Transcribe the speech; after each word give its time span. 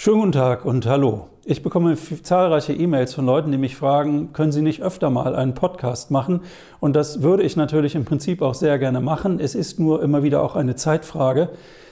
Schönen 0.00 0.20
guten 0.20 0.30
Tag 0.32 0.64
und 0.64 0.86
hallo. 0.86 1.26
Ich 1.44 1.64
bekomme 1.64 1.96
zahlreiche 1.96 2.72
E-Mails 2.72 3.14
von 3.14 3.26
Leuten, 3.26 3.50
die 3.50 3.58
mich 3.58 3.74
fragen, 3.74 4.32
können 4.32 4.52
Sie 4.52 4.62
nicht 4.62 4.80
öfter 4.80 5.10
mal 5.10 5.34
einen 5.34 5.54
Podcast 5.54 6.12
machen? 6.12 6.42
Und 6.78 6.94
das 6.94 7.24
würde 7.24 7.42
ich 7.42 7.56
natürlich 7.56 7.96
im 7.96 8.04
Prinzip 8.04 8.40
auch 8.40 8.54
sehr 8.54 8.78
gerne 8.78 9.00
machen. 9.00 9.40
Es 9.40 9.56
ist 9.56 9.80
nur 9.80 10.00
immer 10.00 10.22
wieder 10.22 10.40
auch 10.40 10.54
eine 10.54 10.76
Zeitfrage. 10.76 11.48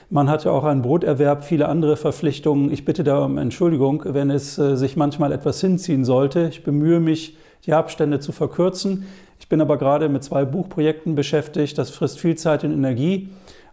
Man 0.09 0.29
hat 0.29 0.45
ja 0.45 0.51
auch 0.51 0.63
einen 0.63 0.83
Broterwerb, 0.83 1.43
viele 1.43 1.67
andere 1.67 1.97
Verpflichtungen. 1.97 2.71
Ich 2.71 2.85
bitte 2.85 3.03
da 3.03 3.25
um 3.25 3.37
Entschuldigung, 3.37 4.01
wenn 4.05 4.29
es 4.29 4.57
äh, 4.57 4.77
sich 4.77 4.95
manchmal 4.95 5.33
etwas 5.33 5.59
hinziehen 5.59 6.05
sollte. 6.05 6.47
Ich 6.47 6.63
bemühe 6.63 7.01
mich, 7.01 7.35
die 7.65 7.73
Abstände 7.73 8.21
zu 8.21 8.31
verkürzen. 8.31 9.05
Ich 9.37 9.49
bin 9.49 9.59
aber 9.59 9.75
gerade 9.75 10.07
mit 10.07 10.23
zwei 10.23 10.45
Buchprojekten 10.45 11.15
beschäftigt. 11.15 11.77
Das 11.77 11.89
frisst 11.89 12.21
viel 12.21 12.35
Zeit 12.35 12.63
und 12.63 12.71
Energie. 12.71 13.27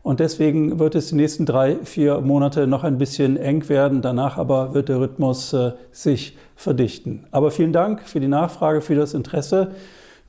Und 0.05 0.21
deswegen 0.21 0.79
wird 0.79 0.95
es 0.96 1.09
die 1.09 1.14
nächsten 1.14 1.46
drei, 1.46 1.79
vier 1.82 2.20
Monate 2.20 2.66
noch 2.66 2.84
ein 2.84 2.98
bisschen 2.98 3.39
eng 3.39 3.66
werden. 3.70 4.02
Danach 4.02 4.37
aber 4.37 4.75
wird 4.75 4.91
der 4.91 5.00
Rhythmus 5.00 5.55
äh, 5.55 5.73
sich 5.92 6.37
verdichten. 6.56 7.24
Aber 7.30 7.51
vielen 7.51 7.73
Dank 7.73 8.02
für 8.02 8.20
die 8.20 8.29
Nachfrage, 8.29 8.82
für 8.82 8.95
das 8.96 9.15
Interesse. 9.15 9.70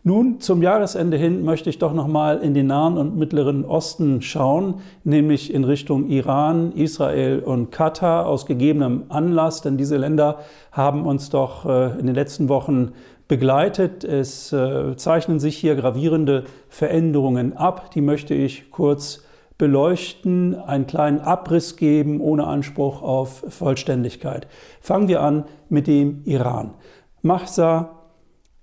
Nun, 0.01 0.39
zum 0.39 0.61
Jahresende 0.61 1.17
hin 1.17 1.43
möchte 1.43 1.69
ich 1.69 1.77
doch 1.77 1.93
nochmal 1.93 2.37
in 2.37 2.53
den 2.53 2.67
Nahen 2.67 2.97
und 2.97 3.17
Mittleren 3.17 3.65
Osten 3.65 4.21
schauen, 4.21 4.75
nämlich 5.03 5.53
in 5.53 5.65
Richtung 5.65 6.07
Iran, 6.07 6.71
Israel 6.71 7.39
und 7.39 7.71
Katar 7.71 8.27
aus 8.27 8.45
gegebenem 8.45 9.03
Anlass, 9.09 9.61
denn 9.61 9.75
diese 9.75 9.97
Länder 9.97 10.39
haben 10.71 11.05
uns 11.05 11.31
doch 11.31 11.65
äh, 11.65 11.99
in 11.99 12.05
den 12.05 12.15
letzten 12.15 12.47
Wochen 12.47 12.93
begleitet. 13.27 14.05
Es 14.05 14.53
äh, 14.53 14.95
zeichnen 14.95 15.41
sich 15.41 15.57
hier 15.57 15.75
gravierende 15.75 16.45
Veränderungen 16.69 17.57
ab, 17.57 17.91
die 17.91 18.01
möchte 18.01 18.33
ich 18.33 18.71
kurz 18.71 19.24
beleuchten, 19.57 20.55
einen 20.55 20.87
kleinen 20.87 21.19
Abriss 21.19 21.77
geben, 21.77 22.19
ohne 22.19 22.47
Anspruch 22.47 23.01
auf 23.01 23.45
Vollständigkeit. 23.49 24.47
Fangen 24.81 25.07
wir 25.07 25.21
an 25.21 25.45
mit 25.69 25.87
dem 25.87 26.21
Iran. 26.25 26.73
Mahsa 27.21 28.01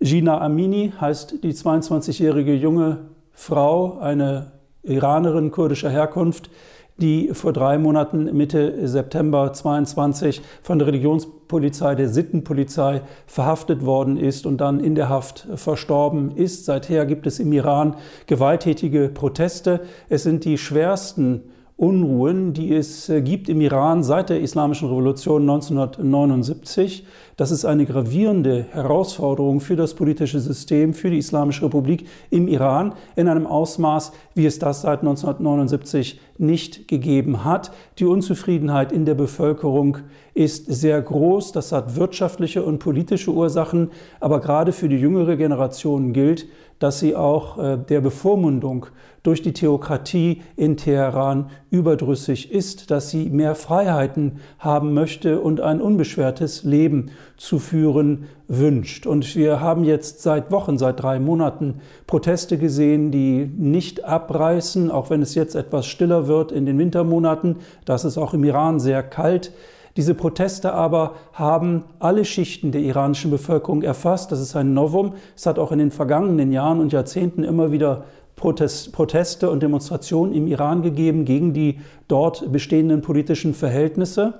Gina 0.00 0.40
Amini 0.40 0.92
heißt 1.00 1.42
die 1.44 1.52
22-jährige 1.52 2.54
junge 2.54 3.10
Frau, 3.30 3.98
eine 3.98 4.52
Iranerin 4.82 5.50
kurdischer 5.50 5.90
Herkunft, 5.90 6.50
die 6.98 7.30
vor 7.32 7.52
drei 7.52 7.78
Monaten 7.78 8.36
Mitte 8.36 8.86
September 8.86 9.52
22 9.52 10.42
von 10.62 10.78
der 10.78 10.88
Religionspolizei, 10.88 11.94
der 11.94 12.08
Sittenpolizei 12.08 13.02
verhaftet 13.26 13.84
worden 13.84 14.16
ist 14.16 14.46
und 14.46 14.60
dann 14.60 14.80
in 14.80 14.94
der 14.94 15.08
Haft 15.08 15.48
verstorben 15.56 16.36
ist. 16.36 16.64
Seither 16.64 17.06
gibt 17.06 17.26
es 17.26 17.38
im 17.38 17.52
Iran 17.52 17.96
gewalttätige 18.26 19.08
Proteste. 19.08 19.80
Es 20.08 20.22
sind 20.22 20.44
die 20.44 20.58
schwersten 20.58 21.42
Unruhen, 21.82 22.52
die 22.52 22.72
es 22.72 23.08
äh, 23.08 23.22
gibt 23.22 23.48
im 23.48 23.60
Iran 23.60 24.04
seit 24.04 24.30
der 24.30 24.40
Islamischen 24.40 24.88
Revolution 24.88 25.42
1979. 25.42 27.04
Das 27.42 27.50
ist 27.50 27.64
eine 27.64 27.86
gravierende 27.86 28.66
Herausforderung 28.70 29.58
für 29.58 29.74
das 29.74 29.94
politische 29.94 30.38
System, 30.38 30.94
für 30.94 31.10
die 31.10 31.18
Islamische 31.18 31.64
Republik 31.64 32.06
im 32.30 32.46
Iran 32.46 32.94
in 33.16 33.26
einem 33.26 33.48
Ausmaß, 33.48 34.12
wie 34.36 34.46
es 34.46 34.60
das 34.60 34.82
seit 34.82 35.00
1979 35.00 36.20
nicht 36.38 36.86
gegeben 36.86 37.44
hat. 37.44 37.72
Die 37.98 38.04
Unzufriedenheit 38.04 38.92
in 38.92 39.06
der 39.06 39.16
Bevölkerung 39.16 39.98
ist 40.34 40.66
sehr 40.66 41.02
groß. 41.02 41.50
Das 41.50 41.72
hat 41.72 41.96
wirtschaftliche 41.96 42.62
und 42.62 42.78
politische 42.78 43.32
Ursachen. 43.32 43.90
Aber 44.20 44.40
gerade 44.40 44.70
für 44.70 44.88
die 44.88 44.98
jüngere 44.98 45.36
Generation 45.36 46.12
gilt, 46.12 46.46
dass 46.78 46.98
sie 46.98 47.14
auch 47.14 47.58
äh, 47.58 47.76
der 47.76 48.00
Bevormundung 48.00 48.86
durch 49.22 49.40
die 49.40 49.52
Theokratie 49.52 50.42
in 50.56 50.76
Teheran 50.76 51.50
überdrüssig 51.70 52.50
ist, 52.50 52.90
dass 52.90 53.10
sie 53.10 53.30
mehr 53.30 53.54
Freiheiten 53.54 54.40
haben 54.58 54.92
möchte 54.94 55.40
und 55.40 55.60
ein 55.60 55.80
unbeschwertes 55.80 56.64
Leben 56.64 57.12
zu 57.42 57.58
führen 57.58 58.28
wünscht. 58.46 59.04
Und 59.04 59.34
wir 59.34 59.60
haben 59.60 59.82
jetzt 59.82 60.22
seit 60.22 60.52
Wochen, 60.52 60.78
seit 60.78 61.02
drei 61.02 61.18
Monaten 61.18 61.80
Proteste 62.06 62.56
gesehen, 62.56 63.10
die 63.10 63.50
nicht 63.56 64.04
abreißen, 64.04 64.92
auch 64.92 65.10
wenn 65.10 65.22
es 65.22 65.34
jetzt 65.34 65.56
etwas 65.56 65.86
stiller 65.86 66.28
wird 66.28 66.52
in 66.52 66.66
den 66.66 66.78
Wintermonaten. 66.78 67.56
Das 67.84 68.04
ist 68.04 68.16
auch 68.16 68.32
im 68.32 68.44
Iran 68.44 68.78
sehr 68.78 69.02
kalt. 69.02 69.52
Diese 69.96 70.14
Proteste 70.14 70.72
aber 70.72 71.16
haben 71.32 71.82
alle 71.98 72.24
Schichten 72.24 72.70
der 72.70 72.82
iranischen 72.82 73.32
Bevölkerung 73.32 73.82
erfasst. 73.82 74.30
Das 74.30 74.38
ist 74.40 74.54
ein 74.54 74.72
Novum. 74.72 75.14
Es 75.34 75.44
hat 75.44 75.58
auch 75.58 75.72
in 75.72 75.80
den 75.80 75.90
vergangenen 75.90 76.52
Jahren 76.52 76.78
und 76.78 76.92
Jahrzehnten 76.92 77.42
immer 77.42 77.72
wieder 77.72 78.04
Protest, 78.36 78.92
Proteste 78.92 79.50
und 79.50 79.64
Demonstrationen 79.64 80.32
im 80.32 80.46
Iran 80.46 80.82
gegeben 80.82 81.24
gegen 81.24 81.52
die 81.54 81.80
dort 82.06 82.52
bestehenden 82.52 83.02
politischen 83.02 83.52
Verhältnisse. 83.52 84.34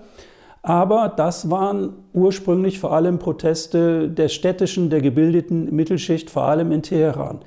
Aber 0.63 1.13
das 1.15 1.51
waren 1.51 1.95
ursprünglich 2.13 2.79
vor 2.79 2.93
allem 2.93 3.19
Proteste 3.19 4.09
der 4.09 4.29
städtischen, 4.29 4.91
der 4.91 5.01
gebildeten 5.01 5.75
Mittelschicht, 5.75 6.31
vor 6.31 6.45
allem 6.45 6.71
in 6.71 6.83
Teheran. 6.83 7.41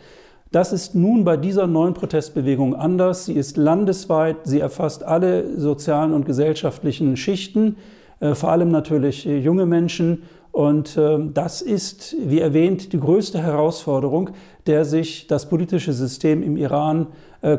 Das 0.51 0.73
ist 0.73 0.95
nun 0.95 1.23
bei 1.23 1.37
dieser 1.37 1.67
neuen 1.67 1.93
Protestbewegung 1.93 2.75
anders. 2.75 3.25
Sie 3.25 3.33
ist 3.33 3.57
landesweit, 3.57 4.37
sie 4.43 4.59
erfasst 4.59 5.03
alle 5.03 5.57
sozialen 5.59 6.13
und 6.13 6.25
gesellschaftlichen 6.25 7.17
Schichten, 7.17 7.77
äh, 8.19 8.35
vor 8.35 8.51
allem 8.51 8.69
natürlich 8.69 9.25
äh, 9.25 9.37
junge 9.37 9.65
Menschen. 9.65 10.23
Und 10.51 10.95
äh, 10.95 11.19
das 11.33 11.61
ist, 11.61 12.15
wie 12.19 12.39
erwähnt, 12.39 12.93
die 12.93 12.99
größte 12.99 13.41
Herausforderung, 13.41 14.29
der 14.67 14.85
sich 14.85 15.27
das 15.27 15.49
politische 15.49 15.91
System 15.91 16.43
im 16.43 16.55
Iran 16.55 17.07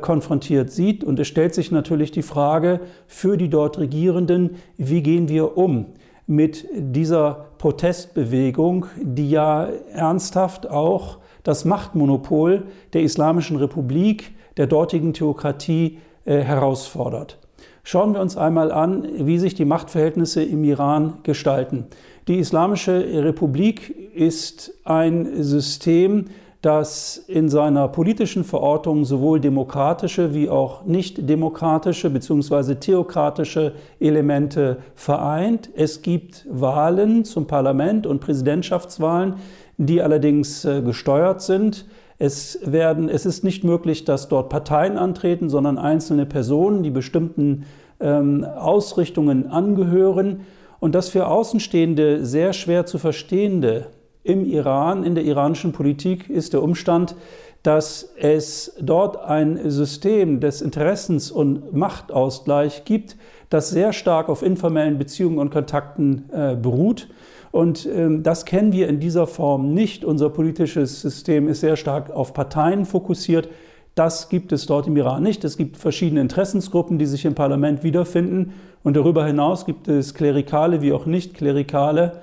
konfrontiert 0.00 0.70
sieht. 0.70 1.04
Und 1.04 1.18
es 1.18 1.28
stellt 1.28 1.54
sich 1.54 1.70
natürlich 1.70 2.10
die 2.10 2.22
Frage 2.22 2.80
für 3.06 3.36
die 3.36 3.48
dort 3.48 3.78
Regierenden, 3.78 4.56
wie 4.76 5.02
gehen 5.02 5.28
wir 5.28 5.56
um 5.56 5.86
mit 6.26 6.66
dieser 6.74 7.46
Protestbewegung, 7.58 8.86
die 9.00 9.30
ja 9.30 9.68
ernsthaft 9.92 10.68
auch 10.68 11.18
das 11.44 11.64
Machtmonopol 11.64 12.64
der 12.92 13.02
Islamischen 13.02 13.56
Republik, 13.56 14.32
der 14.56 14.66
dortigen 14.66 15.12
Theokratie 15.12 15.98
äh, 16.24 16.40
herausfordert. 16.40 17.38
Schauen 17.84 18.14
wir 18.14 18.20
uns 18.20 18.36
einmal 18.36 18.72
an, 18.72 19.06
wie 19.16 19.38
sich 19.38 19.54
die 19.54 19.64
Machtverhältnisse 19.64 20.42
im 20.42 20.64
Iran 20.64 21.18
gestalten. 21.22 21.86
Die 22.26 22.38
Islamische 22.38 23.22
Republik 23.22 23.94
ist 24.12 24.74
ein 24.84 25.44
System, 25.44 26.24
das 26.66 27.16
in 27.28 27.48
seiner 27.48 27.86
politischen 27.86 28.42
Verortung 28.42 29.04
sowohl 29.04 29.38
demokratische 29.38 30.34
wie 30.34 30.48
auch 30.50 30.84
nicht 30.84 31.28
demokratische 31.30 32.10
bzw. 32.10 32.74
theokratische 32.74 33.74
Elemente 34.00 34.78
vereint. 34.96 35.70
Es 35.76 36.02
gibt 36.02 36.44
Wahlen 36.50 37.24
zum 37.24 37.46
Parlament 37.46 38.04
und 38.04 38.20
Präsidentschaftswahlen, 38.20 39.34
die 39.78 40.02
allerdings 40.02 40.64
äh, 40.64 40.82
gesteuert 40.82 41.40
sind. 41.40 41.86
Es, 42.18 42.58
werden, 42.64 43.08
es 43.08 43.26
ist 43.26 43.44
nicht 43.44 43.62
möglich, 43.62 44.04
dass 44.04 44.28
dort 44.28 44.48
Parteien 44.48 44.98
antreten, 44.98 45.48
sondern 45.48 45.78
einzelne 45.78 46.26
Personen, 46.26 46.82
die 46.82 46.90
bestimmten 46.90 47.64
ähm, 48.00 48.42
Ausrichtungen 48.42 49.46
angehören. 49.52 50.40
Und 50.80 50.96
das 50.96 51.10
für 51.10 51.28
Außenstehende 51.28 52.26
sehr 52.26 52.52
schwer 52.52 52.86
zu 52.86 52.98
verstehende 52.98 53.86
im 54.26 54.44
Iran, 54.44 55.04
in 55.04 55.14
der 55.14 55.24
iranischen 55.24 55.72
Politik, 55.72 56.28
ist 56.28 56.52
der 56.52 56.62
Umstand, 56.62 57.16
dass 57.62 58.12
es 58.16 58.76
dort 58.80 59.16
ein 59.24 59.70
System 59.70 60.40
des 60.40 60.62
Interessens- 60.62 61.32
und 61.32 61.74
Machtausgleich 61.74 62.84
gibt, 62.84 63.16
das 63.50 63.70
sehr 63.70 63.92
stark 63.92 64.28
auf 64.28 64.42
informellen 64.42 64.98
Beziehungen 64.98 65.38
und 65.38 65.50
Kontakten 65.50 66.30
äh, 66.32 66.54
beruht. 66.54 67.08
Und 67.50 67.86
ähm, 67.86 68.22
das 68.22 68.44
kennen 68.44 68.72
wir 68.72 68.88
in 68.88 69.00
dieser 69.00 69.26
Form 69.26 69.72
nicht. 69.72 70.04
Unser 70.04 70.30
politisches 70.30 71.00
System 71.00 71.48
ist 71.48 71.60
sehr 71.60 71.76
stark 71.76 72.10
auf 72.10 72.34
Parteien 72.34 72.84
fokussiert. 72.84 73.48
Das 73.96 74.28
gibt 74.28 74.52
es 74.52 74.66
dort 74.66 74.86
im 74.86 74.96
Iran 74.96 75.22
nicht. 75.22 75.42
Es 75.42 75.56
gibt 75.56 75.76
verschiedene 75.76 76.20
Interessensgruppen, 76.20 76.98
die 76.98 77.06
sich 77.06 77.24
im 77.24 77.34
Parlament 77.34 77.82
wiederfinden. 77.82 78.52
Und 78.84 78.94
darüber 78.94 79.24
hinaus 79.24 79.64
gibt 79.64 79.88
es 79.88 80.14
klerikale 80.14 80.82
wie 80.82 80.92
auch 80.92 81.06
nicht 81.06 81.34
klerikale 81.34 82.20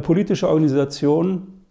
politische 0.00 0.48
Organisationen, 0.48 1.64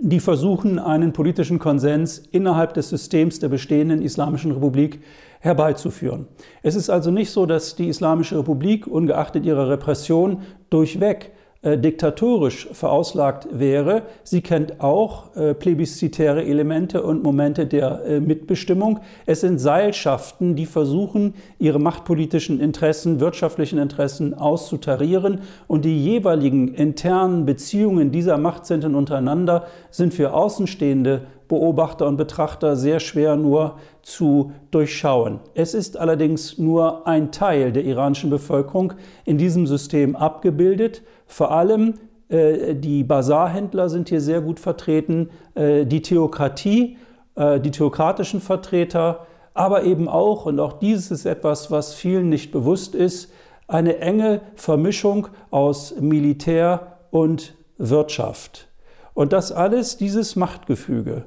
die 0.00 0.20
versuchen, 0.20 0.78
einen 0.78 1.12
politischen 1.12 1.58
Konsens 1.58 2.18
innerhalb 2.18 2.74
des 2.74 2.88
Systems 2.88 3.38
der 3.38 3.48
bestehenden 3.48 4.02
Islamischen 4.02 4.52
Republik 4.52 5.00
herbeizuführen. 5.40 6.26
Es 6.62 6.74
ist 6.74 6.90
also 6.90 7.10
nicht 7.10 7.30
so, 7.30 7.46
dass 7.46 7.76
die 7.76 7.88
Islamische 7.88 8.38
Republik 8.38 8.86
ungeachtet 8.86 9.44
ihrer 9.44 9.68
Repression 9.68 10.42
durchweg 10.70 11.26
äh, 11.26 11.33
diktatorisch 11.64 12.68
verauslagt 12.72 13.48
wäre. 13.50 14.02
Sie 14.22 14.42
kennt 14.42 14.80
auch 14.80 15.34
äh, 15.34 15.54
plebiszitäre 15.54 16.44
Elemente 16.44 17.02
und 17.02 17.22
Momente 17.22 17.66
der 17.66 18.04
äh, 18.04 18.20
Mitbestimmung. 18.20 19.00
Es 19.24 19.40
sind 19.40 19.58
Seilschaften, 19.58 20.56
die 20.56 20.66
versuchen, 20.66 21.34
ihre 21.58 21.78
machtpolitischen 21.78 22.60
Interessen, 22.60 23.20
wirtschaftlichen 23.20 23.78
Interessen 23.78 24.34
auszutarieren 24.34 25.40
und 25.66 25.84
die 25.84 26.04
jeweiligen 26.04 26.74
internen 26.74 27.46
Beziehungen 27.46 28.12
dieser 28.12 28.36
Machtzentren 28.36 28.94
untereinander 28.94 29.66
sind 29.90 30.12
für 30.12 30.34
Außenstehende 30.34 31.22
Beobachter 31.48 32.06
und 32.06 32.16
Betrachter 32.16 32.76
sehr 32.76 33.00
schwer 33.00 33.36
nur 33.36 33.78
zu 34.02 34.52
durchschauen. 34.70 35.40
Es 35.54 35.74
ist 35.74 35.96
allerdings 35.96 36.58
nur 36.58 37.06
ein 37.06 37.32
Teil 37.32 37.72
der 37.72 37.84
iranischen 37.84 38.30
Bevölkerung 38.30 38.94
in 39.24 39.38
diesem 39.38 39.66
System 39.66 40.16
abgebildet. 40.16 41.02
Vor 41.26 41.50
allem 41.50 41.94
äh, 42.28 42.74
die 42.74 43.04
Basarhändler 43.04 43.88
sind 43.88 44.08
hier 44.08 44.20
sehr 44.20 44.40
gut 44.40 44.60
vertreten, 44.60 45.30
äh, 45.54 45.84
die 45.86 46.02
Theokratie, 46.02 46.96
äh, 47.34 47.60
die 47.60 47.70
theokratischen 47.70 48.40
Vertreter, 48.40 49.26
aber 49.54 49.84
eben 49.84 50.08
auch, 50.08 50.46
und 50.46 50.58
auch 50.58 50.74
dieses 50.74 51.10
ist 51.10 51.26
etwas, 51.26 51.70
was 51.70 51.94
vielen 51.94 52.28
nicht 52.28 52.50
bewusst 52.50 52.94
ist, 52.94 53.32
eine 53.68 53.98
enge 53.98 54.40
Vermischung 54.56 55.28
aus 55.50 55.94
Militär 56.00 56.98
und 57.10 57.54
Wirtschaft. 57.78 58.68
Und 59.14 59.32
das 59.32 59.52
alles, 59.52 59.96
dieses 59.96 60.34
Machtgefüge, 60.34 61.24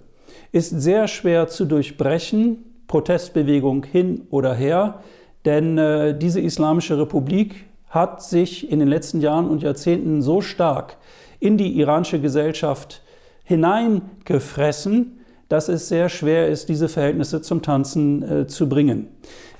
ist 0.51 0.69
sehr 0.69 1.07
schwer 1.07 1.47
zu 1.47 1.65
durchbrechen, 1.65 2.63
Protestbewegung 2.87 3.85
hin 3.85 4.27
oder 4.29 4.53
her, 4.53 5.01
denn 5.45 5.77
äh, 5.77 6.17
diese 6.17 6.41
Islamische 6.41 6.97
Republik 6.97 7.65
hat 7.89 8.21
sich 8.21 8.71
in 8.71 8.79
den 8.79 8.87
letzten 8.87 9.21
Jahren 9.21 9.49
und 9.49 9.63
Jahrzehnten 9.63 10.21
so 10.21 10.41
stark 10.41 10.97
in 11.39 11.57
die 11.57 11.79
iranische 11.79 12.19
Gesellschaft 12.19 13.01
hineingefressen, 13.43 15.19
dass 15.47 15.69
es 15.69 15.87
sehr 15.87 16.09
schwer 16.09 16.47
ist, 16.49 16.67
diese 16.67 16.89
Verhältnisse 16.89 17.41
zum 17.41 17.61
Tanzen 17.61 18.23
äh, 18.23 18.47
zu 18.47 18.67
bringen. 18.67 19.07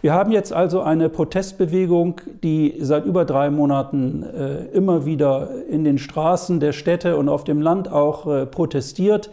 Wir 0.02 0.14
haben 0.14 0.32
jetzt 0.32 0.54
also 0.54 0.82
eine 0.82 1.10
Protestbewegung, 1.10 2.22
die 2.44 2.76
seit 2.80 3.06
über 3.06 3.26
drei 3.26 3.50
Monaten 3.50 4.24
äh, 4.24 4.66
immer 4.68 5.06
wieder 5.06 5.50
in 5.70 5.84
den 5.84 5.98
Straßen 5.98 6.60
der 6.60 6.74
Städte 6.74 7.18
und 7.18 7.30
auf 7.30 7.44
dem 7.44 7.62
Land 7.62 7.92
auch 7.92 8.28
äh, 8.28 8.46
protestiert. 8.46 9.32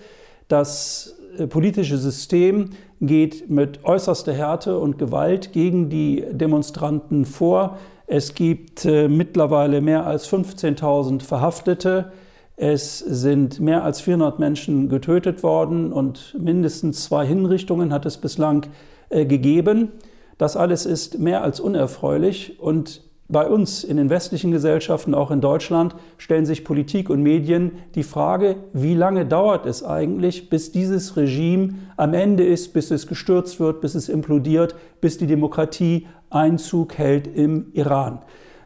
Das 0.48 1.13
äh, 1.13 1.13
politische 1.48 1.98
System 1.98 2.70
geht 3.00 3.50
mit 3.50 3.84
äußerster 3.84 4.32
Härte 4.32 4.78
und 4.78 4.98
Gewalt 4.98 5.52
gegen 5.52 5.88
die 5.88 6.24
Demonstranten 6.30 7.24
vor. 7.24 7.78
Es 8.06 8.34
gibt 8.34 8.84
äh, 8.84 9.08
mittlerweile 9.08 9.80
mehr 9.80 10.06
als 10.06 10.28
15.000 10.30 11.22
Verhaftete. 11.22 12.12
Es 12.56 12.98
sind 12.98 13.60
mehr 13.60 13.82
als 13.82 14.00
400 14.00 14.38
Menschen 14.38 14.88
getötet 14.88 15.42
worden 15.42 15.92
und 15.92 16.36
mindestens 16.38 17.04
zwei 17.04 17.26
Hinrichtungen 17.26 17.92
hat 17.92 18.06
es 18.06 18.18
bislang 18.18 18.66
äh, 19.08 19.24
gegeben. 19.24 19.92
Das 20.38 20.56
alles 20.56 20.86
ist 20.86 21.18
mehr 21.18 21.42
als 21.42 21.60
unerfreulich 21.60 22.60
und 22.60 23.02
bei 23.28 23.48
uns 23.48 23.84
in 23.84 23.96
den 23.96 24.10
westlichen 24.10 24.50
Gesellschaften, 24.50 25.14
auch 25.14 25.30
in 25.30 25.40
Deutschland, 25.40 25.94
stellen 26.18 26.44
sich 26.44 26.64
Politik 26.64 27.08
und 27.08 27.22
Medien 27.22 27.72
die 27.94 28.02
Frage, 28.02 28.56
wie 28.72 28.94
lange 28.94 29.24
dauert 29.24 29.64
es 29.64 29.82
eigentlich, 29.82 30.50
bis 30.50 30.72
dieses 30.72 31.16
Regime 31.16 31.74
am 31.96 32.12
Ende 32.12 32.44
ist, 32.44 32.74
bis 32.74 32.90
es 32.90 33.06
gestürzt 33.06 33.60
wird, 33.60 33.80
bis 33.80 33.94
es 33.94 34.08
implodiert, 34.08 34.74
bis 35.00 35.16
die 35.16 35.26
Demokratie 35.26 36.06
Einzug 36.28 36.98
hält 36.98 37.26
im 37.26 37.68
Iran. 37.72 38.20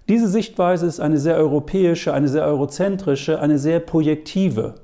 Diese 0.08 0.26
Sichtweise 0.26 0.86
ist 0.86 1.00
eine 1.00 1.18
sehr 1.18 1.36
europäische, 1.36 2.14
eine 2.14 2.28
sehr 2.28 2.44
eurozentrische, 2.46 3.40
eine 3.40 3.58
sehr 3.58 3.78
projektive. 3.78 4.76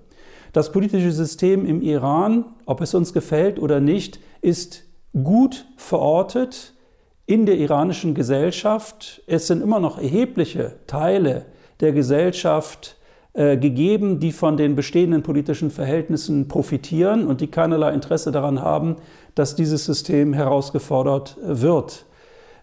Das 0.53 0.71
politische 0.71 1.11
System 1.11 1.67
im 1.67 1.83
Iran, 1.83 2.45
ob 2.67 2.81
es 2.81 2.95
uns 2.95 3.13
gefällt 3.13 3.59
oder 3.59 3.81
nicht, 3.81 4.21
ist 4.41 4.85
gut 5.21 5.67
verortet, 5.77 6.74
in 7.27 7.47
der 7.47 7.57
iranischen 7.57 8.15
Gesellschaft. 8.15 9.23
Es 9.27 9.47
sind 9.47 9.63
immer 9.63 9.81
noch 9.81 9.99
erhebliche 9.99 10.77
Teile 10.87 11.47
der 11.81 11.93
Gesellschaft 11.93 12.97
äh, 13.33 13.57
gegeben, 13.57 14.21
die 14.21 14.33
von 14.33 14.57
den 14.57 14.77
bestehenden 14.77 15.23
politischen 15.23 15.71
Verhältnissen 15.71 16.49
profitieren 16.49 17.27
und 17.27 17.41
die 17.41 17.49
keinerlei 17.49 17.93
Interesse 17.93 18.31
daran 18.31 18.61
haben, 18.61 18.97
dass 19.35 19.57
dieses 19.57 19.85
System 19.85 20.33
herausgefordert 20.33 21.37
wird. 21.43 22.07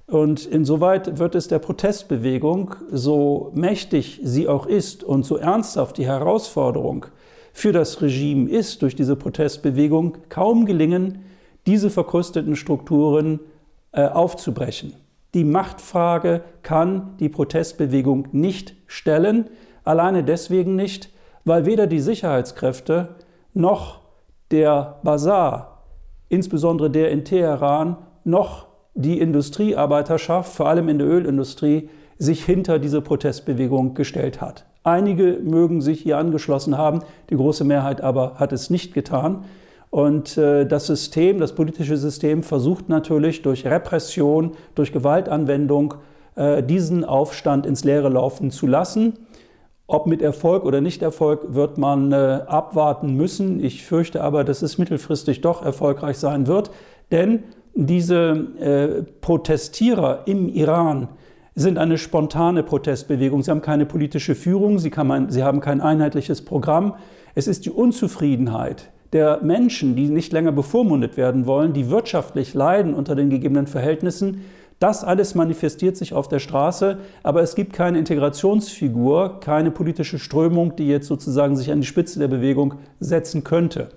Und 0.07 0.45
insoweit 0.45 1.19
wird 1.19 1.35
es 1.35 1.47
der 1.47 1.59
Protestbewegung, 1.59 2.75
so 2.91 3.51
mächtig 3.53 4.19
sie 4.23 4.47
auch 4.47 4.65
ist 4.65 5.03
und 5.03 5.25
so 5.25 5.37
ernsthaft 5.37 5.97
die 5.97 6.05
Herausforderung 6.05 7.05
für 7.53 7.71
das 7.71 8.01
Regime 8.01 8.49
ist, 8.49 8.81
durch 8.81 8.95
diese 8.95 9.15
Protestbewegung 9.15 10.17
kaum 10.29 10.65
gelingen, 10.65 11.23
diese 11.65 11.89
verkrusteten 11.89 12.55
Strukturen 12.55 13.39
äh, 13.91 14.05
aufzubrechen. 14.05 14.93
Die 15.33 15.43
Machtfrage 15.43 16.41
kann 16.61 17.15
die 17.19 17.29
Protestbewegung 17.29 18.27
nicht 18.31 18.75
stellen, 18.87 19.49
alleine 19.83 20.23
deswegen 20.23 20.75
nicht, 20.75 21.09
weil 21.45 21.65
weder 21.65 21.87
die 21.87 21.99
Sicherheitskräfte 21.99 23.15
noch 23.53 24.01
der 24.51 24.99
Bazar, 25.03 25.83
insbesondere 26.29 26.89
der 26.89 27.11
in 27.11 27.25
Teheran, 27.25 27.97
noch 28.23 28.67
die 28.93 29.19
Industriearbeiterschaft, 29.19 30.53
vor 30.53 30.67
allem 30.67 30.89
in 30.89 30.99
der 30.99 31.07
Ölindustrie, 31.07 31.89
sich 32.17 32.45
hinter 32.45 32.77
diese 32.77 33.01
Protestbewegung 33.01 33.93
gestellt 33.93 34.41
hat. 34.41 34.65
Einige 34.83 35.39
mögen 35.43 35.81
sich 35.81 36.01
hier 36.01 36.17
angeschlossen 36.17 36.77
haben, 36.77 36.99
die 37.29 37.35
große 37.35 37.63
Mehrheit 37.63 38.01
aber 38.01 38.35
hat 38.35 38.51
es 38.51 38.69
nicht 38.69 38.93
getan. 38.93 39.45
Und 39.91 40.37
äh, 40.37 40.65
das 40.65 40.87
System, 40.87 41.37
das 41.37 41.53
politische 41.53 41.97
System 41.97 42.43
versucht 42.43 42.87
natürlich 42.87 43.41
durch 43.41 43.65
Repression, 43.67 44.53
durch 44.73 44.93
Gewaltanwendung 44.93 45.95
äh, 46.35 46.63
diesen 46.63 47.03
Aufstand 47.03 47.65
ins 47.65 47.83
Leere 47.83 48.07
laufen 48.07 48.51
zu 48.51 48.67
lassen. 48.67 49.19
Ob 49.87 50.07
mit 50.07 50.21
Erfolg 50.21 50.63
oder 50.63 50.79
nicht 50.79 51.01
Erfolg 51.01 51.53
wird 51.53 51.77
man 51.77 52.13
äh, 52.13 52.15
abwarten 52.47 53.15
müssen. 53.15 53.61
Ich 53.61 53.83
fürchte 53.83 54.23
aber, 54.23 54.45
dass 54.45 54.61
es 54.61 54.77
mittelfristig 54.77 55.41
doch 55.41 55.63
erfolgreich 55.63 56.17
sein 56.17 56.47
wird, 56.47 56.71
denn 57.11 57.43
diese 57.73 59.05
Protestierer 59.21 60.23
im 60.25 60.49
Iran 60.49 61.07
sind 61.55 61.77
eine 61.77 61.97
spontane 61.97 62.63
Protestbewegung. 62.63 63.43
Sie 63.43 63.51
haben 63.51 63.61
keine 63.61 63.85
politische 63.85 64.35
Führung, 64.35 64.77
sie, 64.77 64.91
man, 65.05 65.29
sie 65.29 65.41
haben 65.41 65.61
kein 65.61 65.79
einheitliches 65.79 66.43
Programm. 66.43 66.95
Es 67.33 67.47
ist 67.47 67.65
die 67.65 67.69
Unzufriedenheit 67.69 68.91
der 69.13 69.39
Menschen, 69.43 69.95
die 69.95 70.09
nicht 70.09 70.31
länger 70.31 70.51
bevormundet 70.51 71.17
werden 71.17 71.45
wollen, 71.45 71.73
die 71.73 71.89
wirtschaftlich 71.89 72.53
leiden 72.53 72.93
unter 72.93 73.15
den 73.15 73.29
gegebenen 73.29 73.67
Verhältnissen, 73.67 74.41
das 74.81 75.03
alles 75.03 75.35
manifestiert 75.35 75.95
sich 75.95 76.15
auf 76.15 76.27
der 76.27 76.39
Straße, 76.39 76.97
aber 77.21 77.43
es 77.43 77.53
gibt 77.53 77.71
keine 77.71 77.99
Integrationsfigur, 77.99 79.39
keine 79.39 79.69
politische 79.69 80.17
Strömung, 80.17 80.75
die 80.75 80.87
jetzt 80.87 81.05
sozusagen 81.05 81.55
sich 81.55 81.71
an 81.71 81.81
die 81.81 81.87
Spitze 81.87 82.17
der 82.17 82.27
Bewegung 82.27 82.73
setzen 82.99 83.43
könnte. 83.43 83.89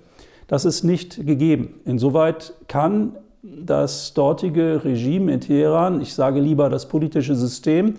Das 0.47 0.63
ist 0.63 0.83
nicht 0.83 1.25
gegeben. 1.25 1.79
Insoweit 1.85 2.53
kann 2.67 3.15
das 3.41 4.13
dortige 4.13 4.83
Regime 4.85 5.33
in 5.33 5.41
Teheran, 5.41 6.01
ich 6.01 6.13
sage 6.13 6.39
lieber 6.39 6.69
das 6.69 6.87
politische 6.87 7.33
System, 7.33 7.95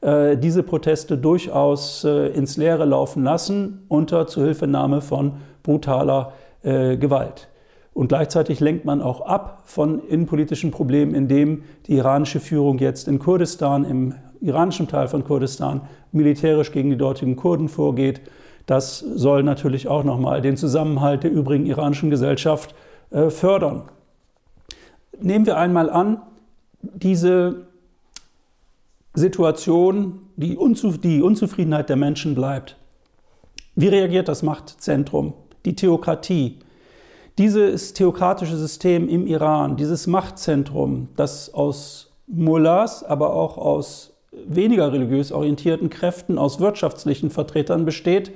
äh, 0.00 0.36
diese 0.36 0.62
Proteste 0.62 1.18
durchaus 1.18 2.04
äh, 2.04 2.28
ins 2.28 2.56
Leere 2.56 2.84
laufen 2.84 3.24
lassen 3.24 3.82
unter 3.88 4.28
Zuhilfenahme 4.28 5.00
von 5.00 5.32
brutaler 5.64 6.34
äh, 6.62 6.96
Gewalt. 6.96 7.48
Und 7.94 8.08
gleichzeitig 8.08 8.60
lenkt 8.60 8.84
man 8.84 9.02
auch 9.02 9.22
ab 9.22 9.62
von 9.64 10.00
innenpolitischen 10.06 10.70
Problemen, 10.70 11.14
indem 11.14 11.64
die 11.86 11.94
iranische 11.94 12.38
Führung 12.38 12.78
jetzt 12.78 13.08
in 13.08 13.18
Kurdistan, 13.18 13.84
im 13.84 14.14
iranischen 14.40 14.86
Teil 14.86 15.08
von 15.08 15.24
Kurdistan, 15.24 15.80
militärisch 16.12 16.70
gegen 16.70 16.90
die 16.90 16.96
dortigen 16.96 17.34
Kurden 17.34 17.68
vorgeht. 17.68 18.20
Das 18.66 19.00
soll 19.00 19.42
natürlich 19.42 19.88
auch 19.88 20.04
nochmal 20.04 20.42
den 20.42 20.56
Zusammenhalt 20.56 21.24
der 21.24 21.32
übrigen 21.32 21.66
iranischen 21.66 22.10
Gesellschaft 22.10 22.74
äh, 23.10 23.30
fördern. 23.30 23.88
Nehmen 25.20 25.46
wir 25.46 25.56
einmal 25.56 25.90
an, 25.90 26.22
diese 26.82 27.66
Situation, 29.14 30.20
die, 30.36 30.56
Unzuf 30.56 30.98
die 30.98 31.22
Unzufriedenheit 31.22 31.88
der 31.88 31.96
Menschen 31.96 32.34
bleibt. 32.34 32.76
Wie 33.74 33.88
reagiert 33.88 34.28
das 34.28 34.42
Machtzentrum? 34.42 35.32
Die 35.64 35.74
Theokratie. 35.74 36.58
Dieses 37.38 37.92
theokratische 37.92 38.56
System 38.56 39.08
im 39.08 39.26
Iran, 39.26 39.76
dieses 39.76 40.06
Machtzentrum, 40.06 41.08
das 41.16 41.54
aus 41.54 42.10
Mullahs, 42.26 43.04
aber 43.04 43.32
auch 43.32 43.56
aus 43.58 44.12
weniger 44.32 44.92
religiös 44.92 45.32
orientierten 45.32 45.90
Kräften, 45.90 46.38
aus 46.38 46.60
wirtschaftlichen 46.60 47.30
Vertretern 47.30 47.84
besteht, 47.84 48.32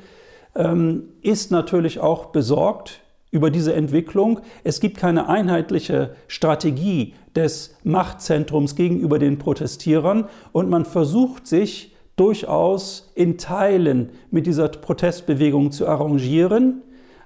ähm, 0.55 1.05
ist 1.23 1.51
natürlich 1.51 2.01
auch 2.01 2.27
besorgt 2.27 3.01
über 3.31 3.51
diese 3.51 3.75
Entwicklung. 3.75 4.41
Es 4.63 4.81
gibt 4.81 4.99
keine 4.99 5.29
einheitliche 5.29 6.15
Strategie 6.29 7.15
des 7.35 7.77
Machtzentrums 7.83 8.77
gegenüber 8.77 9.19
den 9.19 9.39
Protestierern 9.39 10.27
und 10.53 10.69
man 10.69 10.85
versucht 10.85 11.47
sich 11.47 11.95
durchaus 12.17 13.11
in 13.15 13.39
Teilen 13.39 14.11
mit 14.31 14.47
dieser 14.47 14.69
Protestbewegung 14.69 15.73
zu 15.73 15.89
arrangieren. 15.89 16.83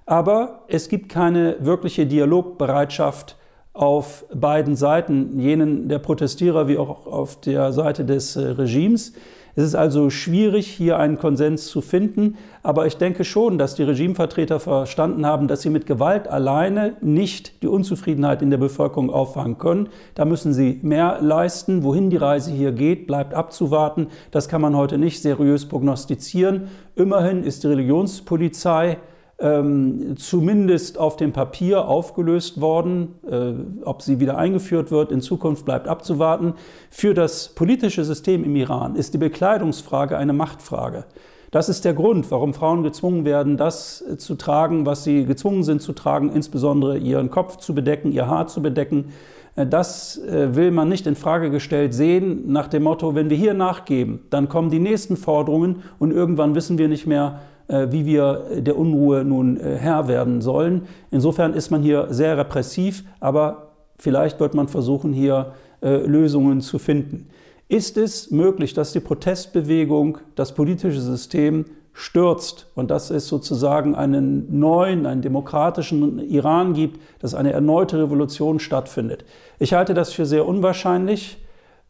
Aber 0.06 0.60
es 0.68 0.88
gibt 0.88 1.08
keine 1.08 1.56
wirkliche 1.58 2.06
Dialogbereitschaft 2.06 3.36
auf 3.72 4.24
beiden 4.32 4.76
Seiten, 4.76 5.38
jenen 5.38 5.88
der 5.88 5.98
Protestierer 5.98 6.68
wie 6.68 6.78
auch 6.78 7.06
auf 7.06 7.40
der 7.40 7.72
Seite 7.72 8.04
des 8.04 8.36
äh, 8.36 8.40
Regimes. 8.40 9.12
Es 9.58 9.64
ist 9.64 9.74
also 9.74 10.10
schwierig, 10.10 10.66
hier 10.66 10.98
einen 10.98 11.18
Konsens 11.18 11.66
zu 11.66 11.80
finden, 11.80 12.36
aber 12.62 12.86
ich 12.86 12.98
denke 12.98 13.24
schon, 13.24 13.56
dass 13.56 13.74
die 13.74 13.84
Regimevertreter 13.84 14.60
verstanden 14.60 15.24
haben, 15.24 15.48
dass 15.48 15.62
sie 15.62 15.70
mit 15.70 15.86
Gewalt 15.86 16.28
alleine 16.28 16.96
nicht 17.00 17.62
die 17.62 17.66
Unzufriedenheit 17.66 18.42
in 18.42 18.50
der 18.50 18.58
Bevölkerung 18.58 19.10
auffangen 19.10 19.56
können. 19.56 19.88
Da 20.14 20.26
müssen 20.26 20.52
sie 20.52 20.78
mehr 20.82 21.20
leisten. 21.22 21.84
Wohin 21.84 22.10
die 22.10 22.18
Reise 22.18 22.50
hier 22.50 22.72
geht, 22.72 23.06
bleibt 23.06 23.32
abzuwarten. 23.32 24.08
Das 24.30 24.48
kann 24.48 24.60
man 24.60 24.76
heute 24.76 24.98
nicht 24.98 25.22
seriös 25.22 25.66
prognostizieren. 25.66 26.68
Immerhin 26.94 27.42
ist 27.42 27.64
die 27.64 27.68
Religionspolizei 27.68 28.98
ähm, 29.38 30.16
zumindest 30.16 30.98
auf 30.98 31.16
dem 31.16 31.32
Papier 31.32 31.86
aufgelöst 31.88 32.60
worden. 32.60 33.14
Äh, 33.30 33.52
ob 33.84 34.02
sie 34.02 34.20
wieder 34.20 34.38
eingeführt 34.38 34.90
wird, 34.90 35.12
in 35.12 35.20
Zukunft 35.20 35.64
bleibt 35.64 35.88
abzuwarten. 35.88 36.54
Für 36.90 37.14
das 37.14 37.48
politische 37.48 38.04
System 38.04 38.44
im 38.44 38.56
Iran 38.56 38.96
ist 38.96 39.14
die 39.14 39.18
Bekleidungsfrage 39.18 40.16
eine 40.16 40.32
Machtfrage. 40.32 41.04
Das 41.50 41.68
ist 41.68 41.84
der 41.84 41.94
Grund, 41.94 42.30
warum 42.30 42.54
Frauen 42.54 42.82
gezwungen 42.82 43.24
werden, 43.24 43.56
das 43.56 44.04
zu 44.18 44.34
tragen, 44.34 44.84
was 44.84 45.04
sie 45.04 45.24
gezwungen 45.24 45.62
sind 45.62 45.80
zu 45.80 45.92
tragen, 45.92 46.30
insbesondere 46.30 46.98
ihren 46.98 47.30
Kopf 47.30 47.56
zu 47.58 47.74
bedecken, 47.74 48.12
ihr 48.12 48.26
Haar 48.26 48.46
zu 48.46 48.62
bedecken. 48.62 49.12
Äh, 49.54 49.66
das 49.66 50.18
äh, 50.18 50.54
will 50.54 50.70
man 50.70 50.88
nicht 50.88 51.06
in 51.06 51.16
Frage 51.16 51.50
gestellt 51.50 51.94
sehen, 51.94 52.52
nach 52.52 52.68
dem 52.68 52.84
Motto, 52.84 53.14
wenn 53.14 53.30
wir 53.30 53.36
hier 53.36 53.54
nachgeben, 53.54 54.20
dann 54.30 54.48
kommen 54.48 54.70
die 54.70 54.78
nächsten 54.78 55.16
Forderungen 55.16 55.82
und 55.98 56.10
irgendwann 56.10 56.54
wissen 56.54 56.78
wir 56.78 56.88
nicht 56.88 57.06
mehr, 57.06 57.40
äh, 57.40 57.55
wie 57.68 58.06
wir 58.06 58.44
der 58.58 58.76
Unruhe 58.76 59.24
nun 59.24 59.58
äh, 59.58 59.76
Herr 59.76 60.08
werden 60.08 60.40
sollen. 60.40 60.82
Insofern 61.10 61.54
ist 61.54 61.70
man 61.70 61.82
hier 61.82 62.06
sehr 62.10 62.38
repressiv, 62.38 63.04
aber 63.20 63.72
vielleicht 63.98 64.40
wird 64.40 64.54
man 64.54 64.68
versuchen, 64.68 65.12
hier 65.12 65.52
äh, 65.82 65.96
Lösungen 66.06 66.60
zu 66.60 66.78
finden. 66.78 67.28
Ist 67.68 67.96
es 67.96 68.30
möglich, 68.30 68.74
dass 68.74 68.92
die 68.92 69.00
Protestbewegung 69.00 70.18
das 70.36 70.54
politische 70.54 71.00
System 71.00 71.64
stürzt 71.92 72.66
und 72.74 72.90
dass 72.90 73.10
es 73.10 73.26
sozusagen 73.26 73.94
einen 73.94 74.60
neuen, 74.60 75.06
einen 75.06 75.22
demokratischen 75.22 76.20
Iran 76.20 76.74
gibt, 76.74 77.00
dass 77.20 77.34
eine 77.34 77.52
erneute 77.52 77.98
Revolution 77.98 78.60
stattfindet? 78.60 79.24
Ich 79.58 79.72
halte 79.72 79.94
das 79.94 80.12
für 80.12 80.26
sehr 80.26 80.46
unwahrscheinlich. 80.46 81.38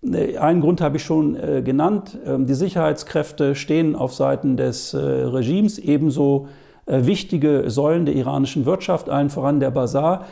Einen 0.03 0.61
Grund 0.61 0.81
habe 0.81 0.99
ich 0.99 1.05
schon 1.05 1.37
äh, 1.37 1.63
genannt. 1.63 2.19
Ähm, 2.25 2.47
die 2.47 2.55
Sicherheitskräfte 2.55 3.55
stehen 3.55 3.97
auf 3.97 4.15
Seiten 4.15 4.57
des 4.57 4.95
äh, 4.95 4.99
Regimes, 4.99 5.79
ebenso 5.79 6.49
äh, 6.85 7.07
wichtige 7.07 7.71
Säulen 7.71 8.07
der 8.07 8.15
iranischen 8.15 8.67
Wirtschaft, 8.67 9.09
allen 9.09 9.31
voran 9.31 9.59
der 9.59 9.71
Bazar. 9.71 10.27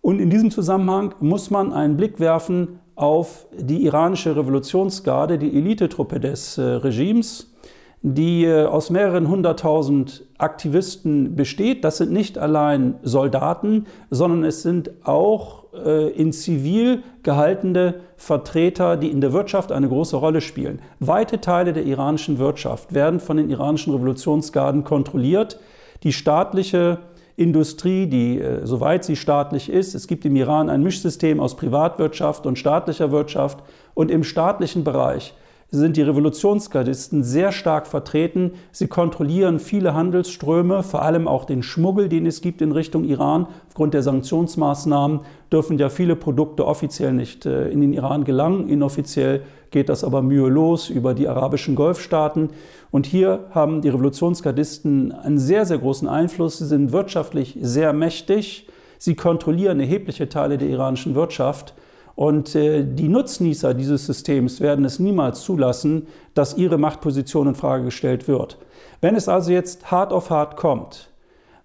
Und 0.00 0.20
in 0.20 0.30
diesem 0.30 0.50
Zusammenhang 0.50 1.14
muss 1.20 1.50
man 1.50 1.72
einen 1.72 1.96
Blick 1.96 2.20
werfen 2.20 2.80
auf 2.94 3.46
die 3.56 3.84
iranische 3.84 4.36
Revolutionsgarde, 4.36 5.38
die 5.38 5.56
Elitetruppe 5.56 6.20
des 6.20 6.58
Regimes, 6.58 7.54
die 8.02 8.50
aus 8.50 8.90
mehreren 8.90 9.28
hunderttausend 9.28 10.24
Aktivisten 10.38 11.36
besteht. 11.36 11.84
Das 11.84 11.98
sind 11.98 12.10
nicht 12.10 12.36
allein 12.36 12.96
Soldaten, 13.02 13.86
sondern 14.10 14.44
es 14.44 14.62
sind 14.62 14.90
auch 15.04 15.61
äh, 15.61 15.61
in 15.72 16.32
Zivil 16.32 17.02
gehaltene 17.22 17.94
Vertreter, 18.16 18.98
die 18.98 19.10
in 19.10 19.22
der 19.22 19.32
Wirtschaft 19.32 19.72
eine 19.72 19.88
große 19.88 20.16
Rolle 20.16 20.42
spielen. 20.42 20.80
Weite 21.00 21.40
Teile 21.40 21.72
der 21.72 21.84
iranischen 21.84 22.38
Wirtschaft 22.38 22.92
werden 22.92 23.20
von 23.20 23.38
den 23.38 23.48
iranischen 23.48 23.94
Revolutionsgarden 23.94 24.84
kontrolliert. 24.84 25.58
Die 26.02 26.12
staatliche 26.12 26.98
Industrie, 27.36 28.06
die, 28.06 28.38
äh, 28.38 28.66
soweit 28.66 29.04
sie 29.04 29.16
staatlich 29.16 29.70
ist, 29.70 29.94
es 29.94 30.06
gibt 30.06 30.24
im 30.24 30.36
Iran 30.36 30.68
ein 30.68 30.82
Mischsystem 30.82 31.40
aus 31.40 31.56
Privatwirtschaft 31.56 32.46
und 32.46 32.58
staatlicher 32.58 33.10
Wirtschaft 33.10 33.62
und 33.94 34.10
im 34.10 34.24
staatlichen 34.24 34.84
Bereich 34.84 35.34
sind 35.72 35.96
die 35.96 36.02
Revolutionsgardisten 36.02 37.24
sehr 37.24 37.50
stark 37.50 37.86
vertreten. 37.86 38.52
Sie 38.72 38.88
kontrollieren 38.88 39.58
viele 39.58 39.94
Handelsströme, 39.94 40.82
vor 40.82 41.00
allem 41.00 41.26
auch 41.26 41.46
den 41.46 41.62
Schmuggel, 41.62 42.10
den 42.10 42.26
es 42.26 42.42
gibt 42.42 42.60
in 42.60 42.72
Richtung 42.72 43.04
Iran. 43.04 43.46
Aufgrund 43.68 43.94
der 43.94 44.02
Sanktionsmaßnahmen 44.02 45.20
dürfen 45.50 45.78
ja 45.78 45.88
viele 45.88 46.14
Produkte 46.14 46.66
offiziell 46.66 47.14
nicht 47.14 47.46
äh, 47.46 47.70
in 47.70 47.80
den 47.80 47.94
Iran 47.94 48.24
gelangen. 48.24 48.68
Inoffiziell 48.68 49.44
geht 49.70 49.88
das 49.88 50.04
aber 50.04 50.20
mühelos 50.20 50.90
über 50.90 51.14
die 51.14 51.26
arabischen 51.26 51.74
Golfstaaten. 51.74 52.50
Und 52.90 53.06
hier 53.06 53.46
haben 53.52 53.80
die 53.80 53.88
Revolutionsgardisten 53.88 55.10
einen 55.10 55.38
sehr, 55.38 55.64
sehr 55.64 55.78
großen 55.78 56.06
Einfluss. 56.06 56.58
Sie 56.58 56.66
sind 56.66 56.92
wirtschaftlich 56.92 57.56
sehr 57.62 57.94
mächtig. 57.94 58.68
Sie 58.98 59.16
kontrollieren 59.16 59.80
erhebliche 59.80 60.28
Teile 60.28 60.58
der 60.58 60.68
iranischen 60.68 61.14
Wirtschaft. 61.14 61.72
Und 62.14 62.54
äh, 62.54 62.84
die 62.84 63.08
Nutznießer 63.08 63.74
dieses 63.74 64.06
Systems 64.06 64.60
werden 64.60 64.84
es 64.84 64.98
niemals 64.98 65.42
zulassen, 65.42 66.06
dass 66.34 66.56
ihre 66.56 66.78
Machtposition 66.78 67.48
in 67.48 67.54
Frage 67.54 67.84
gestellt 67.84 68.28
wird. 68.28 68.58
Wenn 69.00 69.16
es 69.16 69.28
also 69.28 69.50
jetzt 69.50 69.90
hart 69.90 70.12
auf 70.12 70.30
hart 70.30 70.56
kommt, 70.56 71.10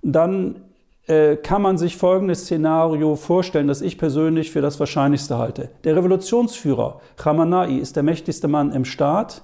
dann 0.02 0.56
äh, 1.08 1.38
kann 1.38 1.62
man 1.62 1.78
sich 1.78 1.98
folgendes 1.98 2.42
Szenario 2.42 3.16
vorstellen, 3.16 3.68
das 3.68 3.82
ich 3.82 3.98
persönlich 3.98 4.52
für 4.52 4.62
das 4.62 4.80
Wahrscheinlichste 4.80 5.38
halte. 5.38 5.70
Der 5.84 5.96
Revolutionsführer 5.96 7.00
Khamenei 7.16 7.74
ist 7.74 7.96
der 7.96 8.04
mächtigste 8.04 8.48
Mann 8.48 8.72
im 8.72 8.86
Staat. 8.86 9.42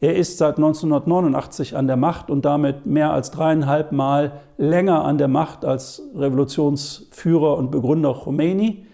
Er 0.00 0.16
ist 0.16 0.38
seit 0.38 0.56
1989 0.56 1.76
an 1.76 1.86
der 1.86 1.96
Macht 1.96 2.30
und 2.30 2.44
damit 2.44 2.84
mehr 2.84 3.12
als 3.12 3.30
dreieinhalb 3.30 3.92
Mal 3.92 4.40
länger 4.58 5.04
an 5.04 5.18
der 5.18 5.28
Macht 5.28 5.64
als 5.64 6.02
Revolutionsführer 6.14 7.56
und 7.56 7.70
Begründer 7.70 8.14
Khomeini. 8.14 8.86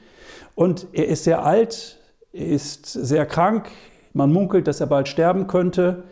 Und 0.61 0.89
er 0.93 1.09
ist 1.09 1.25
sehr 1.25 1.47
alt, 1.47 1.97
er 2.35 2.49
ist 2.49 2.85
sehr 2.85 3.25
krank, 3.25 3.71
man 4.13 4.31
munkelt, 4.31 4.67
dass 4.67 4.83
er 4.83 4.89
bald 4.89 5.09
sterben 5.09 5.47
könnte. 5.47 6.03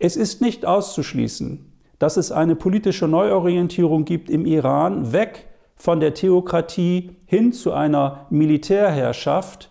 Es 0.00 0.16
ist 0.16 0.40
nicht 0.40 0.66
auszuschließen, 0.66 1.72
dass 2.00 2.16
es 2.16 2.32
eine 2.32 2.56
politische 2.56 3.06
Neuorientierung 3.06 4.04
gibt 4.04 4.28
im 4.28 4.44
Iran, 4.44 5.12
weg 5.12 5.46
von 5.76 6.00
der 6.00 6.14
Theokratie 6.14 7.10
hin 7.26 7.52
zu 7.52 7.72
einer 7.72 8.26
Militärherrschaft, 8.30 9.70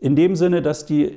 in 0.00 0.16
dem 0.16 0.34
Sinne, 0.34 0.60
dass 0.60 0.84
die, 0.84 1.08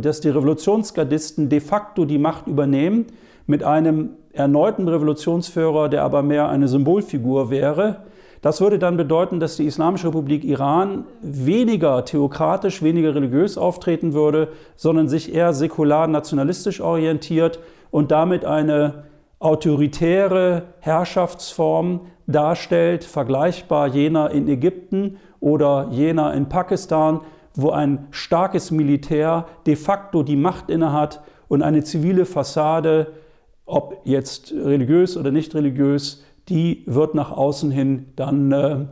dass 0.00 0.20
die 0.20 0.28
Revolutionsgardisten 0.28 1.48
de 1.48 1.58
facto 1.58 2.04
die 2.04 2.18
Macht 2.18 2.46
übernehmen, 2.46 3.06
mit 3.48 3.64
einem 3.64 4.10
erneuten 4.32 4.86
Revolutionsführer, 4.86 5.88
der 5.88 6.04
aber 6.04 6.22
mehr 6.22 6.48
eine 6.48 6.68
Symbolfigur 6.68 7.50
wäre, 7.50 8.04
das 8.42 8.60
würde 8.60 8.80
dann 8.80 8.96
bedeuten, 8.96 9.38
dass 9.38 9.56
die 9.56 9.66
Islamische 9.66 10.08
Republik 10.08 10.44
Iran 10.44 11.04
weniger 11.22 12.04
theokratisch, 12.04 12.82
weniger 12.82 13.14
religiös 13.14 13.56
auftreten 13.56 14.12
würde, 14.14 14.48
sondern 14.74 15.08
sich 15.08 15.32
eher 15.32 15.52
säkular 15.54 16.08
nationalistisch 16.08 16.80
orientiert 16.80 17.60
und 17.92 18.10
damit 18.10 18.44
eine 18.44 19.04
autoritäre 19.38 20.64
Herrschaftsform 20.80 22.00
darstellt, 22.26 23.04
vergleichbar 23.04 23.86
jener 23.86 24.30
in 24.32 24.48
Ägypten 24.48 25.18
oder 25.38 25.88
jener 25.92 26.34
in 26.34 26.48
Pakistan, 26.48 27.20
wo 27.54 27.70
ein 27.70 28.08
starkes 28.10 28.72
Militär 28.72 29.46
de 29.66 29.76
facto 29.76 30.24
die 30.24 30.36
Macht 30.36 30.68
innehat 30.68 31.22
und 31.46 31.62
eine 31.62 31.84
zivile 31.84 32.24
Fassade, 32.24 33.12
ob 33.66 34.00
jetzt 34.04 34.52
religiös 34.52 35.16
oder 35.16 35.30
nicht 35.30 35.54
religiös, 35.54 36.24
die 36.48 36.82
wird 36.86 37.14
nach 37.14 37.30
außen 37.30 37.70
hin 37.70 38.06
dann 38.16 38.52
äh, 38.52 38.86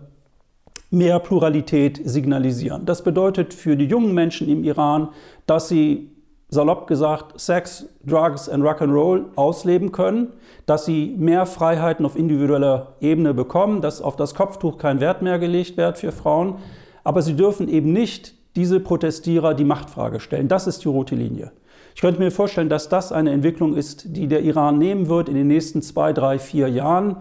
mehr 0.91 1.19
Pluralität 1.21 2.01
signalisieren. 2.05 2.85
Das 2.87 3.03
bedeutet 3.03 3.55
für 3.55 3.77
die 3.77 3.87
jungen 3.87 4.15
Menschen 4.15 4.49
im 4.49 4.65
Iran, 4.65 5.09
dass 5.47 5.69
sie 5.69 6.11
salopp 6.49 6.89
gesagt 6.89 7.41
Sex, 7.41 7.87
Drugs 8.05 8.49
and 8.49 8.65
Rock'n'Roll 8.65 9.27
ausleben 9.37 9.93
können, 9.93 10.29
dass 10.67 10.85
sie 10.85 11.15
mehr 11.17 11.47
Freiheiten 11.47 12.05
auf 12.05 12.17
individueller 12.17 12.97
Ebene 13.01 13.35
bekommen, 13.35 13.81
dass 13.81 14.03
auf 14.03 14.17
das 14.17 14.35
Kopftuch 14.35 14.79
kein 14.79 15.01
Wert 15.01 15.23
mehr 15.23 15.39
gelegt 15.39 15.77
wird 15.77 15.99
für 15.99 16.13
Frauen, 16.13 16.57
aber 17.05 17.23
sie 17.23 17.37
dürfen 17.37 17.69
eben 17.69 17.93
nicht 17.93 18.35
diese 18.57 18.81
Protestierer 18.81 19.55
die 19.55 19.65
Machtfrage 19.65 20.19
stellen. 20.19 20.49
Das 20.49 20.67
ist 20.67 20.85
die 20.85 20.89
rote 20.89 21.15
Linie. 21.15 21.53
Ich 21.95 22.01
könnte 22.01 22.21
mir 22.21 22.31
vorstellen, 22.31 22.69
dass 22.69 22.89
das 22.89 23.13
eine 23.13 23.31
Entwicklung 23.31 23.77
ist, 23.77 24.17
die 24.17 24.27
der 24.27 24.43
Iran 24.43 24.79
nehmen 24.79 25.09
wird 25.09 25.29
in 25.29 25.35
den 25.35 25.47
nächsten 25.47 25.83
zwei, 25.83 26.13
drei, 26.13 26.39
vier 26.39 26.69
Jahren. 26.69 27.19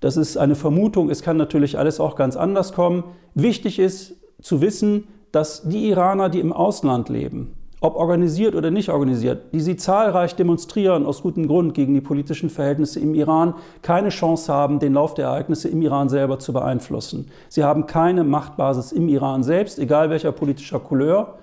Das 0.00 0.16
ist 0.16 0.36
eine 0.36 0.54
Vermutung, 0.54 1.10
es 1.10 1.22
kann 1.22 1.36
natürlich 1.36 1.78
alles 1.78 1.98
auch 1.98 2.14
ganz 2.14 2.36
anders 2.36 2.72
kommen. 2.72 3.04
Wichtig 3.34 3.78
ist 3.78 4.14
zu 4.40 4.60
wissen, 4.60 5.08
dass 5.32 5.68
die 5.68 5.88
Iraner, 5.88 6.28
die 6.28 6.40
im 6.40 6.52
Ausland 6.52 7.08
leben, 7.08 7.54
ob 7.80 7.96
organisiert 7.96 8.54
oder 8.54 8.70
nicht 8.70 8.90
organisiert, 8.90 9.52
die 9.52 9.60
sie 9.60 9.76
zahlreich 9.76 10.34
demonstrieren 10.34 11.06
aus 11.06 11.22
gutem 11.22 11.46
Grund 11.46 11.74
gegen 11.74 11.94
die 11.94 12.00
politischen 12.00 12.50
Verhältnisse 12.50 13.00
im 13.00 13.14
Iran, 13.14 13.54
keine 13.82 14.08
Chance 14.08 14.52
haben, 14.52 14.78
den 14.78 14.94
Lauf 14.94 15.14
der 15.14 15.26
Ereignisse 15.26 15.68
im 15.68 15.82
Iran 15.82 16.08
selber 16.08 16.38
zu 16.38 16.52
beeinflussen. 16.52 17.30
Sie 17.48 17.64
haben 17.64 17.86
keine 17.86 18.24
Machtbasis 18.24 18.92
im 18.92 19.08
Iran 19.08 19.42
selbst, 19.42 19.78
egal 19.78 20.10
welcher 20.10 20.32
politischer 20.32 20.80
Couleur. 20.80 21.38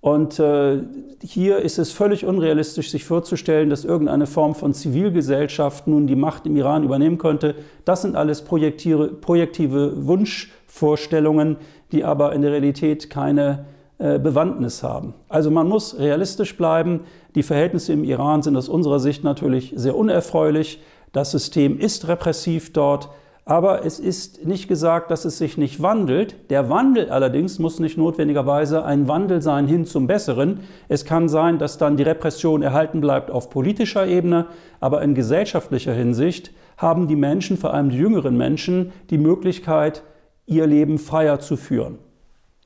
Und 0.00 0.38
äh, 0.38 0.80
hier 1.22 1.58
ist 1.58 1.78
es 1.78 1.90
völlig 1.90 2.24
unrealistisch, 2.24 2.90
sich 2.90 3.04
vorzustellen, 3.04 3.68
dass 3.68 3.84
irgendeine 3.84 4.26
Form 4.26 4.54
von 4.54 4.72
Zivilgesellschaft 4.72 5.88
nun 5.88 6.06
die 6.06 6.14
Macht 6.14 6.46
im 6.46 6.56
Iran 6.56 6.84
übernehmen 6.84 7.18
könnte. 7.18 7.56
Das 7.84 8.02
sind 8.02 8.14
alles 8.14 8.42
projektive 8.42 10.06
Wunschvorstellungen, 10.06 11.56
die 11.90 12.04
aber 12.04 12.32
in 12.32 12.42
der 12.42 12.52
Realität 12.52 13.10
keine 13.10 13.64
äh, 13.98 14.20
Bewandtnis 14.20 14.84
haben. 14.84 15.14
Also 15.28 15.50
man 15.50 15.68
muss 15.68 15.98
realistisch 15.98 16.56
bleiben. 16.56 17.00
Die 17.34 17.42
Verhältnisse 17.42 17.92
im 17.92 18.04
Iran 18.04 18.42
sind 18.42 18.56
aus 18.56 18.68
unserer 18.68 19.00
Sicht 19.00 19.24
natürlich 19.24 19.72
sehr 19.74 19.96
unerfreulich. 19.96 20.80
Das 21.12 21.32
System 21.32 21.80
ist 21.80 22.06
repressiv 22.06 22.72
dort. 22.72 23.08
Aber 23.48 23.86
es 23.86 23.98
ist 23.98 24.44
nicht 24.44 24.68
gesagt, 24.68 25.10
dass 25.10 25.24
es 25.24 25.38
sich 25.38 25.56
nicht 25.56 25.80
wandelt. 25.80 26.36
Der 26.50 26.68
Wandel 26.68 27.08
allerdings 27.08 27.58
muss 27.58 27.78
nicht 27.78 27.96
notwendigerweise 27.96 28.84
ein 28.84 29.08
Wandel 29.08 29.40
sein 29.40 29.66
hin 29.66 29.86
zum 29.86 30.06
Besseren. 30.06 30.60
Es 30.88 31.06
kann 31.06 31.30
sein, 31.30 31.58
dass 31.58 31.78
dann 31.78 31.96
die 31.96 32.02
Repression 32.02 32.60
erhalten 32.60 33.00
bleibt 33.00 33.30
auf 33.30 33.48
politischer 33.48 34.06
Ebene, 34.06 34.48
aber 34.80 35.00
in 35.00 35.14
gesellschaftlicher 35.14 35.94
Hinsicht 35.94 36.50
haben 36.76 37.08
die 37.08 37.16
Menschen, 37.16 37.56
vor 37.56 37.72
allem 37.72 37.88
die 37.88 37.96
jüngeren 37.96 38.36
Menschen, 38.36 38.92
die 39.08 39.16
Möglichkeit, 39.16 40.02
ihr 40.44 40.66
Leben 40.66 40.98
freier 40.98 41.40
zu 41.40 41.56
führen. 41.56 41.96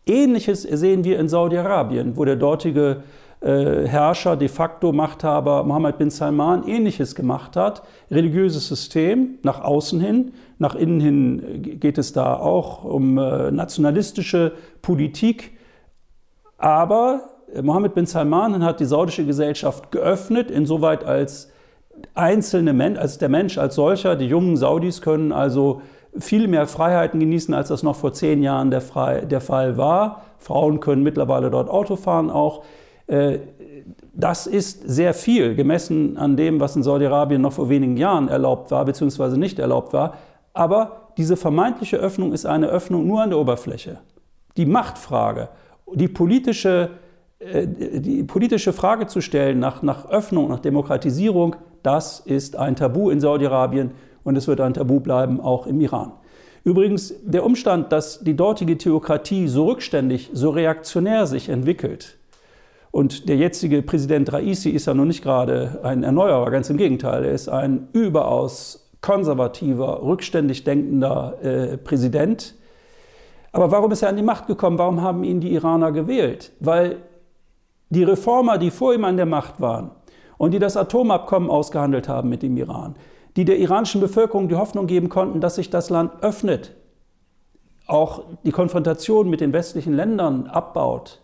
Ähnliches 0.05 0.63
sehen 0.63 1.05
wir 1.05 1.21
in 1.21 1.29
Saudi-Arabien, 1.29 2.17
wo 2.17 2.25
der 2.25 2.35
dortige 2.35 3.05
äh, 3.43 3.87
Herrscher, 3.87 4.37
de 4.37 4.49
facto 4.49 4.93
Machthaber 4.93 5.65
Mohammed 5.65 5.99
bin 5.99 6.11
Salman 6.11 6.67
ähnliches 6.67 7.15
gemacht 7.15 7.57
hat. 7.57 7.83
Religiöses 8.11 8.69
System 8.69 9.39
nach 9.43 9.61
außen 9.63 10.01
hin, 10.01 10.33
nach 10.59 10.75
innen 10.75 11.01
hin 11.01 11.79
geht 11.81 11.99
es 11.99 12.13
da 12.13 12.37
auch 12.37 12.85
um 12.85 13.19
äh, 13.19 13.51
nationalistische 13.51 14.53
Politik. 14.81 15.59
Aber 16.57 17.31
Mohammed 17.61 17.95
bin 17.95 18.07
Salman 18.07 18.65
hat 18.65 18.81
die 18.81 18.85
saudische 18.85 19.27
Gesellschaft 19.27 19.91
geöffnet, 19.91 20.51
insoweit 20.51 21.05
als 21.05 21.51
einzelne 22.15 22.73
Mensch, 22.73 22.99
als 22.99 23.19
der 23.19 23.29
Mensch 23.29 23.59
als 23.59 23.75
solcher, 23.75 24.17
die 24.17 24.27
jungen 24.27 24.57
Saudis 24.57 25.03
können 25.03 25.33
also 25.33 25.83
viel 26.19 26.49
mehr 26.49 26.67
Freiheiten 26.67 27.21
genießen, 27.21 27.55
als 27.55 27.69
das 27.69 27.83
noch 27.83 27.97
vor 27.97 28.13
zehn 28.13 28.43
Jahren 28.43 28.71
der 28.71 28.81
Fall 28.81 29.77
war. 29.77 30.23
Frauen 30.39 30.81
können 30.81 31.03
mittlerweile 31.03 31.51
dort 31.51 31.71
Auto 31.71 31.97
fahren 31.97 32.31
auch. 32.31 32.65
Äh, 33.13 33.41
das 34.15 34.47
ist 34.47 34.89
sehr 34.89 35.13
viel, 35.13 35.55
gemessen 35.55 36.17
an 36.17 36.37
dem, 36.37 36.61
was 36.61 36.77
in 36.77 36.83
Saudi-Arabien 36.83 37.43
noch 37.43 37.53
vor 37.53 37.69
wenigen 37.69 37.97
Jahren 37.97 38.29
erlaubt 38.29 38.71
war, 38.71 38.85
beziehungsweise 38.85 39.39
nicht 39.39 39.59
erlaubt 39.59 39.93
war. 39.93 40.15
Aber 40.55 41.13
diese 41.19 41.37
vermeintliche 41.37 41.99
Öffnung 41.99 42.33
ist 42.33 42.47
eine 42.47 42.69
Öffnung 42.69 43.07
nur 43.07 43.23
an 43.23 43.31
der 43.31 43.39
Oberfläche. 43.39 43.99
Die 44.57 44.67
Machtfrage, 44.67 45.49
die 45.95 46.09
politische, 46.09 46.91
äh, 47.39 47.67
die 47.67 48.23
politische 48.23 48.73
Frage 48.73 49.07
zu 49.09 49.21
stellen 49.21 49.59
nach, 49.59 49.83
nach 49.83 50.09
Öffnung, 50.09 50.49
nach 50.49 50.61
Demokratisierung, 50.61 51.57
das 51.83 52.21
ist 52.21 52.57
ein 52.57 52.77
Tabu 52.77 53.11
in 53.11 53.21
Saudi-Arabien 53.21 53.91
und 54.25 54.37
es 54.37 54.47
wird 54.47 54.61
ein 54.61 54.73
Tabu 54.73 55.01
bleiben, 55.01 55.41
auch 55.41 55.67
im 55.67 55.81
Iran. 55.81 56.13
Übrigens, 56.65 57.15
der 57.25 57.45
Umstand, 57.45 57.91
dass 57.93 58.21
die 58.21 58.37
dortige 58.37 58.79
Theokratie 58.79 59.49
so 59.49 59.67
rückständig, 59.67 60.31
so 60.33 60.51
reaktionär 60.51 61.27
sich 61.27 61.49
entwickelt, 61.49 62.19
und 62.93 63.31
der 63.31 63.37
jetzige 63.37 63.83
Präsident 63.83 64.33
Raisi 64.33 64.69
ist 64.69 64.87
ja 64.87 64.93
nun 64.93 65.09
nicht 65.09 65.23
gerade 65.23 65.81
ein 65.83 66.05
Erneuerer, 66.05 66.51
ganz 66.51 66.69
im 66.69 66.77
Gegenteil. 66.77 67.25
Er 67.25 67.33
ist 67.33 67.49
ein 67.49 67.89
überaus 67.95 68.91
konservativer, 69.01 70.03
rückständig 70.03 70.63
denkender 70.63 71.39
äh, 71.43 71.79
Präsident. 71.79 72.55
Aber 73.51 73.73
warum 73.73 73.93
ist 73.93 74.03
er 74.03 74.11
an 74.11 74.17
die 74.17 74.23
Macht 74.23 74.47
gekommen? 74.47 74.77
Warum 74.77 75.01
haben 75.01 75.25
ihn 75.25 75.41
die 75.41 75.55
Iraner 75.55 75.91
gewählt? 75.91 76.53
Weil 76.61 76.99
die 77.89 78.05
Reformer, 78.05 78.59
die 78.59 78.71
vor 78.71 78.93
ihm 78.93 79.07
an 79.07 79.17
der 79.17 79.27
Macht 79.27 79.59
waren 79.59 79.91
und 80.37 80.53
die 80.53 80.59
das 80.59 80.77
Atomabkommen 80.77 81.49
ausgehandelt 81.49 82.11
haben 82.11 82.29
mit 82.29 82.43
dem 82.43 82.59
Iran, 82.59 82.95
die 83.37 83.47
der 83.47 83.59
iranischen 83.59 84.03
Bevölkerung 84.03 84.51
die 84.51 84.57
Hoffnung 84.57 84.87
geben 84.87 85.09
konnten, 85.09 85.41
dass 85.41 85.55
sich 85.55 85.71
das 85.71 85.89
Land 85.89 86.23
öffnet, 86.23 86.75
auch 87.87 88.25
die 88.45 88.53
Konfrontation 88.53 89.31
mit 89.31 89.41
den 89.41 89.55
westlichen 89.55 89.95
Ländern 89.95 90.47
abbaut, 90.47 91.22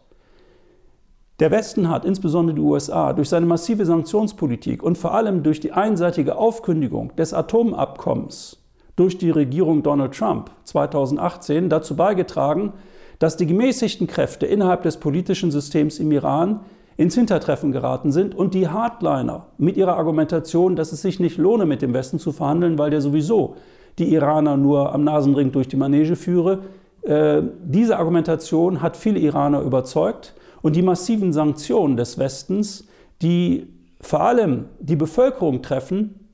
der 1.41 1.51
Westen 1.51 1.89
hat, 1.89 2.05
insbesondere 2.05 2.57
die 2.57 2.63
USA, 2.63 3.13
durch 3.13 3.29
seine 3.29 3.47
massive 3.47 3.87
Sanktionspolitik 3.87 4.83
und 4.83 4.99
vor 4.99 5.15
allem 5.15 5.43
durch 5.43 5.61
die 5.61 5.73
einseitige 5.73 6.37
Aufkündigung 6.37 7.15
des 7.17 7.33
Atomabkommens 7.33 8.59
durch 8.97 9.17
die 9.17 9.31
Regierung 9.31 9.85
Donald 9.85 10.13
Trump 10.13 10.51
2018 10.65 11.69
dazu 11.69 11.95
beigetragen, 11.95 12.73
dass 13.21 13.37
die 13.37 13.47
gemäßigten 13.47 14.09
Kräfte 14.09 14.47
innerhalb 14.47 14.83
des 14.83 14.97
politischen 14.97 15.53
Systems 15.53 16.01
im 16.01 16.11
Iran 16.11 16.61
ins 16.97 17.15
Hintertreffen 17.15 17.71
geraten 17.71 18.11
sind 18.11 18.35
und 18.35 18.55
die 18.55 18.69
Hardliner 18.69 19.47
mit 19.57 19.77
ihrer 19.77 19.97
Argumentation, 19.97 20.75
dass 20.75 20.91
es 20.91 21.03
sich 21.03 21.21
nicht 21.21 21.39
lohne, 21.39 21.65
mit 21.65 21.81
dem 21.81 21.95
Westen 21.95 22.19
zu 22.19 22.33
verhandeln, 22.33 22.77
weil 22.77 22.91
der 22.91 23.01
sowieso 23.01 23.55
die 24.01 24.13
Iraner 24.13 24.57
nur 24.57 24.93
am 24.93 25.05
Nasenring 25.05 25.53
durch 25.53 25.69
die 25.69 25.77
Manege 25.77 26.17
führe, 26.17 26.61
äh, 27.03 27.43
diese 27.65 27.99
Argumentation 27.99 28.83
hat 28.83 28.97
viele 28.97 29.21
Iraner 29.21 29.61
überzeugt 29.61 30.35
und 30.63 30.77
die 30.77 30.83
massiven 30.83 31.33
Sanktionen 31.33 31.97
des 31.97 32.19
Westens, 32.19 32.87
die 33.23 33.67
vor 34.01 34.21
allem 34.21 34.67
die 34.81 34.97
Bevölkerung 34.97 35.63
treffen, 35.63 36.27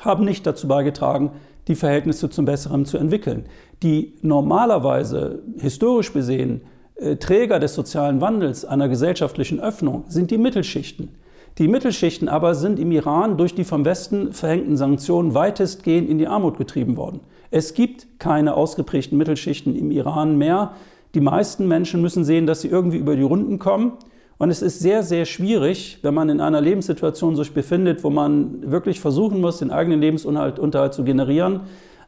haben 0.00 0.24
nicht 0.24 0.46
dazu 0.46 0.68
beigetragen, 0.68 1.32
die 1.68 1.74
Verhältnisse 1.74 2.30
zum 2.30 2.44
Besseren 2.44 2.84
zu 2.84 2.98
entwickeln. 2.98 3.46
Die 3.82 4.14
normalerweise, 4.22 5.42
historisch 5.58 6.12
besehen, 6.12 6.62
äh, 6.96 7.16
Träger 7.16 7.58
des 7.58 7.74
sozialen 7.74 8.20
Wandels, 8.20 8.64
einer 8.64 8.88
gesellschaftlichen 8.88 9.60
Öffnung, 9.60 10.04
sind 10.08 10.30
die 10.30 10.38
Mittelschichten. 10.38 11.10
Die 11.58 11.68
Mittelschichten 11.68 12.28
aber 12.28 12.54
sind 12.54 12.78
im 12.78 12.92
Iran 12.92 13.38
durch 13.38 13.54
die 13.54 13.64
vom 13.64 13.84
Westen 13.84 14.32
verhängten 14.32 14.76
Sanktionen 14.76 15.34
weitestgehend 15.34 16.08
in 16.08 16.18
die 16.18 16.28
Armut 16.28 16.58
getrieben 16.58 16.96
worden. 16.96 17.20
Es 17.50 17.72
gibt 17.72 18.18
keine 18.18 18.54
ausgeprägten 18.54 19.16
Mittelschichten 19.16 19.74
im 19.74 19.90
Iran 19.90 20.36
mehr. 20.36 20.72
Die 21.16 21.22
meisten 21.22 21.66
Menschen 21.66 22.02
müssen 22.02 22.26
sehen, 22.26 22.46
dass 22.46 22.60
sie 22.60 22.68
irgendwie 22.68 22.98
über 22.98 23.16
die 23.16 23.22
Runden 23.22 23.58
kommen. 23.58 23.92
Und 24.36 24.50
es 24.50 24.60
ist 24.60 24.80
sehr, 24.80 25.02
sehr 25.02 25.24
schwierig, 25.24 25.98
wenn 26.02 26.12
man 26.12 26.28
in 26.28 26.42
einer 26.42 26.60
Lebenssituation 26.60 27.36
sich 27.36 27.54
befindet, 27.54 28.04
wo 28.04 28.10
man 28.10 28.70
wirklich 28.70 29.00
versuchen 29.00 29.40
muss, 29.40 29.60
den 29.60 29.70
eigenen 29.70 30.02
Lebensunterhalt 30.02 30.92
zu 30.92 31.04
generieren, 31.04 31.60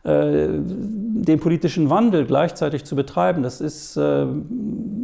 äh, 0.05 0.49
den 0.51 1.41
politischen 1.41 1.89
Wandel 1.89 2.27
gleichzeitig 2.27 2.85
zu 2.85 2.97
betreiben. 2.97 3.43
Das 3.43 3.63
ist, 3.63 3.97
äh, 3.97 4.27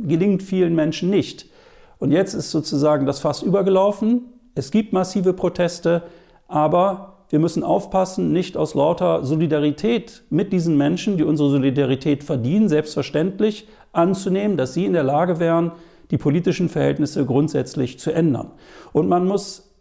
gelingt 0.02 0.42
vielen 0.42 0.74
Menschen 0.74 1.08
nicht. 1.08 1.46
Und 1.98 2.12
jetzt 2.12 2.34
ist 2.34 2.50
sozusagen 2.50 3.06
das 3.06 3.20
Fass 3.20 3.42
übergelaufen. 3.42 4.26
Es 4.54 4.70
gibt 4.70 4.92
massive 4.92 5.32
Proteste, 5.32 6.02
aber 6.46 7.14
wir 7.30 7.38
müssen 7.38 7.62
aufpassen, 7.62 8.32
nicht 8.32 8.58
aus 8.58 8.74
lauter 8.74 9.24
Solidarität 9.24 10.24
mit 10.28 10.52
diesen 10.52 10.76
Menschen, 10.76 11.16
die 11.16 11.24
unsere 11.24 11.48
Solidarität 11.48 12.22
verdienen, 12.22 12.68
selbstverständlich 12.68 13.66
anzunehmen, 13.94 14.56
dass 14.56 14.74
sie 14.74 14.84
in 14.84 14.92
der 14.92 15.02
Lage 15.02 15.38
wären, 15.38 15.72
die 16.10 16.18
politischen 16.18 16.68
Verhältnisse 16.68 17.24
grundsätzlich 17.24 17.98
zu 17.98 18.12
ändern. 18.12 18.52
Und 18.92 19.08
man 19.08 19.26
muss 19.26 19.72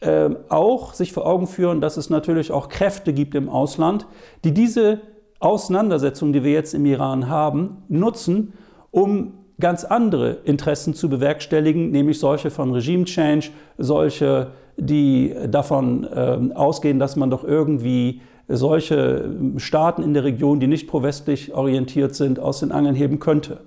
äh, 0.00 0.30
auch 0.48 0.94
sich 0.94 1.12
vor 1.12 1.26
Augen 1.26 1.46
führen, 1.46 1.80
dass 1.80 1.96
es 1.96 2.10
natürlich 2.10 2.52
auch 2.52 2.68
Kräfte 2.68 3.12
gibt 3.12 3.34
im 3.34 3.48
Ausland, 3.48 4.06
die 4.44 4.54
diese 4.54 5.00
Auseinandersetzung, 5.40 6.32
die 6.32 6.44
wir 6.44 6.52
jetzt 6.52 6.74
im 6.74 6.86
Iran 6.86 7.28
haben, 7.28 7.82
nutzen, 7.88 8.52
um 8.90 9.34
ganz 9.58 9.84
andere 9.84 10.38
Interessen 10.44 10.94
zu 10.94 11.08
bewerkstelligen, 11.08 11.90
nämlich 11.90 12.18
solche 12.18 12.50
von 12.50 12.72
Regime 12.72 13.04
Change, 13.04 13.50
solche 13.76 14.52
die 14.76 15.34
davon 15.48 16.04
äh, 16.04 16.54
ausgehen, 16.54 16.98
dass 16.98 17.16
man 17.16 17.30
doch 17.30 17.44
irgendwie 17.44 18.22
solche 18.50 19.30
Staaten 19.56 20.02
in 20.02 20.14
der 20.14 20.24
Region, 20.24 20.60
die 20.60 20.66
nicht 20.66 20.88
pro-westlich 20.88 21.54
orientiert 21.54 22.14
sind, 22.14 22.38
aus 22.38 22.60
den 22.60 22.72
Angeln 22.72 22.94
heben 22.94 23.20
könnte. 23.20 23.60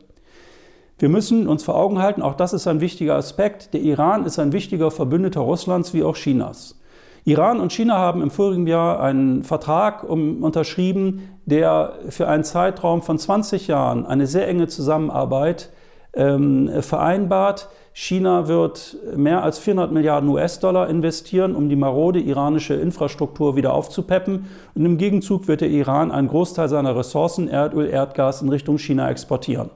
Wir 1.00 1.10
müssen 1.10 1.48
uns 1.48 1.64
vor 1.64 1.76
Augen 1.76 2.00
halten, 2.00 2.22
auch 2.22 2.36
das 2.36 2.54
ist 2.54 2.68
ein 2.68 2.80
wichtiger 2.80 3.16
Aspekt, 3.16 3.74
der 3.74 3.82
Iran 3.82 4.26
ist 4.26 4.40
ein 4.40 4.54
wichtiger 4.54 4.92
Verbündeter 4.92 5.42
Russlands 5.42 5.94
wie 5.94 6.04
auch 6.04 6.16
Chinas. 6.16 6.80
Iran 7.26 7.60
und 7.60 7.72
China 7.72 7.98
haben 7.98 8.22
im 8.22 8.32
vorigen 8.32 8.68
Jahr 8.68 9.00
einen 9.00 9.44
Vertrag 9.44 10.04
unterschrieben, 10.04 11.30
der 11.46 11.94
für 12.10 12.28
einen 12.28 12.44
Zeitraum 12.44 13.02
von 13.02 13.18
20 13.18 13.68
Jahren 13.68 14.06
eine 14.06 14.28
sehr 14.28 14.48
enge 14.48 14.68
Zusammenarbeit 14.68 15.72
ähm, 16.14 16.70
vereinbart, 16.82 17.70
China 17.96 18.48
wird 18.48 18.98
mehr 19.16 19.44
als 19.44 19.60
400 19.60 19.92
Milliarden 19.92 20.28
US-Dollar 20.30 20.90
investieren, 20.90 21.56
um 21.56 21.70
die 21.70 21.76
marode 21.76 22.20
iranische 22.20 22.74
Infrastruktur 22.74 23.56
wieder 23.56 23.74
aufzupeppen. 23.76 24.48
Und 24.74 24.86
im 24.86 24.98
Gegenzug 24.98 25.48
wird 25.48 25.62
der 25.62 25.70
Iran 25.70 26.12
einen 26.12 26.28
Großteil 26.28 26.70
seiner 26.70 26.96
Ressourcen, 26.96 27.48
Erdöl, 27.48 27.88
Erdgas, 27.88 28.42
in 28.42 28.50
Richtung 28.50 28.80
China 28.80 29.10
exportieren. 29.12 29.70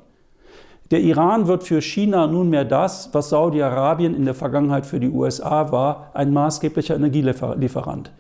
Der 0.90 1.02
Iran 1.02 1.48
wird 1.48 1.64
für 1.64 1.82
China 1.82 2.26
nunmehr 2.26 2.66
das, 2.66 3.10
was 3.12 3.30
Saudi-Arabien 3.30 4.16
in 4.16 4.26
der 4.26 4.34
Vergangenheit 4.34 4.86
für 4.88 5.00
die 5.00 5.10
USA 5.10 5.72
war, 5.72 6.10
ein 6.14 6.34
maßgeblicher 6.34 6.96
Energielieferant. 6.96 8.12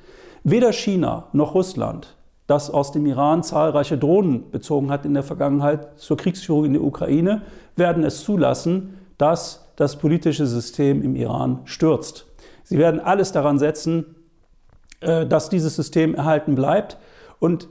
Weder 0.43 0.73
China 0.73 1.27
noch 1.33 1.55
Russland, 1.55 2.15
das 2.45 2.69
aus 2.69 2.91
dem 2.91 3.05
Iran 3.05 3.41
zahlreiche 3.41 3.97
Drohnen 3.97 4.51
bezogen 4.51 4.91
hat 4.91 5.05
in 5.05 5.13
der 5.13 5.23
Vergangenheit 5.23 5.97
zur 5.97 6.17
Kriegsführung 6.17 6.65
in 6.65 6.73
der 6.73 6.83
Ukraine, 6.83 7.41
werden 7.75 8.03
es 8.03 8.23
zulassen, 8.23 8.99
dass 9.17 9.66
das 9.77 9.97
politische 9.97 10.45
System 10.45 11.01
im 11.01 11.15
Iran 11.15 11.61
stürzt. 11.63 12.25
Sie 12.63 12.77
werden 12.77 12.99
alles 12.99 13.31
daran 13.31 13.57
setzen, 13.57 14.15
äh, 14.99 15.25
dass 15.25 15.49
dieses 15.49 15.77
System 15.77 16.15
erhalten 16.15 16.55
bleibt. 16.55 16.97
Und 17.39 17.69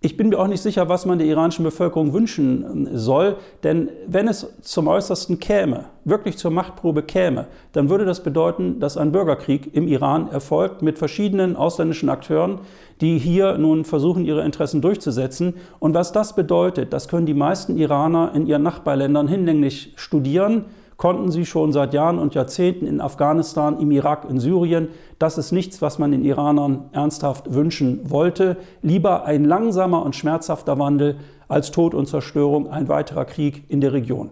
ich 0.00 0.18
bin 0.18 0.28
mir 0.28 0.38
auch 0.38 0.48
nicht 0.48 0.60
sicher, 0.60 0.90
was 0.90 1.06
man 1.06 1.18
der 1.18 1.26
iranischen 1.26 1.64
Bevölkerung 1.64 2.12
wünschen 2.12 2.64
ähm, 2.64 2.88
soll, 2.92 3.36
denn 3.62 3.88
wenn 4.06 4.28
es 4.28 4.46
zum 4.60 4.88
Äußersten 4.88 5.38
käme, 5.38 5.86
wirklich 6.04 6.36
zur 6.36 6.50
Machtprobe 6.50 7.04
käme, 7.04 7.46
dann 7.72 7.88
würde 7.88 8.04
das 8.04 8.22
bedeuten, 8.22 8.80
dass 8.80 8.98
ein 8.98 9.12
Bürgerkrieg 9.12 9.74
im 9.74 9.88
Iran 9.88 10.28
erfolgt 10.28 10.82
mit 10.82 10.98
verschiedenen 10.98 11.56
ausländischen 11.56 12.10
Akteuren, 12.10 12.58
die 13.00 13.16
hier 13.16 13.56
nun 13.56 13.84
versuchen, 13.84 14.26
ihre 14.26 14.44
Interessen 14.44 14.82
durchzusetzen. 14.82 15.54
Und 15.78 15.94
was 15.94 16.12
das 16.12 16.34
bedeutet, 16.34 16.92
das 16.92 17.08
können 17.08 17.26
die 17.26 17.32
meisten 17.32 17.78
Iraner 17.78 18.32
in 18.34 18.46
ihren 18.46 18.62
Nachbarländern 18.62 19.28
hinlänglich 19.28 19.94
studieren 19.96 20.66
konnten 20.96 21.30
sie 21.30 21.44
schon 21.44 21.72
seit 21.72 21.92
Jahren 21.94 22.18
und 22.18 22.34
Jahrzehnten 22.34 22.86
in 22.86 23.00
Afghanistan, 23.00 23.78
im 23.80 23.90
Irak, 23.90 24.26
in 24.28 24.38
Syrien. 24.38 24.88
Das 25.18 25.38
ist 25.38 25.52
nichts, 25.52 25.82
was 25.82 25.98
man 25.98 26.12
den 26.12 26.24
Iranern 26.24 26.88
ernsthaft 26.92 27.52
wünschen 27.52 28.10
wollte. 28.10 28.56
Lieber 28.82 29.24
ein 29.24 29.44
langsamer 29.44 30.04
und 30.04 30.14
schmerzhafter 30.14 30.78
Wandel 30.78 31.16
als 31.48 31.70
Tod 31.70 31.94
und 31.94 32.06
Zerstörung, 32.06 32.68
ein 32.68 32.88
weiterer 32.88 33.24
Krieg 33.24 33.64
in 33.68 33.80
der 33.80 33.92
Region. 33.92 34.30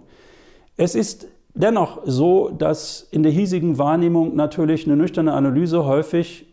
Es 0.77 0.95
ist 0.95 1.27
dennoch 1.55 2.01
so, 2.05 2.49
dass 2.49 3.07
in 3.11 3.23
der 3.23 3.33
hiesigen 3.33 3.79
Wahrnehmung 3.79 4.35
natürlich 4.35 4.87
eine 4.87 4.97
nüchterne 4.97 5.35
Analyse 5.35 5.85
häufig 5.85 6.47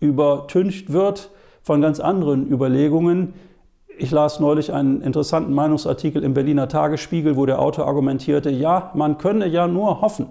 übertüncht 0.00 0.92
wird 0.92 1.30
von 1.62 1.80
ganz 1.80 2.00
anderen 2.00 2.50
Überlegungen, 2.50 3.34
ich 3.98 4.10
las 4.10 4.40
neulich 4.40 4.72
einen 4.72 5.00
interessanten 5.00 5.52
Meinungsartikel 5.52 6.22
im 6.22 6.34
Berliner 6.34 6.68
Tagesspiegel, 6.68 7.36
wo 7.36 7.46
der 7.46 7.60
Autor 7.60 7.86
argumentierte, 7.86 8.50
ja, 8.50 8.90
man 8.94 9.18
könne 9.18 9.46
ja 9.46 9.66
nur 9.66 10.00
hoffen, 10.00 10.26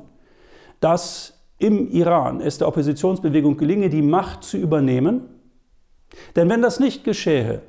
dass 0.79 1.43
im 1.57 1.89
Iran 1.91 2.41
es 2.41 2.57
der 2.57 2.67
Oppositionsbewegung 2.67 3.57
gelinge, 3.57 3.89
die 3.89 4.01
Macht 4.01 4.43
zu 4.43 4.57
übernehmen. 4.57 5.21
Denn 6.35 6.49
wenn 6.49 6.61
das 6.61 6.79
nicht 6.79 7.03
geschähe, 7.03 7.61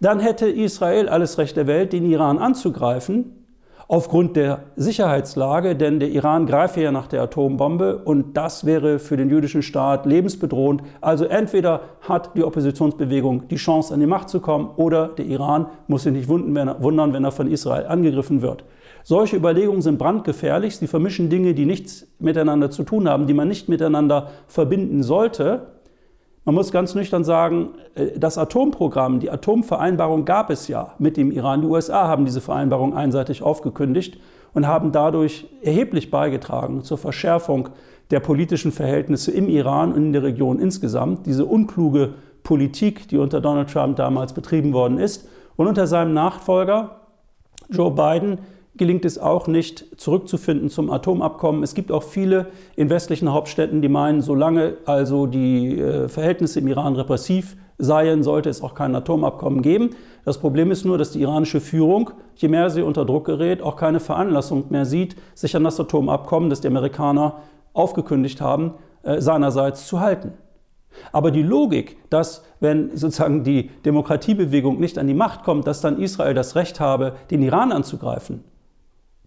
dann 0.00 0.20
hätte 0.20 0.46
Israel 0.46 1.08
alles 1.08 1.38
Recht 1.38 1.56
der 1.56 1.66
Welt, 1.66 1.92
den 1.92 2.10
Iran 2.10 2.38
anzugreifen 2.38 3.43
aufgrund 3.88 4.36
der 4.36 4.64
Sicherheitslage, 4.76 5.76
denn 5.76 6.00
der 6.00 6.10
Iran 6.10 6.46
greife 6.46 6.80
ja 6.80 6.92
nach 6.92 7.06
der 7.06 7.22
Atombombe 7.22 7.98
und 7.98 8.36
das 8.36 8.64
wäre 8.64 8.98
für 8.98 9.16
den 9.16 9.30
jüdischen 9.30 9.62
Staat 9.62 10.06
lebensbedrohend. 10.06 10.82
Also 11.00 11.24
entweder 11.24 11.80
hat 12.00 12.36
die 12.36 12.44
Oppositionsbewegung 12.44 13.48
die 13.48 13.56
Chance, 13.56 13.92
an 13.92 14.00
die 14.00 14.06
Macht 14.06 14.28
zu 14.28 14.40
kommen, 14.40 14.70
oder 14.76 15.08
der 15.08 15.26
Iran 15.26 15.66
muss 15.86 16.04
sich 16.04 16.12
nicht 16.12 16.28
wundern, 16.28 17.12
wenn 17.12 17.24
er 17.24 17.32
von 17.32 17.50
Israel 17.50 17.86
angegriffen 17.86 18.42
wird. 18.42 18.64
Solche 19.02 19.36
Überlegungen 19.36 19.82
sind 19.82 19.98
brandgefährlich. 19.98 20.76
Sie 20.76 20.86
vermischen 20.86 21.28
Dinge, 21.28 21.52
die 21.52 21.66
nichts 21.66 22.06
miteinander 22.18 22.70
zu 22.70 22.84
tun 22.84 23.06
haben, 23.06 23.26
die 23.26 23.34
man 23.34 23.48
nicht 23.48 23.68
miteinander 23.68 24.30
verbinden 24.46 25.02
sollte. 25.02 25.73
Man 26.44 26.54
muss 26.54 26.72
ganz 26.72 26.94
nüchtern 26.94 27.24
sagen, 27.24 27.70
äh, 27.94 28.18
das 28.18 28.36
Atomprogramm, 28.36 29.20
die 29.20 29.30
Atomvereinbarung 29.30 30.24
gab 30.24 30.50
es 30.50 30.68
ja 30.68 30.94
mit 30.98 31.16
dem 31.16 31.30
Iran. 31.30 31.62
Die 31.62 31.66
USA 31.66 32.06
haben 32.06 32.24
diese 32.24 32.40
Vereinbarung 32.40 32.94
einseitig 32.94 33.42
aufgekündigt 33.42 34.18
und 34.52 34.66
haben 34.66 34.92
dadurch 34.92 35.46
erheblich 35.62 36.10
beigetragen 36.10 36.82
zur 36.82 36.98
Verschärfung 36.98 37.70
der 38.10 38.20
politischen 38.20 38.72
Verhältnisse 38.72 39.30
im 39.30 39.48
Iran 39.48 39.92
und 39.92 40.06
in 40.06 40.12
der 40.12 40.22
Region 40.22 40.60
insgesamt. 40.60 41.26
Diese 41.26 41.46
unkluge 41.46 42.14
Politik, 42.42 43.08
die 43.08 43.16
unter 43.16 43.40
Donald 43.40 43.70
Trump 43.70 43.96
damals 43.96 44.34
betrieben 44.34 44.74
worden 44.74 44.98
ist. 44.98 45.26
Und 45.56 45.66
unter 45.66 45.86
seinem 45.86 46.12
Nachfolger 46.12 47.00
Joe 47.70 47.90
Biden 47.90 48.38
gelingt 48.76 49.04
es 49.04 49.18
auch 49.18 49.46
nicht 49.46 50.00
zurückzufinden 50.00 50.68
zum 50.68 50.90
Atomabkommen. 50.90 51.62
Es 51.62 51.74
gibt 51.74 51.92
auch 51.92 52.02
viele 52.02 52.46
in 52.76 52.90
westlichen 52.90 53.32
Hauptstädten, 53.32 53.82
die 53.82 53.88
meinen, 53.88 54.20
solange 54.20 54.78
also 54.84 55.26
die 55.26 55.78
äh, 55.78 56.08
Verhältnisse 56.08 56.58
im 56.60 56.68
Iran 56.68 56.96
repressiv 56.96 57.56
seien, 57.78 58.22
sollte 58.22 58.50
es 58.50 58.62
auch 58.62 58.74
kein 58.74 58.94
Atomabkommen 58.94 59.62
geben. 59.62 59.90
Das 60.24 60.38
Problem 60.38 60.70
ist 60.70 60.84
nur, 60.84 60.98
dass 60.98 61.12
die 61.12 61.20
iranische 61.20 61.60
Führung, 61.60 62.10
je 62.36 62.48
mehr 62.48 62.70
sie 62.70 62.82
unter 62.82 63.04
Druck 63.04 63.26
gerät, 63.26 63.62
auch 63.62 63.76
keine 63.76 64.00
Veranlassung 64.00 64.66
mehr 64.70 64.86
sieht, 64.86 65.16
sich 65.34 65.54
an 65.56 65.64
das 65.64 65.78
Atomabkommen, 65.78 66.50
das 66.50 66.60
die 66.60 66.68
Amerikaner 66.68 67.38
aufgekündigt 67.72 68.40
haben, 68.40 68.74
äh, 69.02 69.20
seinerseits 69.20 69.86
zu 69.86 70.00
halten. 70.00 70.32
Aber 71.12 71.30
die 71.30 71.42
Logik, 71.42 71.96
dass 72.08 72.44
wenn 72.60 72.96
sozusagen 72.96 73.42
die 73.42 73.70
Demokratiebewegung 73.84 74.78
nicht 74.78 74.96
an 74.98 75.08
die 75.08 75.14
Macht 75.14 75.42
kommt, 75.42 75.66
dass 75.66 75.80
dann 75.80 76.00
Israel 76.00 76.34
das 76.34 76.54
Recht 76.54 76.80
habe, 76.80 77.14
den 77.30 77.42
Iran 77.42 77.72
anzugreifen, 77.72 78.44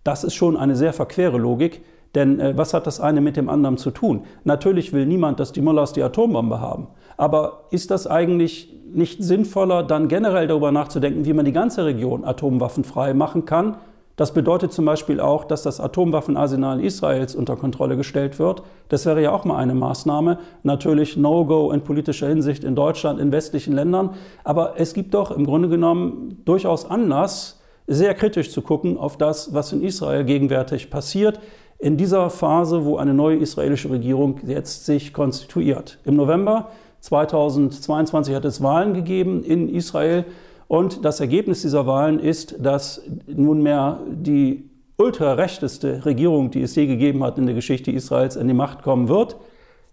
das 0.08 0.24
ist 0.24 0.36
schon 0.36 0.56
eine 0.56 0.76
sehr 0.76 0.94
verquere 0.94 1.38
Logik, 1.38 1.84
denn 2.16 2.40
äh, 2.40 2.58
was 2.58 2.74
hat 2.74 2.88
das 2.88 3.02
eine 3.02 3.22
mit 3.22 3.36
dem 3.36 3.50
anderen 3.50 3.78
zu 3.78 3.92
tun? 3.92 4.24
Natürlich 4.46 4.94
will 4.94 5.06
niemand, 5.06 5.40
dass 5.40 5.52
die 5.52 5.62
Mullahs 5.62 5.94
die 5.94 6.02
Atombombe 6.02 6.62
haben. 6.62 6.88
Aber 7.18 7.66
ist 7.72 7.92
das 7.92 8.08
eigentlich 8.08 8.74
nicht 8.94 9.22
sinnvoller, 9.22 9.84
dann 9.84 10.08
generell 10.08 10.48
darüber 10.48 10.72
nachzudenken, 10.72 11.26
wie 11.26 11.34
man 11.34 11.44
die 11.44 11.52
ganze 11.52 11.86
Region 11.86 12.24
atomwaffenfrei 12.24 13.14
machen 13.14 13.44
kann? 13.46 13.78
Das 14.16 14.34
bedeutet 14.34 14.74
zum 14.74 14.86
Beispiel 14.86 15.20
auch, 15.20 15.44
dass 15.44 15.62
das 15.62 15.80
Atomwaffenarsenal 15.80 16.84
Israels 16.84 17.36
unter 17.36 17.56
Kontrolle 17.56 17.98
gestellt 17.98 18.40
wird. 18.40 18.64
Das 18.90 19.06
wäre 19.06 19.22
ja 19.22 19.32
auch 19.32 19.46
mal 19.46 19.58
eine 19.58 19.76
Maßnahme. 19.76 20.40
Natürlich 20.64 21.18
No-Go 21.18 21.72
in 21.72 21.82
politischer 21.82 22.28
Hinsicht 22.28 22.64
in 22.64 22.76
Deutschland, 22.76 23.20
in 23.20 23.32
westlichen 23.32 23.74
Ländern. 23.74 24.12
Aber 24.44 24.74
es 24.78 24.94
gibt 24.94 25.14
doch 25.14 25.30
im 25.30 25.46
Grunde 25.46 25.70
genommen 25.70 26.42
durchaus 26.46 26.90
Anlass, 26.90 27.57
sehr 27.88 28.14
kritisch 28.14 28.52
zu 28.52 28.62
gucken 28.62 28.98
auf 28.98 29.18
das, 29.18 29.54
was 29.54 29.72
in 29.72 29.82
Israel 29.82 30.26
gegenwärtig 30.26 30.90
passiert, 30.90 31.40
in 31.80 31.96
dieser 31.96 32.30
Phase, 32.30 32.86
wo 32.86 32.98
eine 32.98 33.14
neue 33.14 33.38
israelische 33.38 33.90
Regierung 33.90 34.40
jetzt 34.46 34.86
sich 34.86 35.14
konstituiert. 35.14 36.00
Im 36.04 36.16
November 36.16 36.70
2022 37.02 38.36
hat 38.36 38.46
es 38.46 38.62
Wahlen 38.62 38.94
gegeben 38.94 39.44
in 39.44 39.70
Israel 39.74 40.26
und 40.68 41.06
das 41.06 41.20
Ergebnis 41.20 41.62
dieser 41.62 41.88
Wahlen 41.88 42.20
ist, 42.20 42.56
dass 42.60 43.02
nunmehr 43.28 44.02
die 44.10 44.70
ultrarechteste 44.98 46.06
Regierung, 46.06 46.52
die 46.52 46.64
es 46.64 46.76
je 46.76 46.88
gegeben 46.88 47.24
hat 47.24 47.38
in 47.38 47.46
der 47.46 47.56
Geschichte 47.56 47.92
Israels, 47.92 48.36
an 48.36 48.48
die 48.48 48.54
Macht 48.54 48.82
kommen 48.82 49.08
wird. 49.08 49.38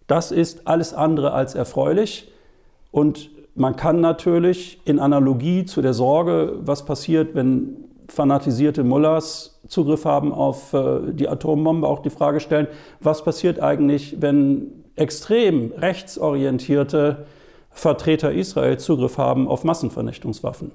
Das 0.06 0.32
ist 0.32 0.66
alles 0.66 0.94
andere 0.94 1.32
als 1.32 1.54
erfreulich 1.54 2.32
und 2.90 3.30
man 3.54 3.76
kann 3.76 4.00
natürlich 4.00 4.80
in 4.84 4.98
Analogie 4.98 5.64
zu 5.64 5.80
der 5.80 5.94
Sorge, 5.94 6.58
was 6.60 6.84
passiert, 6.84 7.34
wenn 7.34 7.83
fanatisierte 8.08 8.84
Mullahs 8.84 9.60
Zugriff 9.66 10.04
haben 10.04 10.32
auf 10.32 10.72
äh, 10.72 11.12
die 11.12 11.28
Atombombe, 11.28 11.86
auch 11.86 12.00
die 12.00 12.10
Frage 12.10 12.40
stellen, 12.40 12.68
was 13.00 13.24
passiert 13.24 13.60
eigentlich, 13.60 14.20
wenn 14.20 14.84
extrem 14.96 15.72
rechtsorientierte 15.72 17.26
Vertreter 17.70 18.32
Israel 18.32 18.78
Zugriff 18.78 19.18
haben 19.18 19.48
auf 19.48 19.64
Massenvernichtungswaffen. 19.64 20.70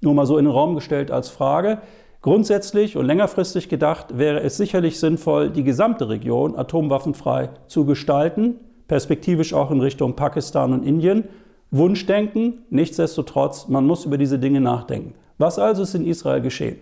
Nur 0.00 0.14
mal 0.14 0.26
so 0.26 0.38
in 0.38 0.44
den 0.44 0.52
Raum 0.52 0.74
gestellt 0.74 1.10
als 1.10 1.28
Frage. 1.28 1.78
Grundsätzlich 2.20 2.96
und 2.96 3.06
längerfristig 3.06 3.68
gedacht 3.68 4.18
wäre 4.18 4.40
es 4.40 4.56
sicherlich 4.56 4.98
sinnvoll, 4.98 5.50
die 5.50 5.62
gesamte 5.62 6.08
Region 6.08 6.56
atomwaffenfrei 6.56 7.50
zu 7.68 7.84
gestalten, 7.84 8.56
perspektivisch 8.88 9.54
auch 9.54 9.70
in 9.70 9.80
Richtung 9.80 10.16
Pakistan 10.16 10.72
und 10.72 10.84
Indien. 10.84 11.24
Wunschdenken, 11.70 12.64
nichtsdestotrotz, 12.70 13.68
man 13.68 13.86
muss 13.86 14.04
über 14.04 14.18
diese 14.18 14.38
Dinge 14.38 14.60
nachdenken. 14.60 15.14
Was 15.38 15.58
also 15.58 15.84
ist 15.84 15.94
in 15.94 16.06
Israel 16.06 16.40
geschehen? 16.40 16.78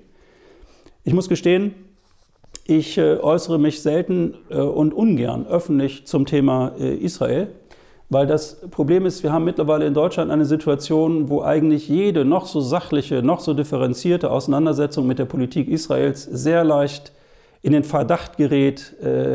Ich 1.04 1.12
muss 1.12 1.28
gestehen, 1.28 1.74
ich 2.66 2.98
äh, 2.98 3.18
äußere 3.18 3.58
mich 3.58 3.80
selten 3.80 4.34
äh, 4.50 4.56
und 4.56 4.92
ungern 4.92 5.46
öffentlich 5.46 6.06
zum 6.06 6.26
Thema 6.26 6.72
äh, 6.80 6.96
Israel, 6.96 7.48
weil 8.08 8.26
das 8.26 8.60
Problem 8.70 9.06
ist, 9.06 9.22
wir 9.22 9.32
haben 9.32 9.44
mittlerweile 9.44 9.86
in 9.86 9.94
Deutschland 9.94 10.30
eine 10.30 10.44
Situation, 10.44 11.28
wo 11.28 11.42
eigentlich 11.42 11.88
jede 11.88 12.24
noch 12.24 12.46
so 12.46 12.60
sachliche, 12.60 13.22
noch 13.22 13.40
so 13.40 13.54
differenzierte 13.54 14.30
Auseinandersetzung 14.30 15.06
mit 15.06 15.18
der 15.18 15.26
Politik 15.26 15.68
Israels 15.68 16.24
sehr 16.24 16.64
leicht 16.64 17.12
in 17.62 17.72
den 17.72 17.82
Verdacht 17.82 18.36
gerät, 18.36 18.94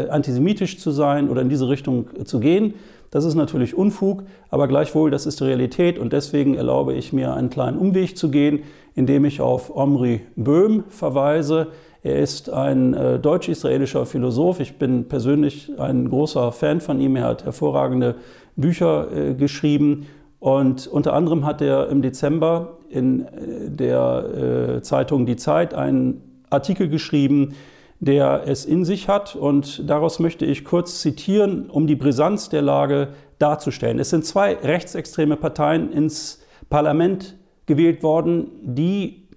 antisemitisch 0.10 0.80
zu 0.80 0.92
sein 0.92 1.30
oder 1.30 1.42
in 1.42 1.50
diese 1.50 1.68
Richtung 1.68 2.08
zu 2.24 2.40
gehen. 2.40 2.76
Das 3.12 3.26
ist 3.26 3.36
natürlich 3.36 3.76
Unfug, 3.76 4.24
aber 4.50 4.70
gleichwohl, 4.70 5.12
das 5.12 5.26
ist 5.26 5.42
die 5.42 5.44
Realität 5.44 6.00
und 6.00 6.14
deswegen 6.14 6.56
erlaube 6.56 6.94
ich 6.94 7.12
mir 7.12 7.34
einen 7.34 7.50
kleinen 7.50 7.78
Umweg 7.78 8.18
zu 8.18 8.32
gehen, 8.32 8.64
indem 8.96 9.26
ich 9.26 9.42
auf 9.42 9.76
Omri 9.76 10.22
Böhm 10.38 10.86
verweise. 10.88 11.68
Er 12.04 12.20
ist 12.20 12.50
ein 12.50 12.94
äh, 12.94 13.20
deutsch-israelischer 13.20 14.06
Philosoph. 14.06 14.62
Ich 14.62 14.78
bin 14.78 15.10
persönlich 15.10 15.72
ein 15.78 16.10
großer 16.10 16.54
Fan 16.54 16.80
von 16.80 17.02
ihm. 17.02 17.18
Er 17.18 17.26
hat 17.26 17.44
hervorragende 17.44 18.16
Bücher 18.56 19.08
äh, 19.14 19.34
geschrieben 19.34 20.08
und 20.40 20.88
unter 20.88 21.14
anderem 21.14 21.46
hat 21.46 21.62
er 21.62 21.90
im 21.90 22.02
Dezember 22.02 22.78
in 22.90 23.26
äh, 23.26 23.70
der 23.70 24.78
äh, 24.78 24.82
Zeitung 24.84 25.26
Die 25.26 25.36
Zeit 25.36 25.74
einen 25.74 26.44
Artikel 26.50 26.88
geschrieben, 26.88 27.56
der 28.02 28.44
es 28.48 28.66
in 28.66 28.84
sich 28.84 29.08
hat. 29.08 29.36
Und 29.36 29.90
daraus 29.90 30.20
möchte 30.20 30.46
ich 30.46 30.66
kurz 30.66 31.00
zitieren, 31.00 31.70
um 31.70 31.88
die 31.88 31.96
Brisanz 31.96 32.50
der 32.50 32.64
Lage 32.64 33.10
darzustellen. 33.40 34.00
Es 34.00 34.10
sind 34.10 34.26
zwei 34.26 34.56
rechtsextreme 34.56 35.38
Parteien 35.38 35.94
ins 35.94 36.44
Parlament 36.70 37.38
gewählt 37.68 38.04
worden, 38.04 38.48
die, 38.62 39.28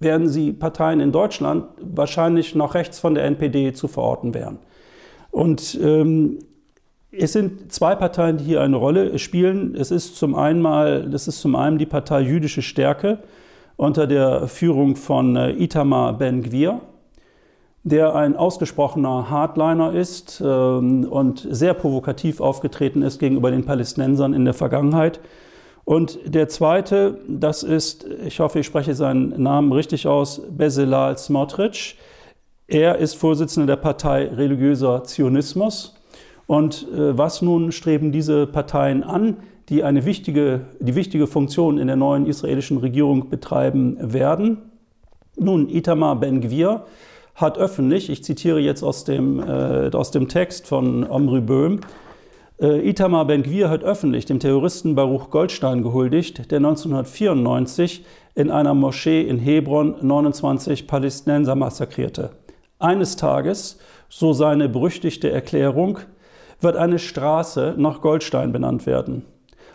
wären 0.00 0.28
sie 0.28 0.52
Parteien 0.52 1.00
in 1.00 1.12
Deutschland, 1.12 1.66
wahrscheinlich 1.80 2.54
noch 2.54 2.74
rechts 2.74 2.98
von 2.98 3.14
der 3.14 3.24
NPD 3.24 3.72
zu 3.74 3.86
verorten 3.86 4.34
wären. 4.34 4.58
Und 5.30 5.78
ähm, 5.82 6.38
es 7.12 7.32
sind 7.32 7.70
zwei 7.70 7.94
Parteien, 7.94 8.38
die 8.38 8.44
hier 8.44 8.62
eine 8.62 8.76
Rolle 8.76 9.18
spielen. 9.18 9.74
Es 9.74 9.90
ist 9.90 10.16
zum 10.16 10.34
einen 10.34 10.60
mal, 10.60 11.08
das 11.08 11.28
ist 11.28 11.40
zum 11.40 11.54
einen 11.54 11.78
die 11.78 11.86
Partei 11.86 12.20
Jüdische 12.20 12.62
Stärke 12.62 13.18
unter 13.76 14.06
der 14.06 14.48
Führung 14.48 14.96
von 14.96 15.36
äh, 15.36 15.50
Itamar 15.52 16.16
Ben-Gvir, 16.16 16.80
der 17.86 18.16
ein 18.16 18.34
ausgesprochener 18.34 19.30
Hardliner 19.30 19.94
ist 19.94 20.42
ähm, 20.44 21.04
und 21.04 21.46
sehr 21.48 21.72
provokativ 21.72 22.40
aufgetreten 22.40 23.02
ist 23.02 23.20
gegenüber 23.20 23.52
den 23.52 23.64
Palästinensern 23.64 24.34
in 24.34 24.44
der 24.44 24.54
Vergangenheit. 24.54 25.20
Und 25.84 26.18
der 26.24 26.48
zweite, 26.48 27.20
das 27.28 27.62
ist, 27.62 28.04
ich 28.26 28.40
hoffe, 28.40 28.58
ich 28.58 28.66
spreche 28.66 28.96
seinen 28.96 29.40
Namen 29.40 29.70
richtig 29.70 30.08
aus, 30.08 30.42
Bezalel 30.50 31.16
Smotrich. 31.16 31.96
Er 32.66 32.96
ist 32.96 33.14
Vorsitzender 33.14 33.76
der 33.76 33.80
Partei 33.80 34.26
Religiöser 34.34 35.04
Zionismus 35.04 35.94
und 36.48 36.88
äh, 36.92 37.16
was 37.16 37.40
nun 37.40 37.70
streben 37.70 38.10
diese 38.10 38.48
Parteien 38.48 39.04
an, 39.04 39.36
die 39.68 39.84
eine 39.84 40.04
wichtige, 40.04 40.62
die 40.80 40.96
wichtige 40.96 41.28
Funktion 41.28 41.78
in 41.78 41.86
der 41.86 41.94
neuen 41.94 42.26
israelischen 42.26 42.78
Regierung 42.78 43.30
betreiben 43.30 43.96
werden? 44.00 44.58
Nun, 45.36 45.68
Itamar 45.68 46.16
Ben-Gvir 46.16 46.84
hat 47.36 47.58
öffentlich, 47.58 48.10
ich 48.10 48.24
zitiere 48.24 48.58
jetzt 48.58 48.82
aus 48.82 49.04
dem, 49.04 49.38
äh, 49.40 49.90
aus 49.92 50.10
dem 50.10 50.28
Text 50.28 50.66
von 50.66 51.08
Omri 51.08 51.40
Böhm, 51.40 51.80
äh, 52.58 52.88
Itamar 52.88 53.26
Ben-Gvir 53.26 53.68
hat 53.68 53.84
öffentlich 53.84 54.24
dem 54.24 54.40
Terroristen 54.40 54.94
Baruch 54.94 55.30
Goldstein 55.30 55.82
gehuldigt, 55.82 56.50
der 56.50 56.58
1994 56.58 58.06
in 58.34 58.50
einer 58.50 58.72
Moschee 58.72 59.20
in 59.20 59.38
Hebron 59.38 59.96
29 60.00 60.86
Palästinenser 60.86 61.54
massakrierte. 61.54 62.30
Eines 62.78 63.16
Tages, 63.16 63.78
so 64.08 64.32
seine 64.32 64.70
berüchtigte 64.70 65.30
Erklärung, 65.30 65.98
wird 66.62 66.76
eine 66.76 66.98
Straße 66.98 67.74
nach 67.76 68.00
Goldstein 68.00 68.52
benannt 68.52 68.86
werden. 68.86 69.26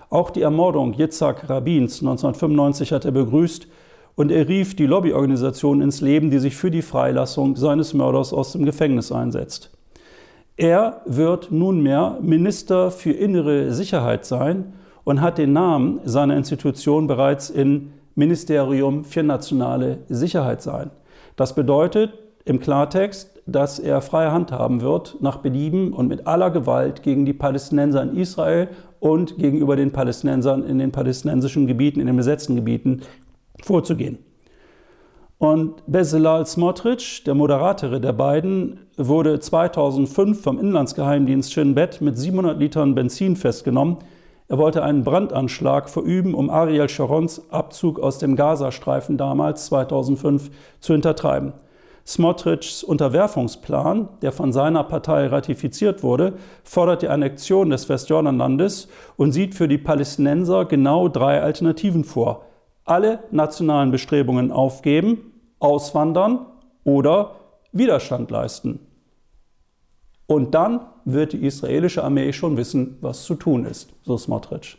Auch 0.09 0.31
die 0.31 0.41
Ermordung 0.41 0.93
Yitzhak 0.93 1.47
Rabins 1.49 2.01
1995 2.01 2.91
hat 2.91 3.05
er 3.05 3.11
begrüßt 3.11 3.67
und 4.15 4.31
er 4.31 4.47
rief 4.47 4.75
die 4.75 4.85
Lobbyorganisation 4.85 5.81
ins 5.81 6.01
Leben, 6.01 6.29
die 6.29 6.39
sich 6.39 6.55
für 6.55 6.71
die 6.71 6.81
Freilassung 6.81 7.55
seines 7.55 7.93
Mörders 7.93 8.33
aus 8.33 8.53
dem 8.53 8.65
Gefängnis 8.65 9.11
einsetzt. 9.11 9.71
Er 10.57 11.01
wird 11.05 11.51
nunmehr 11.51 12.17
Minister 12.21 12.91
für 12.91 13.11
innere 13.11 13.73
Sicherheit 13.73 14.25
sein 14.25 14.73
und 15.03 15.21
hat 15.21 15.37
den 15.37 15.53
Namen 15.53 15.99
seiner 16.03 16.37
Institution 16.37 17.07
bereits 17.07 17.49
in 17.49 17.93
Ministerium 18.15 19.05
für 19.05 19.23
nationale 19.23 19.99
Sicherheit 20.09 20.61
sein. 20.61 20.91
Das 21.35 21.55
bedeutet 21.55 22.13
im 22.45 22.59
Klartext, 22.59 23.41
dass 23.45 23.79
er 23.79 24.01
freie 24.01 24.31
Hand 24.31 24.51
haben 24.51 24.81
wird, 24.81 25.17
nach 25.21 25.37
Belieben 25.37 25.93
und 25.93 26.07
mit 26.07 26.27
aller 26.27 26.51
Gewalt 26.51 27.03
gegen 27.03 27.25
die 27.25 27.33
Palästinenser 27.33 28.03
in 28.03 28.17
Israel 28.17 28.69
und 28.99 29.37
gegenüber 29.37 29.75
den 29.75 29.91
Palästinensern 29.91 30.63
in 30.63 30.77
den 30.77 30.91
palästinensischen 30.91 31.65
Gebieten, 31.65 31.99
in 31.99 32.07
den 32.07 32.17
besetzten 32.17 32.55
Gebieten 32.55 33.01
vorzugehen. 33.65 34.19
Und 35.41 35.81
Bezalel 35.87 36.45
Smotrich, 36.45 37.23
der 37.23 37.33
moderatere 37.33 37.99
der 37.99 38.13
beiden, 38.13 38.81
wurde 38.95 39.39
2005 39.39 40.39
vom 40.39 40.59
Inlandsgeheimdienst 40.59 41.51
Shin 41.51 41.73
Bet 41.73 41.99
mit 41.99 42.15
700 42.15 42.59
Litern 42.59 42.93
Benzin 42.93 43.35
festgenommen. 43.35 43.97
Er 44.49 44.59
wollte 44.59 44.83
einen 44.83 45.03
Brandanschlag 45.03 45.89
verüben, 45.89 46.35
um 46.35 46.51
Ariel 46.51 46.87
Sharons 46.89 47.49
Abzug 47.51 47.99
aus 47.99 48.19
dem 48.19 48.35
Gazastreifen 48.35 49.17
damals 49.17 49.65
2005 49.65 50.51
zu 50.79 50.93
hintertreiben. 50.93 51.53
Smotrichs 52.05 52.83
Unterwerfungsplan, 52.83 54.09
der 54.21 54.31
von 54.31 54.53
seiner 54.53 54.83
Partei 54.83 55.25
ratifiziert 55.25 56.03
wurde, 56.03 56.33
fordert 56.63 57.01
die 57.01 57.07
Annexion 57.07 57.71
des 57.71 57.89
Westjordanlandes 57.89 58.89
und 59.17 59.31
sieht 59.31 59.55
für 59.55 59.67
die 59.67 59.79
Palästinenser 59.79 60.65
genau 60.65 61.07
drei 61.07 61.41
Alternativen 61.41 62.03
vor. 62.03 62.45
Alle 62.85 63.19
nationalen 63.31 63.91
Bestrebungen 63.91 64.51
aufgeben, 64.51 65.31
auswandern 65.59 66.45
oder 66.83 67.35
Widerstand 67.71 68.31
leisten. 68.31 68.79
Und 70.27 70.55
dann 70.55 70.81
wird 71.05 71.33
die 71.33 71.45
israelische 71.45 72.03
Armee 72.03 72.31
schon 72.33 72.57
wissen, 72.57 72.97
was 73.01 73.23
zu 73.23 73.35
tun 73.35 73.65
ist, 73.65 73.89
so 74.03 74.17
Smotrich. 74.17 74.77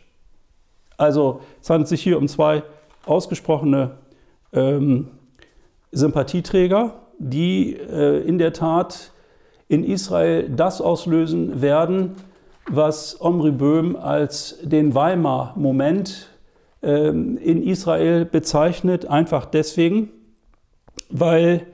Also 0.97 1.41
es 1.61 1.69
handelt 1.69 1.87
sich 1.87 2.01
hier 2.01 2.17
um 2.17 2.27
zwei 2.27 2.63
ausgesprochene 3.05 3.97
ähm, 4.51 5.09
Sympathieträger, 5.91 6.95
die 7.19 7.75
äh, 7.75 8.25
in 8.27 8.37
der 8.37 8.53
Tat 8.53 9.11
in 9.67 9.83
Israel 9.83 10.49
das 10.49 10.81
auslösen 10.81 11.61
werden, 11.61 12.15
was 12.67 13.19
Omri 13.21 13.51
Böhm 13.51 13.95
als 13.95 14.57
den 14.61 14.95
Weimar-Moment 14.95 16.29
in 16.83 17.63
Israel 17.63 18.25
bezeichnet, 18.25 19.05
einfach 19.05 19.45
deswegen, 19.45 20.09
weil 21.09 21.65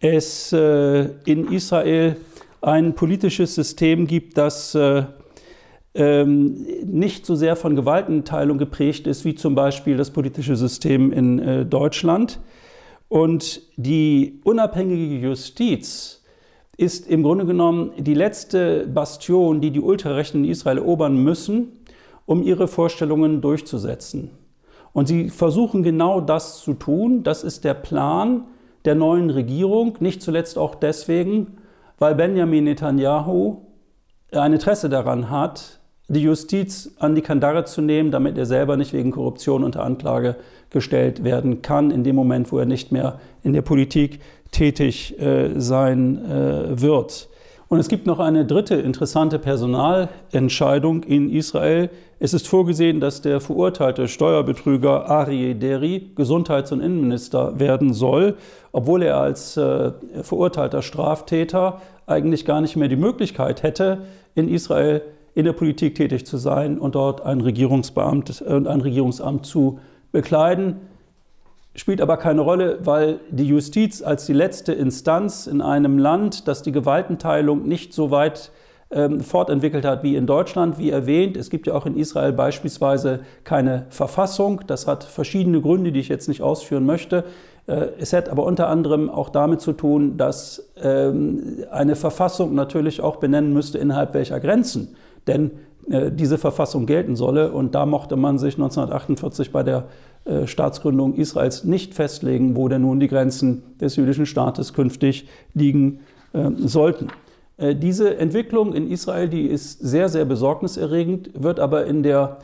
es 0.00 0.52
äh, 0.52 1.08
in 1.24 1.50
Israel 1.52 2.16
ein 2.60 2.94
politisches 2.94 3.54
System 3.54 4.06
gibt, 4.06 4.38
das 4.38 4.74
äh, 4.74 5.04
ähm, 5.94 6.66
nicht 6.84 7.26
so 7.26 7.34
sehr 7.34 7.56
von 7.56 7.76
Gewaltenteilung 7.76 8.58
geprägt 8.58 9.06
ist, 9.06 9.24
wie 9.24 9.34
zum 9.34 9.54
Beispiel 9.54 9.96
das 9.96 10.10
politische 10.10 10.56
System 10.56 11.12
in 11.12 11.38
äh, 11.38 11.66
Deutschland. 11.66 12.40
Und 13.08 13.62
die 13.76 14.40
unabhängige 14.44 15.26
Justiz 15.26 16.22
ist 16.76 17.08
im 17.08 17.22
Grunde 17.22 17.44
genommen 17.44 17.92
die 17.98 18.14
letzte 18.14 18.86
Bastion, 18.86 19.60
die 19.60 19.70
die 19.70 19.80
Ultrarechten 19.80 20.44
in 20.44 20.50
Israel 20.50 20.78
erobern 20.78 21.16
müssen, 21.16 21.72
um 22.24 22.42
ihre 22.42 22.68
Vorstellungen 22.68 23.40
durchzusetzen. 23.40 24.30
Und 24.92 25.08
sie 25.08 25.30
versuchen 25.30 25.82
genau 25.82 26.20
das 26.20 26.60
zu 26.60 26.74
tun. 26.74 27.22
Das 27.22 27.44
ist 27.44 27.64
der 27.64 27.74
Plan 27.74 28.44
der 28.84 28.94
neuen 28.94 29.30
Regierung, 29.30 29.96
nicht 30.00 30.22
zuletzt 30.22 30.58
auch 30.58 30.74
deswegen, 30.74 31.58
weil 31.98 32.14
Benjamin 32.14 32.64
Netanyahu 32.64 33.58
ein 34.32 34.52
Interesse 34.52 34.88
daran 34.88 35.30
hat, 35.30 35.78
die 36.08 36.20
Justiz 36.20 36.90
an 36.98 37.14
die 37.14 37.22
Kandare 37.22 37.64
zu 37.64 37.80
nehmen, 37.80 38.10
damit 38.10 38.36
er 38.36 38.46
selber 38.46 38.76
nicht 38.76 38.92
wegen 38.92 39.12
Korruption 39.12 39.64
unter 39.64 39.84
Anklage 39.84 40.36
gestellt 40.70 41.22
werden 41.22 41.62
kann, 41.62 41.90
in 41.90 42.02
dem 42.02 42.16
Moment, 42.16 42.50
wo 42.50 42.58
er 42.58 42.66
nicht 42.66 42.92
mehr 42.92 43.20
in 43.42 43.52
der 43.52 43.62
Politik 43.62 44.20
tätig 44.50 45.18
äh, 45.20 45.58
sein 45.58 46.24
äh, 46.24 46.80
wird. 46.80 47.28
Und 47.72 47.78
es 47.78 47.88
gibt 47.88 48.06
noch 48.06 48.18
eine 48.18 48.44
dritte 48.44 48.74
interessante 48.74 49.38
Personalentscheidung 49.38 51.04
in 51.04 51.30
Israel. 51.30 51.88
Es 52.18 52.34
ist 52.34 52.46
vorgesehen, 52.46 53.00
dass 53.00 53.22
der 53.22 53.40
verurteilte 53.40 54.08
Steuerbetrüger 54.08 55.08
Aryeh 55.08 55.54
Deri 55.54 56.10
Gesundheits- 56.14 56.70
und 56.70 56.82
Innenminister 56.82 57.58
werden 57.58 57.94
soll, 57.94 58.36
obwohl 58.72 59.02
er 59.02 59.16
als 59.16 59.56
äh, 59.56 59.92
verurteilter 60.22 60.82
Straftäter 60.82 61.80
eigentlich 62.06 62.44
gar 62.44 62.60
nicht 62.60 62.76
mehr 62.76 62.88
die 62.88 62.96
Möglichkeit 62.96 63.62
hätte, 63.62 64.02
in 64.34 64.50
Israel 64.50 65.00
in 65.34 65.46
der 65.46 65.54
Politik 65.54 65.94
tätig 65.94 66.26
zu 66.26 66.36
sein 66.36 66.78
und 66.78 66.94
dort 66.94 67.24
ein 67.24 67.40
Regierungsbeamt 67.40 68.42
und 68.42 68.68
ein 68.68 68.82
Regierungsamt 68.82 69.46
zu 69.46 69.78
bekleiden. 70.12 70.76
Spielt 71.74 72.02
aber 72.02 72.18
keine 72.18 72.42
Rolle, 72.42 72.78
weil 72.82 73.20
die 73.30 73.46
Justiz 73.46 74.02
als 74.02 74.26
die 74.26 74.34
letzte 74.34 74.74
Instanz 74.74 75.46
in 75.46 75.62
einem 75.62 75.98
Land, 75.98 76.46
das 76.46 76.62
die 76.62 76.72
Gewaltenteilung 76.72 77.66
nicht 77.66 77.94
so 77.94 78.10
weit 78.10 78.50
ähm, 78.90 79.20
fortentwickelt 79.20 79.86
hat 79.86 80.02
wie 80.02 80.16
in 80.16 80.26
Deutschland, 80.26 80.78
wie 80.78 80.90
erwähnt. 80.90 81.36
Es 81.36 81.48
gibt 81.48 81.66
ja 81.66 81.72
auch 81.72 81.86
in 81.86 81.96
Israel 81.96 82.32
beispielsweise 82.32 83.20
keine 83.44 83.86
Verfassung. 83.88 84.60
Das 84.66 84.86
hat 84.86 85.02
verschiedene 85.02 85.62
Gründe, 85.62 85.92
die 85.92 86.00
ich 86.00 86.08
jetzt 86.08 86.28
nicht 86.28 86.42
ausführen 86.42 86.84
möchte. 86.84 87.24
Äh, 87.66 87.86
es 87.98 88.12
hat 88.12 88.28
aber 88.28 88.44
unter 88.44 88.68
anderem 88.68 89.08
auch 89.08 89.30
damit 89.30 89.62
zu 89.62 89.72
tun, 89.72 90.18
dass 90.18 90.72
ähm, 90.82 91.64
eine 91.70 91.96
Verfassung 91.96 92.54
natürlich 92.54 93.00
auch 93.00 93.16
benennen 93.16 93.54
müsste, 93.54 93.78
innerhalb 93.78 94.12
welcher 94.12 94.40
Grenzen 94.40 94.94
denn 95.26 95.52
äh, 95.90 96.10
diese 96.12 96.38
Verfassung 96.38 96.86
gelten 96.86 97.16
solle. 97.16 97.52
Und 97.52 97.74
da 97.74 97.86
mochte 97.86 98.16
man 98.16 98.38
sich 98.38 98.54
1948 98.54 99.52
bei 99.52 99.62
der 99.62 99.84
Staatsgründung 100.46 101.14
Israels 101.14 101.64
nicht 101.64 101.94
festlegen, 101.94 102.56
wo 102.56 102.68
denn 102.68 102.82
nun 102.82 103.00
die 103.00 103.08
Grenzen 103.08 103.62
des 103.80 103.96
jüdischen 103.96 104.26
Staates 104.26 104.72
künftig 104.72 105.28
liegen 105.54 106.00
äh, 106.32 106.50
sollten. 106.56 107.08
Äh, 107.56 107.74
diese 107.74 108.16
Entwicklung 108.16 108.74
in 108.74 108.90
Israel, 108.90 109.28
die 109.28 109.46
ist 109.46 109.80
sehr, 109.80 110.08
sehr 110.08 110.24
besorgniserregend, 110.24 111.30
wird 111.34 111.60
aber 111.60 111.86
in 111.86 112.02
der 112.02 112.38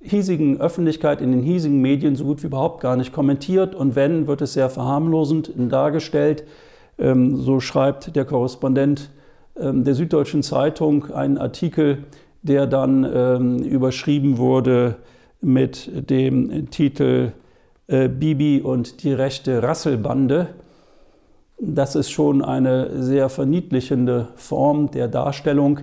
hiesigen 0.00 0.60
Öffentlichkeit, 0.60 1.20
in 1.20 1.32
den 1.32 1.42
hiesigen 1.42 1.80
Medien 1.80 2.14
so 2.14 2.24
gut 2.24 2.42
wie 2.42 2.46
überhaupt 2.46 2.80
gar 2.80 2.96
nicht 2.96 3.12
kommentiert. 3.12 3.74
Und 3.74 3.96
wenn, 3.96 4.26
wird 4.26 4.42
es 4.42 4.52
sehr 4.52 4.70
verharmlosend 4.70 5.52
dargestellt. 5.56 6.44
Ähm, 6.98 7.36
so 7.36 7.60
schreibt 7.60 8.14
der 8.14 8.24
Korrespondent 8.24 9.10
ähm, 9.58 9.84
der 9.84 9.94
Süddeutschen 9.94 10.42
Zeitung 10.42 11.12
einen 11.12 11.38
Artikel, 11.38 12.04
der 12.42 12.66
dann 12.66 13.04
ähm, 13.12 13.58
überschrieben 13.58 14.38
wurde 14.38 14.96
mit 15.44 16.10
dem 16.10 16.70
Titel 16.70 17.32
äh, 17.86 18.08
Bibi 18.08 18.60
und 18.60 19.02
die 19.04 19.12
rechte 19.12 19.62
Rasselbande. 19.62 20.48
Das 21.60 21.94
ist 21.94 22.10
schon 22.10 22.42
eine 22.42 23.02
sehr 23.02 23.28
verniedlichende 23.28 24.28
Form 24.36 24.90
der 24.90 25.08
Darstellung, 25.08 25.80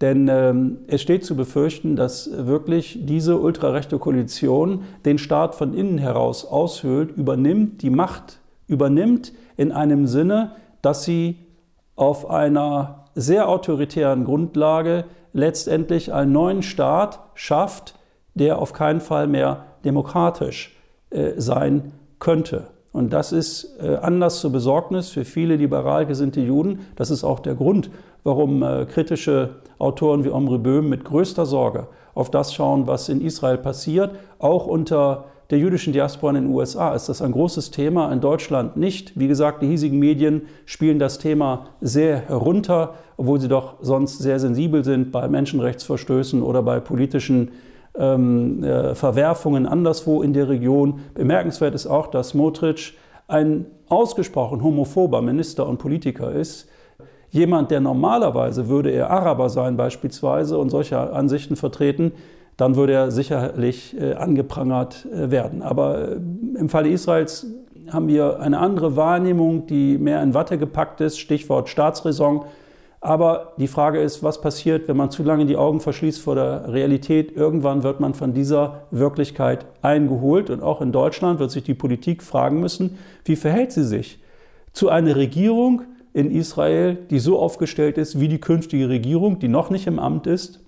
Denn 0.00 0.28
ähm, 0.28 0.78
es 0.88 1.00
steht 1.02 1.24
zu 1.24 1.36
befürchten, 1.36 1.96
dass 1.96 2.28
wirklich 2.46 2.98
diese 3.02 3.38
ultrarechte 3.38 3.98
Koalition 3.98 4.82
den 5.04 5.18
Staat 5.18 5.54
von 5.54 5.72
innen 5.72 5.98
heraus 5.98 6.44
aushöhlt, 6.44 7.16
übernimmt, 7.16 7.82
die 7.82 7.90
Macht 7.90 8.40
übernimmt 8.66 9.32
in 9.56 9.70
einem 9.72 10.06
Sinne, 10.06 10.52
dass 10.82 11.04
sie 11.04 11.36
auf 11.96 12.28
einer 12.28 13.04
sehr 13.14 13.48
autoritären 13.48 14.24
Grundlage 14.24 15.04
letztendlich 15.32 16.12
einen 16.12 16.32
neuen 16.32 16.62
Staat 16.62 17.20
schafft, 17.34 17.94
der 18.34 18.58
auf 18.58 18.72
keinen 18.72 19.00
Fall 19.00 19.26
mehr 19.26 19.64
demokratisch 19.84 20.76
äh, 21.10 21.32
sein 21.36 21.92
könnte. 22.18 22.64
Und 22.92 23.12
das 23.12 23.32
ist 23.32 23.76
äh, 23.82 23.96
Anlass 23.96 24.40
zur 24.40 24.52
Besorgnis 24.52 25.10
für 25.10 25.24
viele 25.24 25.56
liberal 25.56 26.06
gesinnte 26.06 26.40
Juden. 26.40 26.80
Das 26.96 27.10
ist 27.10 27.24
auch 27.24 27.40
der 27.40 27.54
Grund, 27.54 27.90
warum 28.22 28.62
äh, 28.62 28.86
kritische 28.86 29.56
Autoren 29.78 30.24
wie 30.24 30.30
Omri 30.30 30.58
Böhm 30.58 30.88
mit 30.88 31.04
größter 31.04 31.46
Sorge 31.46 31.88
auf 32.14 32.30
das 32.30 32.54
schauen, 32.54 32.86
was 32.86 33.08
in 33.08 33.20
Israel 33.20 33.58
passiert. 33.58 34.12
Auch 34.38 34.66
unter 34.66 35.24
der 35.50 35.58
jüdischen 35.58 35.92
Diaspora 35.92 36.36
in 36.36 36.44
den 36.44 36.54
USA 36.54 36.94
ist 36.94 37.08
das 37.08 37.20
ein 37.20 37.32
großes 37.32 37.70
Thema, 37.70 38.12
in 38.12 38.20
Deutschland 38.20 38.76
nicht. 38.76 39.18
Wie 39.18 39.28
gesagt, 39.28 39.62
die 39.62 39.66
hiesigen 39.66 39.98
Medien 39.98 40.42
spielen 40.64 40.98
das 40.98 41.18
Thema 41.18 41.66
sehr 41.80 42.28
herunter, 42.28 42.94
obwohl 43.16 43.40
sie 43.40 43.48
doch 43.48 43.74
sonst 43.80 44.20
sehr 44.20 44.40
sensibel 44.40 44.84
sind 44.84 45.12
bei 45.12 45.28
Menschenrechtsverstößen 45.28 46.42
oder 46.42 46.62
bei 46.62 46.80
politischen 46.80 47.50
ähm, 47.98 48.62
äh, 48.62 48.94
Verwerfungen 48.94 49.66
anderswo 49.66 50.22
in 50.22 50.32
der 50.32 50.48
Region. 50.48 51.00
Bemerkenswert 51.14 51.74
ist 51.74 51.86
auch, 51.86 52.08
dass 52.08 52.34
Motric 52.34 52.94
ein 53.28 53.66
ausgesprochen 53.88 54.62
homophober 54.62 55.22
Minister 55.22 55.66
und 55.66 55.78
Politiker 55.78 56.32
ist. 56.32 56.68
Jemand, 57.30 57.70
der 57.70 57.80
normalerweise 57.80 58.68
würde 58.68 58.90
er 58.90 59.10
Araber 59.10 59.48
sein 59.48 59.76
beispielsweise 59.76 60.58
und 60.58 60.70
solche 60.70 60.98
Ansichten 61.12 61.56
vertreten, 61.56 62.12
dann 62.56 62.76
würde 62.76 62.92
er 62.92 63.10
sicherlich 63.10 64.00
äh, 64.00 64.14
angeprangert 64.14 65.06
äh, 65.06 65.30
werden. 65.30 65.62
Aber 65.62 66.12
äh, 66.12 66.14
im 66.58 66.68
Falle 66.68 66.88
Israels 66.88 67.46
haben 67.90 68.08
wir 68.08 68.40
eine 68.40 68.58
andere 68.58 68.96
Wahrnehmung, 68.96 69.66
die 69.66 69.98
mehr 69.98 70.22
in 70.22 70.34
Watte 70.34 70.58
gepackt 70.58 71.00
ist, 71.00 71.18
Stichwort 71.18 71.68
Staatsräson. 71.68 72.44
Aber 73.04 73.52
die 73.58 73.68
Frage 73.68 74.00
ist, 74.00 74.22
was 74.22 74.40
passiert, 74.40 74.88
wenn 74.88 74.96
man 74.96 75.10
zu 75.10 75.22
lange 75.22 75.44
die 75.44 75.58
Augen 75.58 75.80
verschließt 75.80 76.22
vor 76.22 76.36
der 76.36 76.72
Realität? 76.72 77.36
Irgendwann 77.36 77.82
wird 77.82 78.00
man 78.00 78.14
von 78.14 78.32
dieser 78.32 78.86
Wirklichkeit 78.90 79.66
eingeholt. 79.82 80.48
Und 80.48 80.62
auch 80.62 80.80
in 80.80 80.90
Deutschland 80.90 81.38
wird 81.38 81.50
sich 81.50 81.64
die 81.64 81.74
Politik 81.74 82.22
fragen 82.22 82.60
müssen, 82.60 82.96
wie 83.26 83.36
verhält 83.36 83.72
sie 83.72 83.84
sich 83.84 84.20
zu 84.72 84.88
einer 84.88 85.16
Regierung 85.16 85.82
in 86.14 86.30
Israel, 86.30 86.94
die 86.94 87.18
so 87.18 87.38
aufgestellt 87.38 87.98
ist 87.98 88.20
wie 88.20 88.28
die 88.28 88.40
künftige 88.40 88.88
Regierung, 88.88 89.38
die 89.38 89.48
noch 89.48 89.68
nicht 89.68 89.86
im 89.86 89.98
Amt 89.98 90.26
ist? 90.26 90.60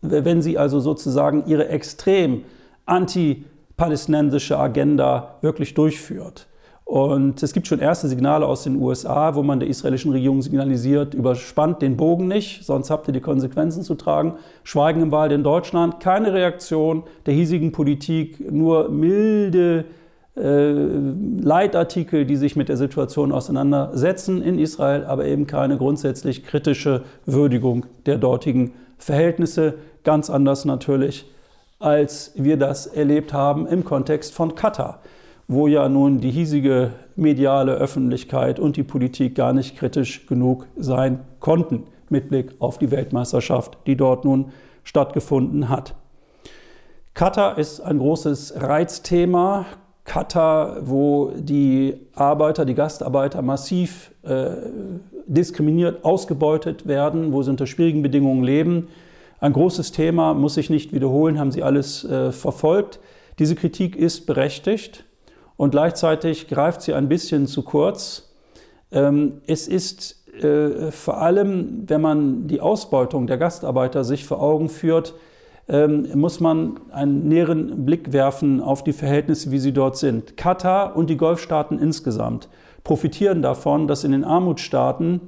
Wenn 0.00 0.40
sie 0.40 0.56
also 0.56 0.80
sozusagen 0.80 1.44
ihre 1.46 1.68
extrem 1.68 2.44
anti-palästinensische 2.86 4.58
Agenda 4.58 5.36
wirklich 5.42 5.74
durchführt. 5.74 6.46
Und 6.86 7.42
es 7.42 7.52
gibt 7.52 7.66
schon 7.66 7.80
erste 7.80 8.06
Signale 8.06 8.46
aus 8.46 8.62
den 8.62 8.80
USA, 8.80 9.34
wo 9.34 9.42
man 9.42 9.58
der 9.58 9.68
israelischen 9.68 10.12
Regierung 10.12 10.40
signalisiert, 10.40 11.14
überspannt 11.14 11.82
den 11.82 11.96
Bogen 11.96 12.28
nicht, 12.28 12.64
sonst 12.64 12.90
habt 12.90 13.08
ihr 13.08 13.12
die 13.12 13.20
Konsequenzen 13.20 13.82
zu 13.82 13.96
tragen. 13.96 14.34
Schweigen 14.62 15.02
im 15.02 15.10
Wald 15.10 15.32
in 15.32 15.42
Deutschland, 15.42 15.98
keine 15.98 16.32
Reaktion 16.32 17.02
der 17.26 17.34
hiesigen 17.34 17.72
Politik, 17.72 18.52
nur 18.52 18.88
milde 18.88 19.86
äh, 20.36 20.70
Leitartikel, 21.40 22.24
die 22.24 22.36
sich 22.36 22.54
mit 22.54 22.68
der 22.68 22.76
Situation 22.76 23.32
auseinandersetzen 23.32 24.40
in 24.40 24.56
Israel, 24.56 25.06
aber 25.06 25.24
eben 25.24 25.48
keine 25.48 25.78
grundsätzlich 25.78 26.44
kritische 26.44 27.02
Würdigung 27.24 27.86
der 28.06 28.18
dortigen 28.18 28.74
Verhältnisse. 28.96 29.74
Ganz 30.04 30.30
anders 30.30 30.64
natürlich, 30.64 31.28
als 31.80 32.30
wir 32.36 32.56
das 32.56 32.86
erlebt 32.86 33.32
haben 33.32 33.66
im 33.66 33.84
Kontext 33.84 34.32
von 34.32 34.54
Katar 34.54 35.00
wo 35.48 35.66
ja 35.68 35.88
nun 35.88 36.20
die 36.20 36.30
hiesige 36.30 36.92
mediale 37.14 37.72
Öffentlichkeit 37.72 38.58
und 38.58 38.76
die 38.76 38.82
Politik 38.82 39.34
gar 39.34 39.52
nicht 39.52 39.76
kritisch 39.76 40.26
genug 40.26 40.66
sein 40.76 41.20
konnten 41.40 41.84
mit 42.08 42.28
Blick 42.28 42.54
auf 42.58 42.78
die 42.78 42.90
Weltmeisterschaft, 42.90 43.78
die 43.86 43.96
dort 43.96 44.24
nun 44.24 44.52
stattgefunden 44.84 45.68
hat. 45.68 45.94
Katar 47.14 47.58
ist 47.58 47.80
ein 47.80 47.98
großes 47.98 48.54
Reizthema. 48.60 49.66
Katar, 50.04 50.86
wo 50.86 51.32
die 51.36 51.94
Arbeiter, 52.14 52.64
die 52.64 52.74
Gastarbeiter 52.74 53.42
massiv 53.42 54.12
äh, 54.22 54.50
diskriminiert, 55.26 56.04
ausgebeutet 56.04 56.86
werden, 56.86 57.32
wo 57.32 57.42
sie 57.42 57.50
unter 57.50 57.66
schwierigen 57.66 58.02
Bedingungen 58.02 58.44
leben. 58.44 58.88
Ein 59.40 59.52
großes 59.52 59.90
Thema, 59.90 60.34
muss 60.34 60.56
ich 60.58 60.70
nicht 60.70 60.92
wiederholen, 60.92 61.40
haben 61.40 61.50
Sie 61.50 61.64
alles 61.64 62.04
äh, 62.04 62.30
verfolgt. 62.30 63.00
Diese 63.40 63.56
Kritik 63.56 63.96
ist 63.96 64.26
berechtigt 64.26 65.05
und 65.56 65.70
gleichzeitig 65.70 66.48
greift 66.48 66.82
sie 66.82 66.94
ein 66.94 67.08
bisschen 67.08 67.46
zu 67.46 67.62
kurz. 67.62 68.34
Ähm, 68.92 69.40
es 69.46 69.68
ist 69.68 70.28
äh, 70.42 70.90
vor 70.90 71.20
allem, 71.20 71.84
wenn 71.86 72.00
man 72.00 72.46
die 72.46 72.60
Ausbeutung 72.60 73.26
der 73.26 73.38
Gastarbeiter 73.38 74.04
sich 74.04 74.24
vor 74.24 74.42
Augen 74.42 74.68
führt, 74.68 75.14
ähm, 75.68 76.08
muss 76.14 76.40
man 76.40 76.78
einen 76.92 77.28
näheren 77.28 77.84
Blick 77.84 78.12
werfen 78.12 78.60
auf 78.60 78.84
die 78.84 78.92
Verhältnisse, 78.92 79.50
wie 79.50 79.58
sie 79.58 79.72
dort 79.72 79.96
sind. 79.96 80.36
Katar 80.36 80.94
und 80.94 81.10
die 81.10 81.16
Golfstaaten 81.16 81.78
insgesamt 81.78 82.48
profitieren 82.84 83.42
davon, 83.42 83.88
dass 83.88 84.04
in 84.04 84.12
den 84.12 84.24
Armutsstaaten 84.24 85.20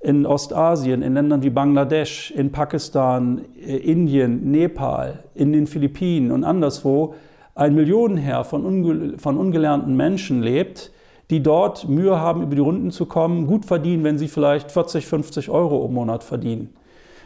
in 0.00 0.26
Ostasien, 0.26 1.00
in 1.00 1.14
Ländern 1.14 1.42
wie 1.42 1.50
Bangladesch, 1.50 2.32
in 2.32 2.50
Pakistan, 2.50 3.42
äh, 3.64 3.76
Indien, 3.76 4.50
Nepal, 4.50 5.22
in 5.34 5.52
den 5.52 5.66
Philippinen 5.66 6.32
und 6.32 6.44
anderswo 6.44 7.14
ein 7.54 7.74
Millionenheer 7.74 8.44
von, 8.44 8.64
unge 8.64 9.18
von 9.18 9.36
ungelernten 9.36 9.96
Menschen 9.96 10.42
lebt, 10.42 10.92
die 11.30 11.42
dort 11.42 11.88
Mühe 11.88 12.18
haben, 12.18 12.42
über 12.42 12.54
die 12.54 12.60
Runden 12.60 12.90
zu 12.90 13.06
kommen, 13.06 13.46
gut 13.46 13.64
verdienen, 13.64 14.04
wenn 14.04 14.18
sie 14.18 14.28
vielleicht 14.28 14.70
40, 14.70 15.06
50 15.06 15.50
Euro 15.50 15.84
im 15.86 15.94
Monat 15.94 16.24
verdienen. 16.24 16.74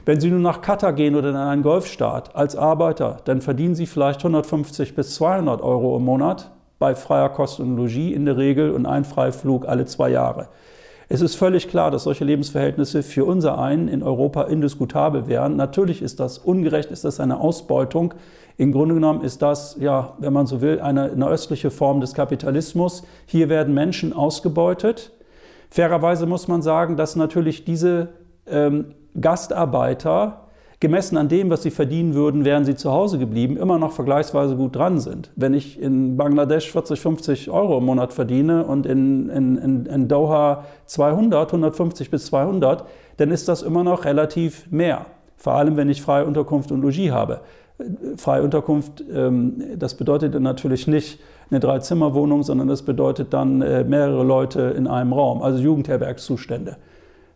Wenn 0.06 0.20
Sie 0.20 0.30
nun 0.30 0.42
nach 0.42 0.60
Katar 0.60 0.92
gehen 0.92 1.16
oder 1.16 1.30
in 1.30 1.36
einen 1.36 1.64
Golfstaat 1.64 2.36
als 2.36 2.54
Arbeiter, 2.54 3.16
dann 3.24 3.40
verdienen 3.40 3.74
Sie 3.74 3.86
vielleicht 3.86 4.20
150 4.20 4.94
bis 4.94 5.16
200 5.16 5.60
Euro 5.60 5.96
im 5.96 6.04
Monat 6.04 6.52
bei 6.78 6.94
freier 6.94 7.30
Kost 7.30 7.58
und 7.58 7.76
Logis 7.76 8.14
in 8.14 8.24
der 8.24 8.36
Regel 8.36 8.70
und 8.70 8.86
ein 8.86 9.04
Freiflug 9.04 9.66
alle 9.66 9.84
zwei 9.86 10.10
Jahre. 10.10 10.46
Es 11.08 11.20
ist 11.20 11.36
völlig 11.36 11.68
klar, 11.68 11.92
dass 11.92 12.04
solche 12.04 12.24
Lebensverhältnisse 12.24 13.02
für 13.04 13.24
unser 13.24 13.58
einen 13.58 13.86
in 13.86 14.02
Europa 14.02 14.42
indiskutabel 14.42 15.28
wären. 15.28 15.54
Natürlich 15.54 16.02
ist 16.02 16.18
das 16.18 16.38
ungerecht, 16.38 16.90
ist 16.90 17.04
das 17.04 17.20
eine 17.20 17.38
Ausbeutung. 17.38 18.14
Im 18.56 18.72
Grunde 18.72 18.94
genommen 18.94 19.22
ist 19.22 19.40
das, 19.40 19.76
ja, 19.78 20.14
wenn 20.18 20.32
man 20.32 20.46
so 20.46 20.60
will, 20.60 20.80
eine, 20.80 21.12
eine 21.12 21.28
östliche 21.28 21.70
Form 21.70 22.00
des 22.00 22.14
Kapitalismus. 22.14 23.04
Hier 23.26 23.48
werden 23.48 23.72
Menschen 23.72 24.12
ausgebeutet. 24.12 25.12
Fairerweise 25.70 26.26
muss 26.26 26.48
man 26.48 26.62
sagen, 26.62 26.96
dass 26.96 27.14
natürlich 27.14 27.64
diese 27.64 28.08
ähm, 28.46 28.94
Gastarbeiter 29.20 30.45
gemessen 30.80 31.16
an 31.16 31.28
dem, 31.28 31.50
was 31.50 31.62
sie 31.62 31.70
verdienen 31.70 32.14
würden, 32.14 32.44
wären 32.44 32.64
sie 32.64 32.74
zu 32.74 32.92
Hause 32.92 33.18
geblieben, 33.18 33.56
immer 33.56 33.78
noch 33.78 33.92
vergleichsweise 33.92 34.56
gut 34.56 34.76
dran 34.76 35.00
sind. 35.00 35.30
Wenn 35.36 35.54
ich 35.54 35.80
in 35.80 36.16
Bangladesch 36.16 36.70
40, 36.70 37.00
50 37.00 37.50
Euro 37.50 37.78
im 37.78 37.84
Monat 37.84 38.12
verdiene 38.12 38.64
und 38.64 38.84
in, 38.86 39.30
in, 39.30 39.56
in, 39.56 39.86
in 39.86 40.08
Doha 40.08 40.64
200, 40.86 41.48
150 41.48 42.10
bis 42.10 42.26
200, 42.26 42.84
dann 43.16 43.30
ist 43.30 43.48
das 43.48 43.62
immer 43.62 43.84
noch 43.84 44.04
relativ 44.04 44.70
mehr. 44.70 45.06
Vor 45.36 45.54
allem, 45.54 45.76
wenn 45.76 45.88
ich 45.88 46.02
freie 46.02 46.24
Unterkunft 46.26 46.70
und 46.72 46.82
Logis 46.82 47.10
habe. 47.10 47.40
Freie 48.16 48.42
Unterkunft, 48.42 49.04
ähm, 49.12 49.62
das 49.78 49.94
bedeutet 49.94 50.34
dann 50.34 50.42
natürlich 50.42 50.86
nicht 50.86 51.20
eine 51.50 51.60
Dreizimmerwohnung, 51.60 52.42
sondern 52.42 52.68
das 52.68 52.82
bedeutet 52.82 53.32
dann 53.32 53.62
äh, 53.62 53.84
mehrere 53.84 54.24
Leute 54.24 54.74
in 54.76 54.86
einem 54.86 55.12
Raum, 55.12 55.42
also 55.42 55.58
Jugendherbergszustände. 55.58 56.76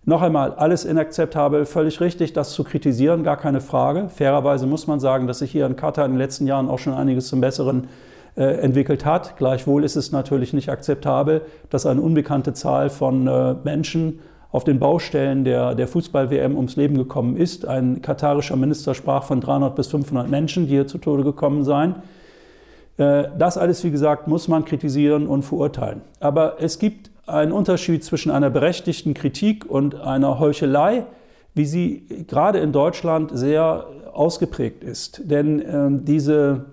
Noch 0.04 0.22
einmal, 0.22 0.54
alles 0.54 0.86
inakzeptabel, 0.86 1.66
völlig 1.66 2.00
richtig, 2.00 2.32
das 2.32 2.52
zu 2.52 2.64
kritisieren, 2.64 3.22
gar 3.22 3.36
keine 3.36 3.60
Frage. 3.60 4.08
Fairerweise 4.08 4.66
muss 4.66 4.86
man 4.86 4.98
sagen, 4.98 5.26
dass 5.26 5.40
sich 5.40 5.50
hier 5.50 5.66
in 5.66 5.76
Katar 5.76 6.06
in 6.06 6.12
den 6.12 6.18
letzten 6.18 6.46
Jahren 6.46 6.68
auch 6.68 6.78
schon 6.78 6.94
einiges 6.94 7.28
zum 7.28 7.42
Besseren 7.42 7.88
äh, 8.36 8.44
entwickelt 8.44 9.04
hat. 9.04 9.36
Gleichwohl 9.36 9.84
ist 9.84 9.96
es 9.96 10.10
natürlich 10.10 10.54
nicht 10.54 10.70
akzeptabel, 10.70 11.42
dass 11.68 11.84
eine 11.84 12.00
unbekannte 12.00 12.54
Zahl 12.54 12.88
von 12.88 13.26
äh, 13.26 13.54
Menschen 13.62 14.20
auf 14.52 14.64
den 14.64 14.78
Baustellen 14.78 15.44
der, 15.44 15.74
der 15.74 15.86
Fußball-WM 15.86 16.56
ums 16.56 16.76
Leben 16.76 16.96
gekommen 16.96 17.36
ist. 17.36 17.66
Ein 17.66 18.00
katarischer 18.00 18.56
Minister 18.56 18.94
sprach 18.94 19.24
von 19.24 19.40
300 19.40 19.76
bis 19.76 19.88
500 19.88 20.30
Menschen, 20.30 20.64
die 20.64 20.70
hier 20.70 20.86
zu 20.86 20.98
Tode 20.98 21.24
gekommen 21.24 21.62
seien. 21.62 21.96
Äh, 22.96 23.24
das 23.38 23.58
alles, 23.58 23.84
wie 23.84 23.90
gesagt, 23.90 24.28
muss 24.28 24.48
man 24.48 24.64
kritisieren 24.64 25.26
und 25.26 25.42
verurteilen. 25.42 26.00
Aber 26.20 26.56
es 26.60 26.78
gibt 26.78 27.09
ein 27.32 27.52
Unterschied 27.52 28.04
zwischen 28.04 28.30
einer 28.30 28.50
berechtigten 28.50 29.14
Kritik 29.14 29.64
und 29.68 29.94
einer 29.94 30.38
Heuchelei, 30.38 31.06
wie 31.54 31.64
sie 31.64 32.06
gerade 32.28 32.58
in 32.58 32.72
Deutschland 32.72 33.30
sehr 33.34 33.86
ausgeprägt 34.12 34.84
ist. 34.84 35.22
Denn 35.24 35.60
äh, 35.60 36.02
diese 36.02 36.66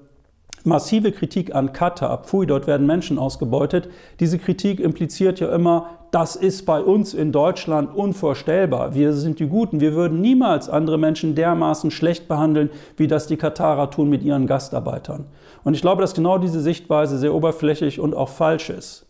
massive 0.64 1.12
Kritik 1.12 1.56
an 1.56 1.74
Katar, 1.74 2.24
pfui, 2.24 2.46
dort 2.46 2.68
werden 2.68 2.86
Menschen 2.86 3.18
ausgebeutet, 3.18 3.90
diese 4.20 4.38
Kritik 4.38 4.80
impliziert 4.80 5.40
ja 5.40 5.54
immer, 5.54 5.98
Das 6.12 6.38
ist 6.38 6.66
bei 6.66 6.80
uns 6.80 7.14
in 7.14 7.32
Deutschland 7.34 7.94
unvorstellbar. 7.94 8.96
Wir 8.96 9.12
sind 9.14 9.40
die 9.40 9.48
Guten. 9.48 9.82
Wir 9.82 9.94
würden 9.94 10.22
niemals 10.22 10.70
andere 10.70 10.98
Menschen 10.98 11.36
dermaßen 11.36 11.92
schlecht 11.92 12.30
behandeln, 12.30 12.70
wie 12.96 13.08
das 13.08 13.28
die 13.28 13.36
Katarer 13.36 13.90
tun 13.92 14.10
mit 14.10 14.24
ihren 14.24 14.48
Gastarbeitern. 14.48 15.26
Und 15.66 15.74
ich 15.74 15.82
glaube, 15.82 16.02
dass 16.02 16.14
genau 16.14 16.38
diese 16.38 16.62
Sichtweise 16.62 17.18
sehr 17.18 17.34
oberflächlich 17.34 18.00
und 18.00 18.16
auch 18.16 18.30
falsch 18.30 18.70
ist. 18.70 19.07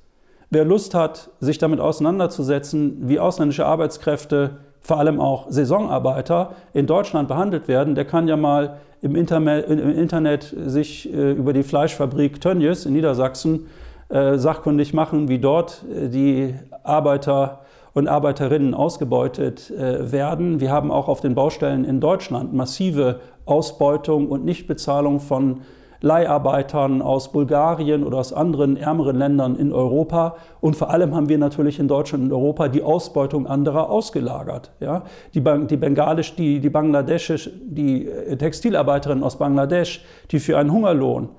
Wer 0.50 0.64
Lust 0.64 0.94
hat, 0.94 1.30
sich 1.42 1.58
damit 1.58 1.82
auseinanderzusetzen, 1.82 3.10
wie 3.10 3.20
ausländische 3.20 3.66
Arbeitskräfte, 3.66 4.58
vor 4.80 4.98
allem 4.98 5.20
auch 5.20 5.48
Saisonarbeiter, 5.50 6.52
in 6.74 6.88
Deutschland 6.88 7.28
behandelt 7.28 7.68
werden, 7.68 7.96
der 7.96 8.06
kann 8.06 8.30
ja 8.30 8.38
mal 8.38 8.78
im 9.02 9.16
Internet, 9.16 10.56
sich 10.66 11.14
äh, 11.14 11.32
über 11.32 11.52
die 11.54 11.64
Fleischfabrik 11.64 12.40
Tönnies 12.40 12.86
in 12.86 12.94
Niedersachsen 12.94 13.68
äh, 14.10 14.38
sachkundig 14.38 14.94
machen, 14.94 15.28
wie 15.28 15.40
dort 15.40 15.84
äh, 15.94 16.08
die 16.08 16.56
Arbeiter 16.84 17.60
und 17.94 18.08
Arbeiterinnen 18.08 18.76
ausgebeutet 18.76 19.74
werden. 19.76 20.60
Wir 20.60 20.72
haben 20.72 20.92
auch 20.92 21.08
auf 21.08 21.20
den 21.20 21.34
Baustellen 21.34 21.84
in 21.84 22.00
Deutschland 22.00 22.54
massive 22.54 23.22
Ausbeutung 23.48 24.28
und 24.28 24.46
Nichtbezahlung 24.46 25.20
von 25.20 25.62
Leiharbeitern 26.02 27.02
aus 27.02 27.32
Bulgarien 27.32 28.04
oder 28.04 28.18
aus 28.18 28.34
anderen 28.34 28.78
ärmeren 28.78 29.18
Ländern 29.18 29.56
in 29.56 29.74
Europa. 29.74 30.36
Und 30.62 30.76
vor 30.76 30.90
allem 30.90 31.16
haben 31.16 31.30
wir 31.30 31.38
natürlich 31.38 31.80
in 31.80 31.88
Deutschland 31.88 32.26
und 32.26 32.32
Europa 32.32 32.68
die 32.68 32.84
Ausbeutung 32.84 33.48
anderer 33.48 33.90
ausgelagert. 33.90 34.72
Ja? 34.80 35.04
Die, 35.34 35.42
die 35.42 35.78
bengalisch, 35.78 36.36
die, 36.36 36.60
die 36.60 36.70
bangladeschische, 36.70 37.52
die 37.52 38.08
äh, 38.08 38.38
Textilarbeiterinnen 38.38 39.24
aus 39.24 39.38
Bangladesch, 39.38 40.04
die 40.32 40.40
für 40.40 40.58
einen 40.58 40.72
Hungerlohn 40.72 41.30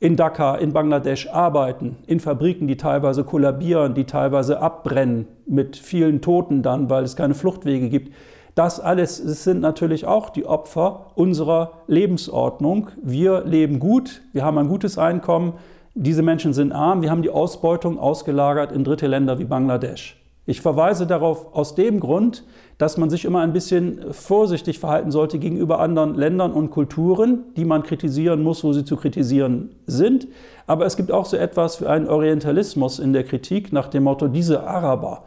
in 0.00 0.16
Dhaka, 0.16 0.56
in 0.56 0.72
Bangladesch 0.72 1.28
arbeiten, 1.28 1.96
in 2.06 2.20
Fabriken, 2.20 2.68
die 2.68 2.76
teilweise 2.76 3.24
kollabieren, 3.24 3.94
die 3.94 4.04
teilweise 4.04 4.60
abbrennen, 4.60 5.26
mit 5.46 5.76
vielen 5.76 6.20
Toten 6.20 6.62
dann, 6.62 6.90
weil 6.90 7.04
es 7.04 7.16
keine 7.16 7.34
Fluchtwege 7.34 7.88
gibt 7.88 8.12
das 8.54 8.78
alles 8.78 9.16
sind 9.16 9.60
natürlich 9.60 10.06
auch 10.06 10.30
die 10.30 10.46
Opfer 10.46 11.06
unserer 11.16 11.72
Lebensordnung. 11.86 12.88
Wir 13.02 13.44
leben 13.44 13.80
gut, 13.80 14.22
wir 14.32 14.44
haben 14.44 14.58
ein 14.58 14.68
gutes 14.68 14.96
Einkommen, 14.96 15.54
diese 15.94 16.22
Menschen 16.22 16.52
sind 16.52 16.72
arm, 16.72 17.02
wir 17.02 17.10
haben 17.10 17.22
die 17.22 17.30
Ausbeutung 17.30 17.98
ausgelagert 17.98 18.72
in 18.72 18.84
dritte 18.84 19.06
Länder 19.06 19.38
wie 19.38 19.44
Bangladesch. 19.44 20.20
Ich 20.46 20.60
verweise 20.60 21.06
darauf 21.06 21.54
aus 21.54 21.74
dem 21.74 22.00
Grund, 22.00 22.44
dass 22.76 22.98
man 22.98 23.08
sich 23.08 23.24
immer 23.24 23.40
ein 23.40 23.52
bisschen 23.52 24.12
vorsichtig 24.12 24.78
verhalten 24.78 25.10
sollte 25.10 25.38
gegenüber 25.38 25.80
anderen 25.80 26.14
Ländern 26.14 26.52
und 26.52 26.70
Kulturen, 26.70 27.44
die 27.56 27.64
man 27.64 27.82
kritisieren 27.82 28.42
muss, 28.42 28.62
wo 28.62 28.72
sie 28.72 28.84
zu 28.84 28.96
kritisieren 28.96 29.70
sind. 29.86 30.28
Aber 30.66 30.84
es 30.84 30.96
gibt 30.96 31.10
auch 31.12 31.24
so 31.24 31.36
etwas 31.36 31.80
wie 31.80 31.86
einen 31.86 32.08
Orientalismus 32.08 32.98
in 32.98 33.12
der 33.12 33.24
Kritik 33.24 33.72
nach 33.72 33.88
dem 33.88 34.02
Motto, 34.04 34.28
diese 34.28 34.66
Araber, 34.66 35.24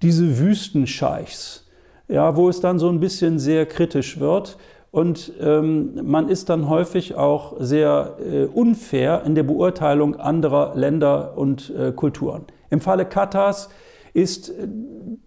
diese 0.00 0.38
Wüstenscheichs, 0.38 1.61
ja, 2.08 2.36
wo 2.36 2.48
es 2.48 2.60
dann 2.60 2.78
so 2.78 2.88
ein 2.88 3.00
bisschen 3.00 3.38
sehr 3.38 3.66
kritisch 3.66 4.20
wird. 4.20 4.58
Und 4.90 5.32
ähm, 5.40 5.98
man 6.02 6.28
ist 6.28 6.50
dann 6.50 6.68
häufig 6.68 7.14
auch 7.14 7.54
sehr 7.58 8.16
äh, 8.20 8.44
unfair 8.44 9.22
in 9.24 9.34
der 9.34 9.42
Beurteilung 9.42 10.16
anderer 10.16 10.72
Länder 10.74 11.32
und 11.36 11.72
äh, 11.74 11.92
Kulturen. 11.92 12.44
Im 12.68 12.80
Falle 12.80 13.06
Katars 13.06 13.70
ist 14.12 14.50
äh, 14.50 14.68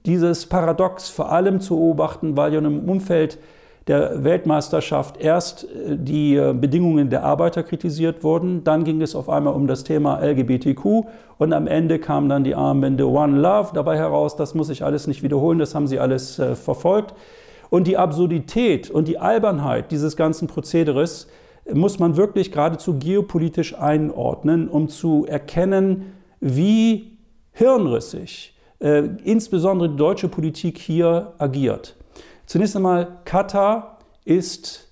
dieses 0.05 0.45
Paradox 0.45 1.09
vor 1.09 1.31
allem 1.31 1.61
zu 1.61 1.75
beobachten, 1.75 2.37
weil 2.37 2.53
ja 2.53 2.59
im 2.59 2.87
Umfeld 2.87 3.39
der 3.87 4.23
Weltmeisterschaft 4.23 5.17
erst 5.17 5.63
äh, 5.63 5.97
die 5.97 6.35
äh, 6.35 6.53
Bedingungen 6.53 7.09
der 7.09 7.23
Arbeiter 7.23 7.63
kritisiert 7.63 8.23
wurden, 8.23 8.63
dann 8.63 8.83
ging 8.83 9.01
es 9.01 9.15
auf 9.15 9.29
einmal 9.29 9.53
um 9.53 9.67
das 9.67 9.83
Thema 9.83 10.19
LGBTQ 10.23 11.05
und 11.37 11.53
am 11.53 11.67
Ende 11.67 11.99
kam 11.99 12.29
dann 12.29 12.43
die 12.43 12.55
Armbinde 12.55 13.07
One 13.07 13.39
Love 13.39 13.71
dabei 13.73 13.97
heraus. 13.97 14.35
Das 14.35 14.55
muss 14.55 14.69
ich 14.69 14.83
alles 14.83 15.07
nicht 15.07 15.23
wiederholen, 15.23 15.59
das 15.59 15.75
haben 15.75 15.87
Sie 15.87 15.99
alles 15.99 16.39
äh, 16.39 16.55
verfolgt. 16.55 17.13
Und 17.69 17.87
die 17.87 17.97
Absurdität 17.97 18.89
und 18.89 19.07
die 19.07 19.17
Albernheit 19.17 19.91
dieses 19.91 20.15
ganzen 20.15 20.47
Prozederes 20.47 21.27
muss 21.73 21.99
man 21.99 22.15
wirklich 22.15 22.51
geradezu 22.51 22.99
geopolitisch 22.99 23.77
einordnen, 23.77 24.69
um 24.69 24.87
zu 24.87 25.25
erkennen, 25.27 26.13
wie 26.39 27.17
hirnrissig 27.51 28.55
äh, 28.79 29.03
insbesondere 29.23 29.89
die 29.89 29.95
deutsche 29.95 30.27
Politik 30.27 30.77
hier 30.77 31.33
agiert. 31.37 31.95
Zunächst 32.45 32.75
einmal, 32.75 33.07
Katar 33.25 33.99
ist 34.25 34.91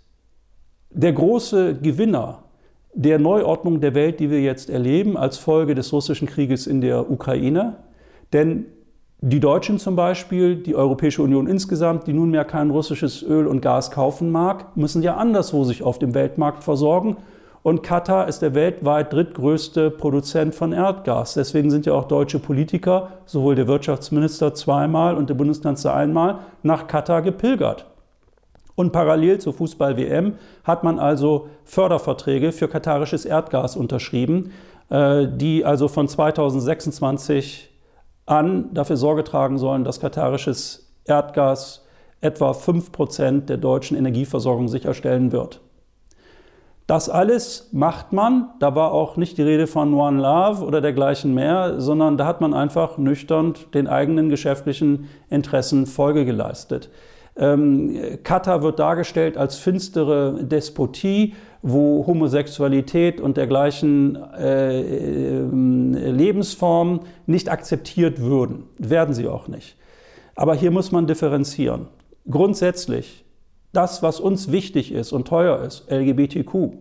der 0.89 1.13
große 1.13 1.75
Gewinner 1.75 2.42
der 2.93 3.19
Neuordnung 3.19 3.81
der 3.81 3.95
Welt, 3.95 4.19
die 4.19 4.29
wir 4.29 4.41
jetzt 4.41 4.69
erleben, 4.69 5.17
als 5.17 5.37
Folge 5.37 5.75
des 5.75 5.91
russischen 5.91 6.27
Krieges 6.27 6.67
in 6.67 6.81
der 6.81 7.09
Ukraine. 7.09 7.77
Denn 8.33 8.65
die 9.21 9.39
Deutschen 9.39 9.79
zum 9.79 9.95
Beispiel, 9.95 10.57
die 10.57 10.75
Europäische 10.75 11.23
Union 11.23 11.47
insgesamt, 11.47 12.07
die 12.07 12.13
nunmehr 12.13 12.43
kein 12.43 12.69
russisches 12.69 13.23
Öl 13.23 13.47
und 13.47 13.61
Gas 13.61 13.89
kaufen 13.89 14.31
mag, 14.31 14.75
müssen 14.75 15.01
ja 15.01 15.15
anderswo 15.15 15.63
sich 15.63 15.81
auf 15.81 15.97
dem 15.97 16.13
Weltmarkt 16.13 16.63
versorgen. 16.63 17.17
Und 17.61 17.81
Katar 17.81 18.27
ist 18.27 18.41
der 18.41 18.53
weltweit 18.53 19.13
drittgrößte 19.13 19.89
Produzent 19.89 20.53
von 20.53 20.73
Erdgas. 20.73 21.35
Deswegen 21.35 21.71
sind 21.71 21.85
ja 21.85 21.93
auch 21.93 22.09
deutsche 22.09 22.39
Politiker, 22.39 23.11
sowohl 23.25 23.55
der 23.55 23.69
Wirtschaftsminister 23.69 24.53
zweimal 24.53 25.15
und 25.15 25.29
der 25.29 25.35
Bundeskanzler 25.35 25.93
einmal, 25.93 26.39
nach 26.61 26.87
Katar 26.87 27.21
gepilgert. 27.21 27.85
Und 28.75 28.91
parallel 28.91 29.39
zur 29.39 29.53
Fußball-WM 29.53 30.33
hat 30.63 30.83
man 30.83 30.99
also 30.99 31.49
Förderverträge 31.63 32.51
für 32.51 32.67
katarisches 32.67 33.25
Erdgas 33.25 33.75
unterschrieben, 33.75 34.51
äh, 34.89 35.27
die 35.27 35.63
also 35.63 35.87
von 35.87 36.07
2026 36.07 37.69
an 38.25 38.73
dafür 38.73 38.97
Sorge 38.97 39.23
tragen 39.23 39.57
sollen, 39.57 39.83
dass 39.83 39.99
katarisches 39.99 40.91
Erdgas 41.05 41.85
etwa 42.21 42.53
5 42.53 42.91
Prozent 42.91 43.49
der 43.49 43.57
deutschen 43.57 43.97
Energieversorgung 43.97 44.69
sicherstellen 44.69 45.31
wird. 45.31 45.59
Das 46.87 47.09
alles 47.09 47.69
macht 47.71 48.11
man, 48.11 48.49
da 48.59 48.75
war 48.75 48.91
auch 48.91 49.15
nicht 49.15 49.37
die 49.37 49.41
Rede 49.41 49.67
von 49.67 49.93
One 49.93 50.21
Love 50.21 50.65
oder 50.65 50.81
dergleichen 50.81 51.33
mehr, 51.33 51.79
sondern 51.79 52.17
da 52.17 52.25
hat 52.25 52.41
man 52.41 52.53
einfach 52.53 52.97
nüchtern 52.97 53.53
den 53.73 53.87
eigenen 53.87 54.29
geschäftlichen 54.29 55.07
Interessen 55.29 55.85
Folge 55.85 56.25
geleistet. 56.25 56.89
Ähm, 57.35 58.19
Katar 58.23 58.61
wird 58.61 58.79
dargestellt 58.79 59.37
als 59.37 59.57
finstere 59.57 60.43
Despotie, 60.43 61.33
wo 61.61 62.05
Homosexualität 62.05 63.21
und 63.21 63.37
dergleichen 63.37 64.15
äh, 64.37 64.81
äh, 64.81 66.11
Lebensformen 66.11 67.01
nicht 67.25 67.49
akzeptiert 67.49 68.21
würden. 68.21 68.65
Werden 68.77 69.15
sie 69.15 69.27
auch 69.27 69.47
nicht. 69.47 69.77
Aber 70.35 70.55
hier 70.55 70.71
muss 70.71 70.91
man 70.91 71.07
differenzieren. 71.07 71.87
Grundsätzlich 72.29 73.25
das, 73.71 74.03
was 74.03 74.19
uns 74.19 74.51
wichtig 74.51 74.91
ist 74.91 75.11
und 75.11 75.27
teuer 75.27 75.61
ist, 75.61 75.89
LGBTQ, 75.89 76.73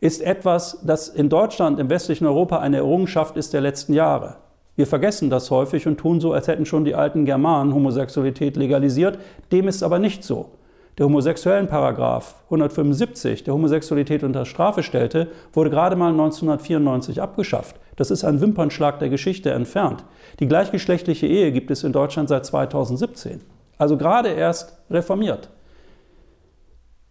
ist 0.00 0.22
etwas, 0.22 0.80
das 0.84 1.08
in 1.08 1.28
Deutschland, 1.28 1.80
im 1.80 1.90
westlichen 1.90 2.26
Europa 2.26 2.58
eine 2.58 2.76
Errungenschaft 2.76 3.36
ist 3.36 3.52
der 3.52 3.62
letzten 3.62 3.94
Jahre. 3.94 4.36
Wir 4.76 4.86
vergessen 4.86 5.30
das 5.30 5.50
häufig 5.50 5.86
und 5.86 5.98
tun 5.98 6.20
so, 6.20 6.32
als 6.32 6.48
hätten 6.48 6.66
schon 6.66 6.84
die 6.84 6.94
alten 6.94 7.24
Germanen 7.24 7.74
Homosexualität 7.74 8.56
legalisiert. 8.56 9.18
Dem 9.52 9.68
ist 9.68 9.82
aber 9.82 9.98
nicht 9.98 10.24
so. 10.24 10.50
Der 10.98 11.06
homosexuellen 11.06 11.66
Paragraph 11.66 12.36
175, 12.44 13.42
der 13.42 13.54
Homosexualität 13.54 14.22
unter 14.22 14.44
Strafe 14.44 14.84
stellte, 14.84 15.28
wurde 15.52 15.70
gerade 15.70 15.96
mal 15.96 16.10
1994 16.10 17.20
abgeschafft. 17.20 17.76
Das 17.96 18.12
ist 18.12 18.24
ein 18.24 18.40
Wimpernschlag 18.40 19.00
der 19.00 19.08
Geschichte 19.08 19.50
entfernt. 19.50 20.04
Die 20.38 20.46
gleichgeschlechtliche 20.46 21.26
Ehe 21.26 21.50
gibt 21.50 21.72
es 21.72 21.82
in 21.82 21.92
Deutschland 21.92 22.28
seit 22.28 22.46
2017. 22.46 23.40
Also 23.76 23.96
gerade 23.96 24.28
erst 24.28 24.78
reformiert. 24.88 25.50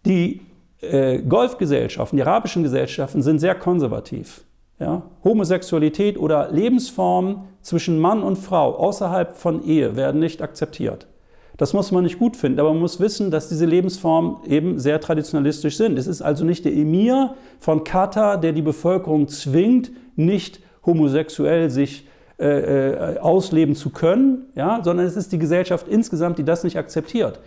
Die 0.06 0.40
äh, 0.80 1.18
Golfgesellschaften, 1.18 2.16
die 2.16 2.22
arabischen 2.22 2.62
Gesellschaften 2.62 3.22
sind 3.22 3.38
sehr 3.38 3.54
konservativ. 3.54 4.44
Ja? 4.78 5.02
Homosexualität 5.22 6.18
oder 6.18 6.50
Lebensformen 6.50 7.48
zwischen 7.64 7.98
Mann 7.98 8.22
und 8.22 8.36
Frau 8.36 8.76
außerhalb 8.76 9.36
von 9.36 9.64
Ehe 9.64 9.96
werden 9.96 10.20
nicht 10.20 10.42
akzeptiert. 10.42 11.08
Das 11.56 11.72
muss 11.72 11.92
man 11.92 12.04
nicht 12.04 12.18
gut 12.18 12.36
finden, 12.36 12.60
aber 12.60 12.70
man 12.70 12.80
muss 12.80 13.00
wissen, 13.00 13.30
dass 13.30 13.48
diese 13.48 13.64
Lebensformen 13.64 14.36
eben 14.46 14.78
sehr 14.78 15.00
traditionalistisch 15.00 15.76
sind. 15.76 15.98
Es 15.98 16.06
ist 16.06 16.20
also 16.20 16.44
nicht 16.44 16.64
der 16.64 16.72
Emir 16.72 17.34
von 17.60 17.84
Katar, 17.84 18.38
der 18.38 18.52
die 18.52 18.62
Bevölkerung 18.62 19.28
zwingt, 19.28 19.90
nicht 20.16 20.60
homosexuell 20.84 21.70
sich 21.70 22.06
äh, 22.38 23.14
äh, 23.14 23.18
ausleben 23.18 23.74
zu 23.74 23.90
können, 23.90 24.46
ja? 24.56 24.80
sondern 24.82 25.06
es 25.06 25.16
ist 25.16 25.32
die 25.32 25.38
Gesellschaft 25.38 25.88
insgesamt, 25.88 26.38
die 26.38 26.44
das 26.44 26.64
nicht 26.64 26.76
akzeptiert 26.76 27.40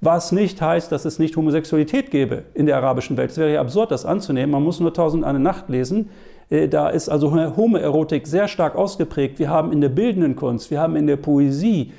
was 0.00 0.32
nicht 0.32 0.60
heißt, 0.60 0.90
dass 0.90 1.04
es 1.04 1.18
nicht 1.18 1.36
Homosexualität 1.36 2.10
gäbe 2.10 2.44
in 2.54 2.66
der 2.66 2.76
arabischen 2.76 3.16
Welt. 3.16 3.30
Es 3.30 3.36
wäre 3.38 3.52
ja 3.52 3.60
absurd, 3.60 3.90
das 3.90 4.06
anzunehmen. 4.06 4.50
Man 4.50 4.62
muss 4.62 4.80
nur 4.80 4.94
Tausend 4.94 5.24
eine 5.24 5.38
Nacht 5.38 5.68
lesen. 5.68 6.08
Äh, 6.50 6.68
da 6.68 6.88
ist 6.90 7.08
also 7.08 7.32
Homoerotik 7.32 8.26
sehr 8.26 8.48
stark 8.48 8.76
ausgeprägt. 8.76 9.38
Wir 9.38 9.48
haben 9.48 9.72
in 9.72 9.80
der 9.80 9.88
bildenden 9.88 10.36
Kunst, 10.36 10.70
wir 10.70 10.80
haben 10.80 10.96
in 10.96 11.06
der 11.06 11.16
Poesie 11.16 11.92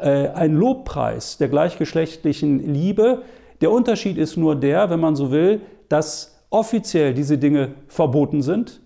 äh, 0.00 0.28
einen 0.28 0.56
Lobpreis 0.56 1.38
der 1.38 1.48
gleichgeschlechtlichen 1.48 2.72
Liebe. 2.72 3.22
Der 3.60 3.72
Unterschied 3.72 4.18
ist 4.18 4.36
nur 4.36 4.54
der, 4.54 4.90
wenn 4.90 5.00
man 5.00 5.16
so 5.16 5.32
will, 5.32 5.60
dass 5.88 6.44
offiziell 6.50 7.14
diese 7.14 7.38
Dinge 7.38 7.70
verboten 7.88 8.42
sind. 8.42 8.80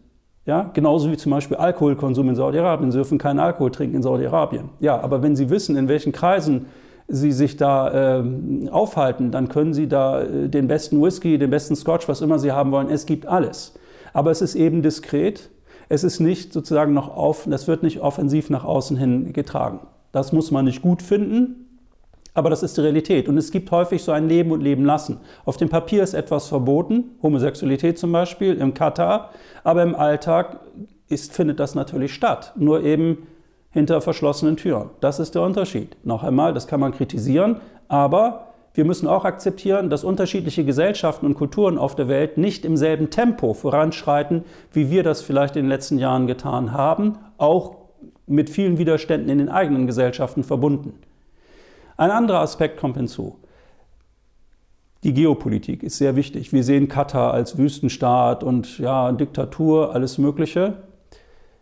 Ja, 0.46 0.70
genauso 0.72 1.10
wie 1.10 1.16
zum 1.18 1.30
Beispiel 1.32 1.58
Alkoholkonsum 1.58 2.30
in 2.30 2.34
Saudi-Arabien. 2.34 2.90
Sie 2.90 2.96
dürfen 2.96 3.18
keinen 3.18 3.38
Alkohol 3.38 3.70
trinken 3.70 3.96
in 3.96 4.02
Saudi-Arabien. 4.02 4.70
Ja, 4.80 4.98
aber 4.98 5.22
wenn 5.22 5.36
Sie 5.36 5.50
wissen, 5.50 5.76
in 5.76 5.88
welchen 5.88 6.10
Kreisen 6.10 6.66
Sie 7.06 7.32
sich 7.32 7.58
da 7.58 8.20
äh, 8.20 8.24
aufhalten, 8.70 9.30
dann 9.30 9.50
können 9.50 9.74
Sie 9.74 9.88
da 9.88 10.22
äh, 10.22 10.48
den 10.48 10.66
besten 10.66 11.02
Whisky, 11.02 11.36
den 11.36 11.50
besten 11.50 11.76
Scotch, 11.76 12.08
was 12.08 12.22
immer 12.22 12.38
Sie 12.38 12.50
haben 12.50 12.70
wollen. 12.72 12.88
Es 12.88 13.04
gibt 13.04 13.26
alles. 13.26 13.74
Aber 14.12 14.30
es 14.30 14.40
ist 14.40 14.54
eben 14.54 14.82
diskret. 14.82 15.50
Es 15.88 16.04
ist 16.04 16.20
nicht 16.20 16.52
sozusagen 16.52 16.92
noch 16.92 17.08
auf, 17.16 17.46
das 17.48 17.66
wird 17.66 17.82
nicht 17.82 18.00
offensiv 18.00 18.50
nach 18.50 18.64
außen 18.64 18.96
hin 18.96 19.32
getragen. 19.32 19.80
Das 20.12 20.32
muss 20.32 20.50
man 20.50 20.64
nicht 20.64 20.82
gut 20.82 21.02
finden, 21.02 21.68
aber 22.34 22.50
das 22.50 22.62
ist 22.62 22.76
die 22.76 22.82
Realität. 22.82 23.28
Und 23.28 23.36
es 23.38 23.50
gibt 23.50 23.70
häufig 23.70 24.02
so 24.02 24.12
ein 24.12 24.28
Leben 24.28 24.52
und 24.52 24.62
Leben 24.62 24.84
lassen. 24.84 25.20
Auf 25.44 25.56
dem 25.56 25.68
Papier 25.68 26.02
ist 26.02 26.14
etwas 26.14 26.46
verboten, 26.46 27.16
Homosexualität 27.22 27.98
zum 27.98 28.12
Beispiel, 28.12 28.54
im 28.54 28.74
Katar, 28.74 29.30
aber 29.64 29.82
im 29.82 29.94
Alltag 29.94 30.60
ist, 31.08 31.32
findet 31.32 31.58
das 31.58 31.74
natürlich 31.74 32.12
statt. 32.14 32.52
Nur 32.56 32.84
eben 32.84 33.26
hinter 33.70 34.00
verschlossenen 34.00 34.56
Türen. 34.56 34.90
Das 35.00 35.18
ist 35.18 35.34
der 35.34 35.42
Unterschied. 35.42 35.96
Noch 36.04 36.22
einmal, 36.22 36.54
das 36.54 36.66
kann 36.66 36.80
man 36.80 36.92
kritisieren, 36.92 37.60
aber 37.88 38.47
wir 38.78 38.84
müssen 38.84 39.08
auch 39.08 39.24
akzeptieren, 39.24 39.90
dass 39.90 40.04
unterschiedliche 40.04 40.64
Gesellschaften 40.64 41.26
und 41.26 41.34
Kulturen 41.34 41.78
auf 41.78 41.96
der 41.96 42.06
Welt 42.06 42.38
nicht 42.38 42.64
im 42.64 42.76
selben 42.76 43.10
Tempo 43.10 43.52
voranschreiten, 43.52 44.44
wie 44.72 44.88
wir 44.88 45.02
das 45.02 45.20
vielleicht 45.20 45.56
in 45.56 45.64
den 45.64 45.68
letzten 45.68 45.98
Jahren 45.98 46.28
getan 46.28 46.72
haben, 46.72 47.18
auch 47.38 47.74
mit 48.28 48.50
vielen 48.50 48.78
Widerständen 48.78 49.30
in 49.30 49.38
den 49.38 49.48
eigenen 49.48 49.88
Gesellschaften 49.88 50.44
verbunden. 50.44 50.92
Ein 51.96 52.12
anderer 52.12 52.38
Aspekt 52.38 52.78
kommt 52.78 52.96
hinzu. 52.96 53.40
Die 55.02 55.12
Geopolitik 55.12 55.82
ist 55.82 55.98
sehr 55.98 56.14
wichtig. 56.14 56.52
Wir 56.52 56.62
sehen 56.62 56.86
Katar 56.86 57.34
als 57.34 57.58
Wüstenstaat 57.58 58.44
und 58.44 58.78
ja, 58.78 59.10
Diktatur, 59.10 59.92
alles 59.92 60.18
Mögliche. 60.18 60.74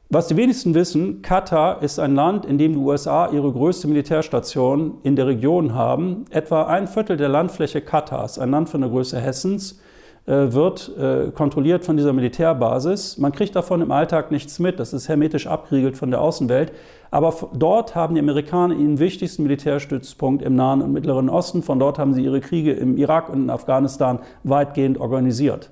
Was 0.08 0.28
die 0.28 0.36
wenigsten 0.36 0.72
wissen, 0.74 1.20
Katar 1.20 1.82
ist 1.82 1.98
ein 1.98 2.14
Land, 2.14 2.46
in 2.46 2.58
dem 2.58 2.74
die 2.74 2.78
USA 2.78 3.28
ihre 3.32 3.50
größte 3.50 3.88
Militärstation 3.88 4.98
in 5.02 5.16
der 5.16 5.26
Region 5.26 5.74
haben. 5.74 6.26
Etwa 6.30 6.62
ein 6.66 6.86
Viertel 6.86 7.16
der 7.16 7.28
Landfläche 7.28 7.80
Katars, 7.80 8.38
ein 8.38 8.52
Land 8.52 8.68
von 8.68 8.82
der 8.82 8.90
Größe 8.90 9.18
Hessens, 9.18 9.80
äh, 10.26 10.52
wird 10.52 10.96
äh, 10.96 11.32
kontrolliert 11.32 11.84
von 11.84 11.96
dieser 11.96 12.12
Militärbasis. 12.12 13.18
Man 13.18 13.32
kriegt 13.32 13.56
davon 13.56 13.80
im 13.80 13.90
Alltag 13.90 14.30
nichts 14.30 14.60
mit, 14.60 14.78
das 14.78 14.92
ist 14.92 15.08
hermetisch 15.08 15.48
abgeriegelt 15.48 15.96
von 15.96 16.12
der 16.12 16.20
Außenwelt. 16.20 16.70
Aber 17.10 17.34
dort 17.52 17.96
haben 17.96 18.14
die 18.14 18.20
Amerikaner 18.20 18.76
ihren 18.76 19.00
wichtigsten 19.00 19.42
Militärstützpunkt 19.42 20.40
im 20.40 20.54
Nahen 20.54 20.82
und 20.82 20.92
Mittleren 20.92 21.28
Osten. 21.28 21.64
Von 21.64 21.80
dort 21.80 21.98
haben 21.98 22.14
sie 22.14 22.22
ihre 22.22 22.40
Kriege 22.40 22.72
im 22.74 22.96
Irak 22.96 23.28
und 23.28 23.42
in 23.42 23.50
Afghanistan 23.50 24.20
weitgehend 24.44 24.98
organisiert. 24.98 25.70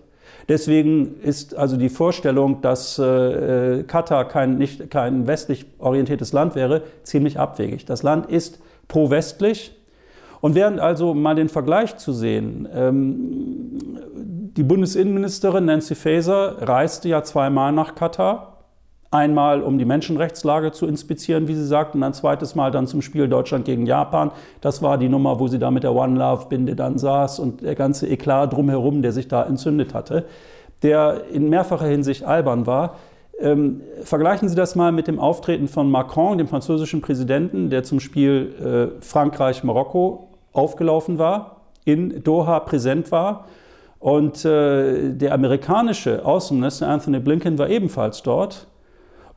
Deswegen 0.49 1.21
ist 1.23 1.55
also 1.55 1.77
die 1.77 1.89
Vorstellung, 1.89 2.61
dass 2.61 2.99
äh, 2.99 3.85
Katar 3.87 4.29
kein, 4.29 4.59
nicht, 4.59 4.91
kein 4.91 5.27
westlich 5.27 5.67
orientiertes 5.79 6.33
Land 6.33 6.55
wäre, 6.55 6.83
ziemlich 7.03 7.39
abwegig. 7.39 7.87
Das 7.87 8.03
Land 8.03 8.27
ist 8.27 8.61
pro-westlich. 8.89 9.75
Und 10.41 10.55
während 10.55 10.79
also 10.79 11.15
mal 11.15 11.35
den 11.35 11.49
Vergleich 11.49 11.97
zu 11.97 12.13
sehen, 12.13 12.69
ähm, 12.75 14.01
die 14.57 14.63
Bundesinnenministerin 14.63 15.65
Nancy 15.65 15.95
Faeser 15.95 16.57
reiste 16.61 17.09
ja 17.09 17.23
zweimal 17.23 17.73
nach 17.73 17.95
Katar 17.95 18.54
Einmal, 19.15 19.63
um 19.63 19.79
die 19.79 19.85
Menschenrechtslage 19.85 20.73
zu 20.73 20.89
inspizieren, 20.89 21.47
wie 21.47 21.55
sie 21.55 21.65
sagt, 21.65 21.95
und 21.95 22.03
ein 22.03 22.15
zweites 22.15 22.57
Mal 22.57 22.73
dann 22.73 22.89
zum 22.89 23.01
Spiel 23.01 23.29
Deutschland 23.29 23.65
gegen 23.65 23.87
Japan. 23.87 24.33
Das 24.61 24.83
war 24.83 24.99
die 24.99 25.09
Nummer, 25.09 25.39
wo 25.39 25.47
sie 25.47 25.61
da 25.61 25.71
mit 25.71 25.85
der 25.85 25.95
One 25.95 26.19
Love 26.19 26.47
Binde 26.49 26.75
dann 26.75 26.99
saß 26.99 27.39
und 27.39 27.63
der 27.63 27.77
ganze 27.77 28.09
Eklat 28.09 28.53
drumherum, 28.53 29.03
der 29.03 29.13
sich 29.13 29.29
da 29.29 29.45
entzündet 29.45 29.95
hatte, 29.95 30.25
der 30.83 31.27
in 31.33 31.49
mehrfacher 31.49 31.87
Hinsicht 31.87 32.25
albern 32.25 32.67
war. 32.67 32.97
Ähm, 33.39 33.83
vergleichen 34.03 34.49
Sie 34.49 34.57
das 34.57 34.75
mal 34.75 34.91
mit 34.91 35.07
dem 35.07 35.21
Auftreten 35.21 35.69
von 35.69 35.89
Macron, 35.93 36.37
dem 36.37 36.49
französischen 36.49 37.01
Präsidenten, 37.01 37.71
der 37.71 37.85
zum 37.85 38.01
Spiel 38.01 38.91
äh, 38.99 39.01
Frankreich-Marokko 39.01 40.27
aufgelaufen 40.53 41.19
war, 41.19 41.61
in 41.85 42.25
Doha 42.25 42.59
präsent 42.59 43.13
war. 43.13 43.45
Und 44.01 44.45
äh, 44.45 45.11
der 45.11 45.35
amerikanische 45.35 46.27
Außenminister 46.27 46.89
Anthony 46.89 47.21
Blinken 47.21 47.59
war 47.59 47.69
ebenfalls 47.69 48.21
dort. 48.25 48.67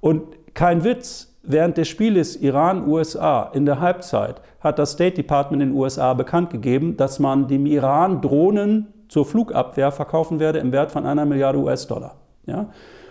Und 0.01 0.23
kein 0.53 0.83
Witz, 0.83 1.35
während 1.43 1.77
des 1.77 1.87
Spieles 1.87 2.35
Iran-USA 2.35 3.51
in 3.53 3.65
der 3.65 3.79
Halbzeit 3.79 4.41
hat 4.59 4.79
das 4.79 4.91
State 4.91 5.15
Department 5.15 5.63
in 5.63 5.69
den 5.69 5.77
USA 5.77 6.13
bekannt 6.13 6.49
gegeben, 6.49 6.97
dass 6.97 7.19
man 7.19 7.47
dem 7.47 7.65
Iran 7.65 8.21
Drohnen 8.21 8.87
zur 9.07 9.25
Flugabwehr 9.25 9.91
verkaufen 9.91 10.39
werde 10.39 10.59
im 10.59 10.71
Wert 10.71 10.91
von 10.91 11.05
einer 11.05 11.25
Milliarde 11.25 11.59
US-Dollar. 11.59 12.15
Ja? 12.45 12.69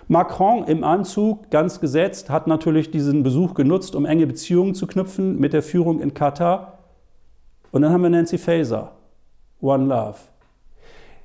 Macron 0.09 0.65
im 0.65 0.85
Anzug, 0.85 1.51
ganz 1.51 1.81
gesetzt, 1.81 2.31
hat 2.31 2.47
natürlich 2.47 2.91
diesen 2.91 3.23
Besuch 3.23 3.55
genutzt, 3.55 3.97
um 3.97 4.05
enge 4.05 4.27
Beziehungen 4.27 4.75
zu 4.75 4.87
knüpfen 4.87 5.41
mit 5.41 5.53
der 5.53 5.63
Führung 5.63 6.01
in 6.01 6.15
Katar. 6.15 6.79
Und 7.73 7.83
dann 7.83 7.93
haben 7.93 8.03
wir 8.03 8.11
Nancy 8.11 8.39
Faeser, 8.39 8.93
One 9.61 9.87
Love. 9.87 10.19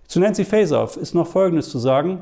Zu 0.07 0.20
Nancy 0.20 0.43
Faeser 0.43 0.89
ist 0.99 1.14
noch 1.14 1.28
Folgendes 1.28 1.70
zu 1.70 1.78
sagen. 1.78 2.22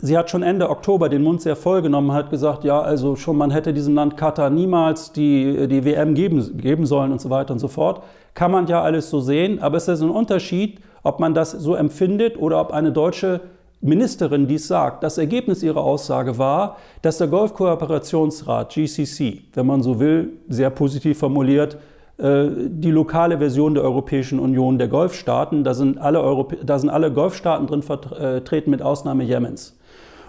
Sie 0.00 0.16
hat 0.16 0.30
schon 0.30 0.44
Ende 0.44 0.70
Oktober 0.70 1.08
den 1.08 1.24
Mund 1.24 1.42
sehr 1.42 1.56
voll 1.56 1.82
genommen, 1.82 2.12
hat 2.12 2.30
gesagt, 2.30 2.62
ja, 2.62 2.80
also 2.80 3.16
schon 3.16 3.36
man 3.36 3.50
hätte 3.50 3.72
diesem 3.72 3.96
Land 3.96 4.16
Katar 4.16 4.48
niemals 4.48 5.12
die, 5.12 5.66
die 5.66 5.84
WM 5.84 6.14
geben, 6.14 6.56
geben 6.58 6.86
sollen 6.86 7.10
und 7.10 7.20
so 7.20 7.30
weiter 7.30 7.52
und 7.52 7.58
so 7.58 7.66
fort. 7.66 8.02
Kann 8.34 8.52
man 8.52 8.68
ja 8.68 8.80
alles 8.80 9.10
so 9.10 9.18
sehen, 9.18 9.60
aber 9.60 9.76
es 9.76 9.88
ist 9.88 10.00
ein 10.00 10.10
Unterschied, 10.10 10.80
ob 11.02 11.18
man 11.18 11.34
das 11.34 11.50
so 11.50 11.74
empfindet 11.74 12.38
oder 12.38 12.60
ob 12.60 12.72
eine 12.72 12.92
deutsche 12.92 13.40
Ministerin 13.80 14.46
dies 14.46 14.68
sagt. 14.68 15.02
Das 15.02 15.18
Ergebnis 15.18 15.62
ihrer 15.64 15.82
Aussage 15.82 16.38
war, 16.38 16.76
dass 17.02 17.18
der 17.18 17.26
Golfkooperationsrat 17.26 18.72
GCC, 18.72 19.42
wenn 19.54 19.66
man 19.66 19.82
so 19.82 19.98
will, 19.98 20.30
sehr 20.48 20.70
positiv 20.70 21.18
formuliert, 21.18 21.76
äh, 22.18 22.46
die 22.68 22.90
lokale 22.90 23.38
Version 23.38 23.74
der 23.74 23.82
Europäischen 23.82 24.38
Union 24.38 24.78
der 24.78 24.88
Golfstaaten, 24.88 25.64
da 25.64 25.74
sind 25.74 25.98
alle, 25.98 26.20
Europä 26.20 26.56
da 26.64 26.78
sind 26.78 26.90
alle 26.90 27.12
Golfstaaten 27.12 27.66
drin 27.66 27.82
vertreten 27.82 28.70
mit 28.70 28.82
Ausnahme 28.82 29.24
Jemens. 29.24 29.76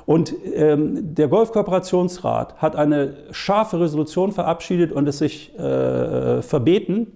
Und 0.10 0.34
ähm, 0.56 1.14
der 1.14 1.28
Golfkooperationsrat 1.28 2.56
hat 2.58 2.76
eine 2.76 3.14
scharfe 3.30 3.80
Resolution 3.80 4.32
verabschiedet 4.32 4.92
und 4.92 5.08
es 5.08 5.20
sich 5.20 5.54
äh, 5.60 6.42
verbeten, 6.42 7.12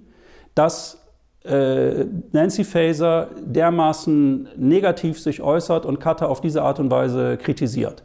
dass 0.54 1.04
äh, 1.44 2.06
Nancy 2.34 2.64
Faeser 2.64 3.30
dermaßen 3.44 4.48
negativ 4.58 5.20
sich 5.20 5.42
äußert 5.42 5.88
und 5.88 6.00
Katar 6.00 6.30
auf 6.30 6.40
diese 6.40 6.62
Art 6.62 6.80
und 6.80 6.92
Weise 6.92 7.38
kritisiert. 7.38 8.04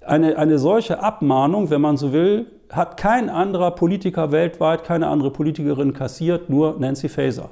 Eine, 0.00 0.38
eine 0.38 0.58
solche 0.58 1.02
Abmahnung, 1.02 1.68
wenn 1.68 1.82
man 1.82 1.98
so 1.98 2.14
will, 2.14 2.46
hat 2.70 2.96
kein 2.96 3.28
anderer 3.28 3.72
Politiker 3.72 4.32
weltweit, 4.32 4.84
keine 4.84 5.08
andere 5.08 5.32
Politikerin 5.32 5.92
kassiert, 5.92 6.48
nur 6.48 6.76
Nancy 6.78 7.10
Faeser. 7.10 7.50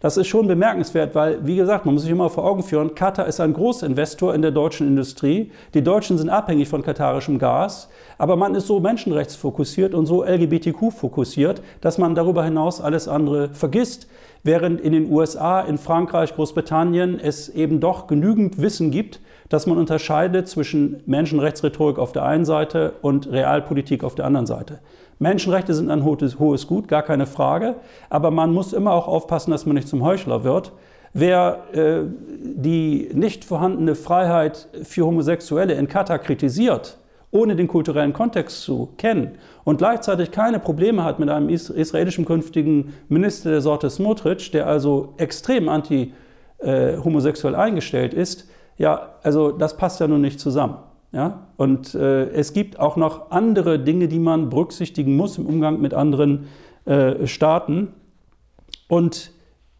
Das 0.00 0.16
ist 0.16 0.28
schon 0.28 0.46
bemerkenswert, 0.46 1.16
weil, 1.16 1.44
wie 1.44 1.56
gesagt, 1.56 1.84
man 1.84 1.94
muss 1.94 2.02
sich 2.02 2.12
immer 2.12 2.30
vor 2.30 2.44
Augen 2.44 2.62
führen, 2.62 2.94
Katar 2.94 3.26
ist 3.26 3.40
ein 3.40 3.52
Großinvestor 3.52 4.32
in 4.32 4.42
der 4.42 4.52
deutschen 4.52 4.86
Industrie. 4.86 5.50
Die 5.74 5.82
Deutschen 5.82 6.18
sind 6.18 6.28
abhängig 6.28 6.68
von 6.68 6.82
katarischem 6.82 7.40
Gas, 7.40 7.88
aber 8.16 8.36
man 8.36 8.54
ist 8.54 8.68
so 8.68 8.78
menschenrechtsfokussiert 8.78 9.94
und 9.94 10.06
so 10.06 10.22
LGBTQ-fokussiert, 10.24 11.62
dass 11.80 11.98
man 11.98 12.14
darüber 12.14 12.44
hinaus 12.44 12.80
alles 12.80 13.08
andere 13.08 13.48
vergisst, 13.48 14.06
während 14.44 14.80
in 14.80 14.92
den 14.92 15.10
USA, 15.10 15.62
in 15.62 15.78
Frankreich, 15.78 16.32
Großbritannien 16.32 17.18
es 17.18 17.48
eben 17.48 17.80
doch 17.80 18.06
genügend 18.06 18.62
Wissen 18.62 18.92
gibt, 18.92 19.20
dass 19.48 19.66
man 19.66 19.78
unterscheidet 19.78 20.46
zwischen 20.46 21.02
Menschenrechtsrhetorik 21.06 21.98
auf 21.98 22.12
der 22.12 22.24
einen 22.24 22.44
Seite 22.44 22.92
und 23.02 23.32
Realpolitik 23.32 24.04
auf 24.04 24.14
der 24.14 24.26
anderen 24.26 24.46
Seite. 24.46 24.78
Menschenrechte 25.18 25.74
sind 25.74 25.90
ein 25.90 26.04
hohes 26.04 26.66
Gut, 26.66 26.88
gar 26.88 27.02
keine 27.02 27.26
Frage, 27.26 27.76
aber 28.08 28.30
man 28.30 28.52
muss 28.52 28.72
immer 28.72 28.92
auch 28.92 29.08
aufpassen, 29.08 29.50
dass 29.50 29.66
man 29.66 29.74
nicht 29.74 29.88
zum 29.88 30.04
Heuchler 30.04 30.44
wird. 30.44 30.72
Wer 31.12 31.64
äh, 31.72 32.02
die 32.40 33.10
nicht 33.12 33.44
vorhandene 33.44 33.94
Freiheit 33.94 34.68
für 34.82 35.06
Homosexuelle 35.06 35.74
in 35.74 35.88
Katar 35.88 36.18
kritisiert, 36.18 36.98
ohne 37.30 37.56
den 37.56 37.66
kulturellen 37.68 38.12
Kontext 38.12 38.62
zu 38.62 38.90
kennen 38.96 39.38
und 39.64 39.78
gleichzeitig 39.78 40.30
keine 40.30 40.60
Probleme 40.60 41.04
hat 41.04 41.18
mit 41.18 41.28
einem 41.28 41.48
israelischen 41.48 42.24
künftigen 42.24 42.94
Minister 43.08 43.50
der 43.50 43.60
Sorte 43.60 43.90
Smotrich, 43.90 44.50
der 44.50 44.66
also 44.66 45.14
extrem 45.16 45.68
anti-homosexuell 45.68 47.54
äh, 47.54 47.58
eingestellt 47.58 48.14
ist, 48.14 48.48
ja, 48.76 49.14
also 49.22 49.50
das 49.50 49.76
passt 49.76 50.00
ja 50.00 50.06
nun 50.06 50.20
nicht 50.20 50.38
zusammen. 50.40 50.76
Ja? 51.12 51.48
Und 51.56 51.94
äh, 51.94 52.28
es 52.30 52.52
gibt 52.52 52.78
auch 52.78 52.96
noch 52.96 53.30
andere 53.30 53.78
Dinge, 53.78 54.08
die 54.08 54.18
man 54.18 54.50
berücksichtigen 54.50 55.16
muss 55.16 55.38
im 55.38 55.46
Umgang 55.46 55.80
mit 55.80 55.94
anderen 55.94 56.46
äh, 56.84 57.26
Staaten. 57.26 57.88
Und 58.88 59.32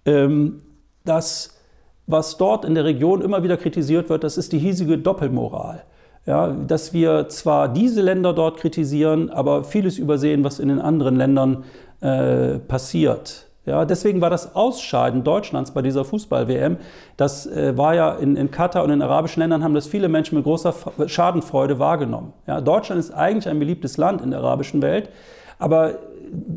ähm, 0.05 0.61
das, 1.05 1.59
was 2.07 2.37
dort 2.37 2.65
in 2.65 2.75
der 2.75 2.85
Region 2.85 3.23
immer 3.23 3.43
wieder 3.43 3.57
kritisiert 3.57 4.09
wird, 4.09 4.25
das 4.25 4.39
ist 4.39 4.53
die 4.53 4.59
hiesige 4.59 4.99
Doppelmoral. 4.99 5.85
Ja, 6.27 6.49
dass 6.49 6.93
wir 6.93 7.29
zwar 7.31 7.73
diese 7.73 8.03
Länder 8.03 8.35
dort 8.35 8.59
kritisieren, 8.59 9.31
aber 9.31 9.65
vieles 9.65 9.97
übersehen, 9.97 10.45
was 10.45 10.59
in 10.59 10.69
den 10.69 10.79
anderen 10.79 11.17
Ländern 11.17 11.65
äh, 12.03 12.59
passiert. 12.59 13.48
Ja, 13.69 13.85
deswegen 13.85 14.23
war 14.23 14.31
das 14.31 14.57
Ausscheiden 14.57 15.25
Deutschlands 15.25 15.73
bei 15.73 15.83
dieser 15.83 16.03
Fußball-WM, 16.03 16.79
das 17.19 17.47
äh, 17.47 17.77
war 17.77 17.95
ja 17.95 18.15
in, 18.15 18.35
in, 18.35 18.51
Katar 18.51 18.83
und 18.83 18.91
in 18.91 19.03
arabischen 19.03 19.41
Ländern 19.43 19.63
haben 19.63 19.75
das 19.75 19.87
viele 19.87 20.09
Menschen 20.09 20.37
mit 20.37 20.45
großer 20.45 20.75
Schadenfreude 21.07 21.79
wahrgenommen. 21.79 22.33
Ja, 22.47 22.63
Deutschland 22.63 22.99
ist 22.99 23.11
eigentlich 23.11 23.47
ein 23.47 23.59
beliebtes 23.59 23.99
Land 23.99 24.23
in 24.23 24.31
der 24.31 24.41
arabischen 24.41 24.81
Welt, 24.81 25.11
aber 25.59 25.99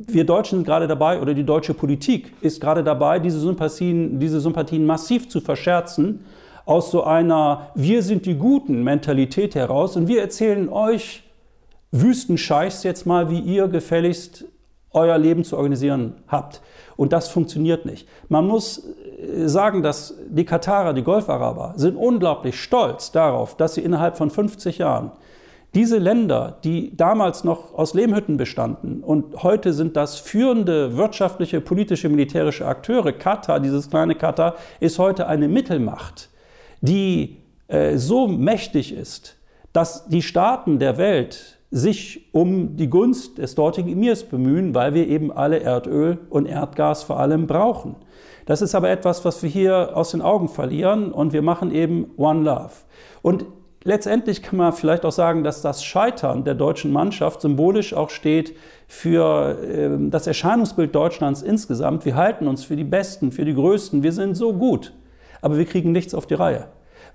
wir 0.08 0.26
Deutschen 0.26 0.60
sind 0.60 0.66
gerade 0.66 0.88
dabei, 0.88 1.22
oder 1.22 1.34
die 1.34 1.44
deutsche 1.44 1.74
Politik 1.74 2.34
ist 2.40 2.62
gerade 2.62 2.82
dabei, 2.82 3.20
diese 3.20 3.42
Sympathien, 3.42 4.18
diese 4.18 4.40
Sympathien 4.40 4.86
massiv 4.86 5.28
zu 5.28 5.42
verscherzen, 5.42 6.24
aus 6.66 6.92
so 6.92 7.04
einer 7.04 7.72
Wir 7.76 8.04
sind 8.04 8.26
die 8.26 8.36
Guten 8.36 8.84
Mentalität 8.84 9.56
heraus 9.56 9.98
und 9.98 10.08
wir 10.08 10.22
erzählen 10.22 10.70
euch 10.70 11.24
Wüstenscheiß 11.92 12.84
jetzt 12.84 13.06
mal, 13.06 13.30
wie 13.30 13.40
ihr 13.40 13.68
gefälligst 13.68 14.46
euer 14.94 15.18
Leben 15.18 15.44
zu 15.44 15.58
organisieren 15.58 16.16
habt. 16.28 16.62
Und 16.96 17.14
das 17.14 17.30
funktioniert 17.30 17.86
nicht. 17.86 18.08
Man 18.30 18.48
muss 18.48 18.80
äh, 18.80 19.48
sagen, 19.48 19.84
dass 19.84 20.16
die 20.30 20.46
Katarer, 20.46 20.94
die 20.94 21.04
Golfaraber, 21.04 21.74
sind 21.78 21.96
unglaublich 21.96 22.60
stolz 22.60 23.12
darauf, 23.12 23.56
dass 23.56 23.76
sie 23.76 23.82
innerhalb 23.82 24.18
von 24.18 24.30
50 24.30 24.78
Jahren 24.78 25.12
diese 25.74 25.98
Länder, 26.00 26.58
die 26.66 26.96
damals 26.98 27.46
noch 27.46 27.74
aus 27.74 27.94
Lehmhütten 27.94 28.36
bestanden 28.36 29.02
und 29.02 29.42
heute 29.42 29.72
sind 29.72 29.96
das 29.96 30.18
führende 30.18 30.98
wirtschaftliche, 30.98 31.62
politische, 31.62 32.10
militärische 32.10 32.66
Akteure, 32.66 33.14
Katar, 33.14 33.62
dieses 33.62 33.90
kleine 33.90 34.16
Katar, 34.16 34.56
ist 34.82 35.00
heute 35.00 35.28
eine 35.28 35.48
Mittelmacht, 35.48 36.30
die 36.82 37.38
äh, 37.70 37.96
so 37.96 38.28
mächtig 38.28 38.94
ist, 38.94 39.38
dass 39.72 40.08
die 40.08 40.22
Staaten 40.22 40.78
der 40.78 40.98
Welt 40.98 41.58
sich 41.72 42.28
um 42.34 42.76
die 42.76 42.90
Gunst 42.90 43.38
des 43.38 43.56
dortigen 43.56 43.90
Emirs 43.90 44.26
bemühen, 44.26 44.76
weil 44.76 44.94
wir 44.94 45.08
eben 45.08 45.32
alle 45.32 45.62
Erdöl 45.62 46.20
und 46.30 46.46
Erdgas 46.46 47.04
vor 47.04 47.20
allem 47.20 47.48
brauchen. 47.48 47.96
Das 48.46 48.62
ist 48.62 48.76
aber 48.76 48.90
etwas, 48.90 49.24
was 49.24 49.42
wir 49.42 49.50
hier 49.50 49.96
aus 49.96 50.12
den 50.12 50.22
Augen 50.22 50.50
verlieren 50.50 51.14
und 51.14 51.32
wir 51.32 51.42
machen 51.42 51.74
eben 51.74 52.12
One 52.18 52.44
Love. 52.44 52.72
Und 53.22 53.46
letztendlich 53.86 54.42
kann 54.44 54.58
man 54.58 54.74
vielleicht 54.74 55.06
auch 55.06 55.14
sagen, 55.14 55.46
dass 55.46 55.62
das 55.62 55.82
Scheitern 55.86 56.44
der 56.44 56.56
deutschen 56.56 56.92
Mannschaft 56.92 57.40
symbolisch 57.40 57.94
auch 57.94 58.10
steht 58.10 58.58
für 58.88 59.58
äh, 59.64 60.10
das 60.10 60.28
Erscheinungsbild 60.28 60.94
Deutschlands 60.94 61.42
insgesamt. 61.42 62.04
Wir 62.04 62.16
halten 62.18 62.50
uns 62.50 62.66
für 62.66 62.76
die 62.76 62.84
Besten, 62.84 63.32
für 63.32 63.46
die 63.46 63.54
Größten, 63.54 64.04
wir 64.04 64.12
sind 64.12 64.36
so 64.36 64.52
gut, 64.52 64.92
aber 65.42 65.58
wir 65.58 65.66
kriegen 65.66 65.94
nichts 65.94 66.14
auf 66.14 66.28
die 66.28 66.34
Reihe 66.34 66.68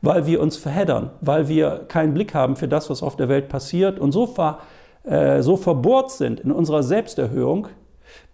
weil 0.03 0.27
wir 0.27 0.41
uns 0.41 0.57
verheddern, 0.57 1.11
weil 1.21 1.49
wir 1.49 1.85
keinen 1.89 2.15
Blick 2.15 2.35
haben 2.35 2.57
für 2.57 2.69
das, 2.69 2.91
was 2.91 3.03
auf 3.03 3.17
der 3.17 3.29
Welt 3.29 3.49
passiert 3.49 3.99
und 3.99 4.13
so, 4.13 4.27
ver, 4.27 4.59
äh, 5.05 5.43
so 5.43 5.57
verbohrt 5.57 6.11
sind 6.11 6.41
in 6.41 6.53
unserer 6.53 6.83
Selbsterhöhung, 6.83 7.69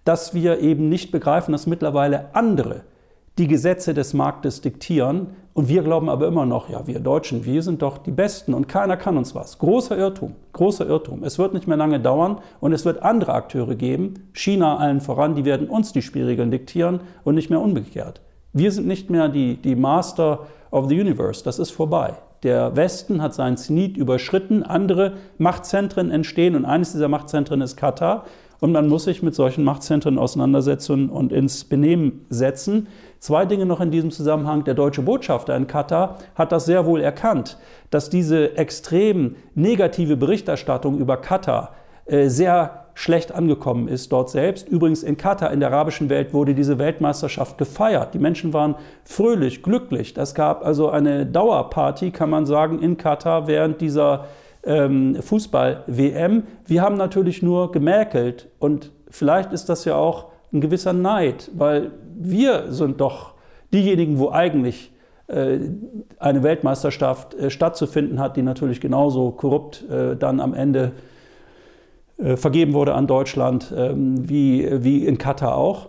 dass 0.04 0.34
wir 0.34 0.60
eben 0.60 0.88
nicht 0.88 1.12
begreifen, 1.12 1.52
dass 1.52 1.66
mittlerweile 1.66 2.34
andere 2.34 2.82
die 3.38 3.46
Gesetze 3.46 3.94
des 3.94 4.12
Marktes 4.12 4.60
diktieren 4.60 5.28
und 5.54 5.68
wir 5.68 5.82
glauben 5.82 6.08
aber 6.08 6.26
immer 6.26 6.46
noch, 6.46 6.68
ja, 6.68 6.86
wir 6.86 7.00
Deutschen, 7.00 7.44
wir 7.44 7.62
sind 7.62 7.82
doch 7.82 7.98
die 7.98 8.10
Besten 8.10 8.54
und 8.54 8.68
keiner 8.68 8.96
kann 8.96 9.16
uns 9.16 9.34
was. 9.34 9.58
Großer 9.58 9.96
Irrtum, 9.96 10.34
großer 10.52 10.86
Irrtum. 10.86 11.24
Es 11.24 11.38
wird 11.38 11.52
nicht 11.52 11.66
mehr 11.66 11.76
lange 11.76 12.00
dauern 12.00 12.38
und 12.60 12.72
es 12.72 12.84
wird 12.84 13.02
andere 13.02 13.34
Akteure 13.34 13.74
geben, 13.74 14.30
China 14.32 14.78
allen 14.78 15.00
voran, 15.00 15.34
die 15.34 15.44
werden 15.44 15.68
uns 15.68 15.92
die 15.92 16.02
Spielregeln 16.02 16.50
diktieren 16.50 17.00
und 17.24 17.34
nicht 17.34 17.50
mehr 17.50 17.60
umgekehrt. 17.60 18.20
Wir 18.52 18.70
sind 18.70 18.86
nicht 18.86 19.08
mehr 19.08 19.28
die, 19.28 19.56
die 19.56 19.74
Master 19.74 20.40
of 20.70 20.88
the 20.88 21.00
Universe. 21.00 21.42
Das 21.42 21.58
ist 21.58 21.70
vorbei. 21.70 22.14
Der 22.42 22.76
Westen 22.76 23.22
hat 23.22 23.34
seinen 23.34 23.56
Zenit 23.56 23.96
überschritten, 23.96 24.62
andere 24.62 25.14
Machtzentren 25.38 26.10
entstehen 26.10 26.56
und 26.56 26.64
eines 26.64 26.92
dieser 26.92 27.08
Machtzentren 27.08 27.60
ist 27.60 27.76
Katar. 27.76 28.24
Und 28.60 28.72
man 28.72 28.88
muss 28.88 29.04
sich 29.04 29.22
mit 29.22 29.34
solchen 29.34 29.64
Machtzentren 29.64 30.18
auseinandersetzen 30.18 31.08
und 31.08 31.32
ins 31.32 31.64
Benehmen 31.64 32.26
setzen. 32.28 32.88
Zwei 33.18 33.44
Dinge 33.44 33.66
noch 33.66 33.80
in 33.80 33.90
diesem 33.90 34.10
Zusammenhang. 34.10 34.64
Der 34.64 34.74
deutsche 34.74 35.02
Botschafter 35.02 35.56
in 35.56 35.66
Katar 35.66 36.18
hat 36.34 36.52
das 36.52 36.66
sehr 36.66 36.86
wohl 36.86 37.00
erkannt, 37.00 37.58
dass 37.90 38.10
diese 38.10 38.56
extrem 38.56 39.36
negative 39.54 40.16
Berichterstattung 40.16 40.98
über 40.98 41.16
Katar 41.16 41.74
äh, 42.06 42.28
sehr 42.28 42.81
schlecht 42.94 43.32
angekommen 43.32 43.88
ist 43.88 44.12
dort 44.12 44.30
selbst. 44.30 44.68
Übrigens 44.68 45.02
in 45.02 45.16
Katar, 45.16 45.52
in 45.52 45.60
der 45.60 45.70
arabischen 45.70 46.10
Welt, 46.10 46.34
wurde 46.34 46.54
diese 46.54 46.78
Weltmeisterschaft 46.78 47.58
gefeiert. 47.58 48.14
Die 48.14 48.18
Menschen 48.18 48.52
waren 48.52 48.74
fröhlich, 49.04 49.62
glücklich. 49.62 50.14
Das 50.14 50.34
gab 50.34 50.64
also 50.64 50.90
eine 50.90 51.26
Dauerparty, 51.26 52.10
kann 52.10 52.30
man 52.30 52.46
sagen, 52.46 52.80
in 52.80 52.96
Katar 52.96 53.46
während 53.46 53.80
dieser 53.80 54.26
ähm, 54.64 55.16
Fußball-WM. 55.20 56.44
Wir 56.66 56.82
haben 56.82 56.96
natürlich 56.96 57.42
nur 57.42 57.72
gemäkelt 57.72 58.48
und 58.58 58.92
vielleicht 59.08 59.52
ist 59.52 59.68
das 59.68 59.84
ja 59.84 59.96
auch 59.96 60.26
ein 60.52 60.60
gewisser 60.60 60.92
Neid, 60.92 61.50
weil 61.54 61.92
wir 62.14 62.72
sind 62.72 63.00
doch 63.00 63.34
diejenigen, 63.72 64.18
wo 64.18 64.30
eigentlich 64.30 64.92
äh, 65.28 65.58
eine 66.18 66.42
Weltmeisterschaft 66.42 67.34
äh, 67.34 67.50
stattzufinden 67.50 68.20
hat, 68.20 68.36
die 68.36 68.42
natürlich 68.42 68.80
genauso 68.80 69.30
korrupt 69.30 69.88
äh, 69.88 70.16
dann 70.16 70.40
am 70.40 70.52
Ende 70.52 70.92
vergeben 72.36 72.72
wurde 72.72 72.94
an 72.94 73.06
Deutschland, 73.06 73.72
ähm, 73.76 74.28
wie, 74.28 74.68
wie 74.84 75.06
in 75.06 75.18
Katar 75.18 75.56
auch. 75.56 75.88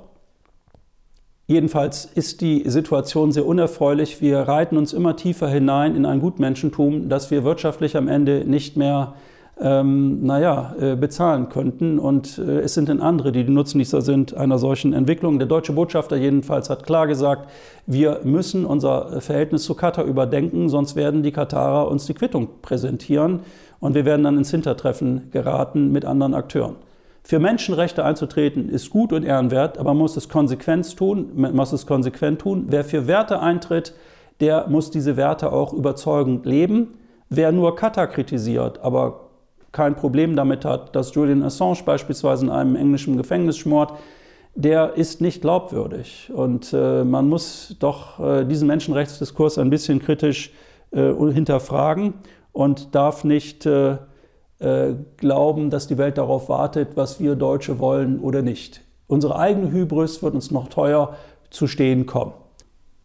Jedenfalls 1.45 2.05
ist 2.05 2.41
die 2.41 2.63
Situation 2.69 3.31
sehr 3.31 3.45
unerfreulich. 3.45 4.21
Wir 4.21 4.39
reiten 4.39 4.77
uns 4.77 4.93
immer 4.93 5.15
tiefer 5.15 5.49
hinein 5.49 5.95
in 5.95 6.05
ein 6.05 6.21
Gutmenschentum, 6.21 7.09
das 7.09 7.31
wir 7.31 7.43
wirtschaftlich 7.43 7.97
am 7.97 8.07
Ende 8.07 8.45
nicht 8.45 8.77
mehr 8.77 9.15
ähm, 9.59 10.25
naja, 10.25 10.73
äh, 10.79 10.95
bezahlen 10.95 11.49
könnten. 11.49 11.99
Und 11.99 12.37
äh, 12.39 12.61
es 12.61 12.73
sind 12.73 12.89
dann 12.89 13.01
andere, 13.01 13.31
die 13.31 13.43
die 13.43 13.51
Nutznießer 13.51 14.01
sind 14.01 14.33
einer 14.35 14.57
solchen 14.57 14.93
Entwicklung. 14.93 15.37
Der 15.37 15.47
deutsche 15.47 15.73
Botschafter 15.73 16.15
jedenfalls 16.15 16.69
hat 16.69 16.85
klar 16.85 17.07
gesagt, 17.07 17.49
wir 17.85 18.21
müssen 18.23 18.65
unser 18.65 19.21
Verhältnis 19.21 19.63
zu 19.63 19.75
Katar 19.75 20.05
überdenken, 20.05 20.69
sonst 20.69 20.95
werden 20.95 21.21
die 21.23 21.31
Katarer 21.31 21.89
uns 21.89 22.05
die 22.05 22.13
Quittung 22.13 22.47
präsentieren 22.61 23.41
und 23.83 23.95
wir 23.95 24.05
werden 24.05 24.23
dann 24.23 24.37
ins 24.37 24.49
Hintertreffen 24.49 25.29
geraten 25.31 25.91
mit 25.91 26.05
anderen 26.05 26.33
Akteuren. 26.33 26.77
Für 27.21 27.39
Menschenrechte 27.39 28.05
einzutreten 28.05 28.69
ist 28.69 28.89
gut 28.89 29.11
und 29.11 29.25
ehrenwert, 29.25 29.77
aber 29.77 29.89
man 29.89 29.97
muss 30.03 30.15
es 30.15 30.29
konsequent 30.29 30.95
tun. 30.95 31.31
Man 31.35 31.53
muss 31.53 31.73
es 31.73 31.85
konsequent 31.85 32.39
tun. 32.39 32.67
Wer 32.69 32.85
für 32.85 33.07
Werte 33.07 33.41
eintritt, 33.41 33.93
der 34.39 34.69
muss 34.69 34.89
diese 34.89 35.17
Werte 35.17 35.51
auch 35.51 35.73
überzeugend 35.73 36.45
leben. 36.45 36.93
Wer 37.27 37.51
nur 37.51 37.75
Katar 37.75 38.07
kritisiert, 38.07 38.79
aber 38.81 39.19
kein 39.73 39.97
Problem 39.97 40.37
damit 40.37 40.63
hat, 40.63 40.95
dass 40.95 41.13
Julian 41.13 41.43
Assange 41.43 41.79
beispielsweise 41.85 42.45
in 42.45 42.51
einem 42.51 42.77
englischen 42.77 43.17
Gefängnis 43.17 43.57
schmort, 43.57 43.99
der 44.55 44.93
ist 44.95 45.19
nicht 45.19 45.41
glaubwürdig. 45.41 46.31
Und 46.33 46.71
äh, 46.71 47.03
man 47.03 47.27
muss 47.27 47.75
doch 47.79 48.17
äh, 48.21 48.45
diesen 48.45 48.69
Menschenrechtsdiskurs 48.69 49.57
ein 49.57 49.69
bisschen 49.69 49.99
kritisch 49.99 50.53
äh, 50.91 51.11
hinterfragen 51.11 52.13
und 52.53 52.95
darf 52.95 53.25
nicht 53.25 53.65
äh, 53.65 53.97
äh, 54.59 54.93
glauben, 55.17 55.69
dass 55.69 55.87
die 55.87 55.97
Welt 55.97 56.17
darauf 56.17 56.47
wartet, 56.47 56.95
was 56.95 57.19
wir 57.19 57.35
Deutsche 57.35 57.79
wollen 57.79 58.19
oder 58.19 58.41
nicht. 58.41 58.81
Unsere 59.07 59.37
eigene 59.37 59.69
Hybris 59.71 60.23
wird 60.23 60.35
uns 60.35 60.51
noch 60.51 60.69
teuer 60.69 61.15
zu 61.49 61.67
stehen 61.67 62.05
kommen. 62.05 62.33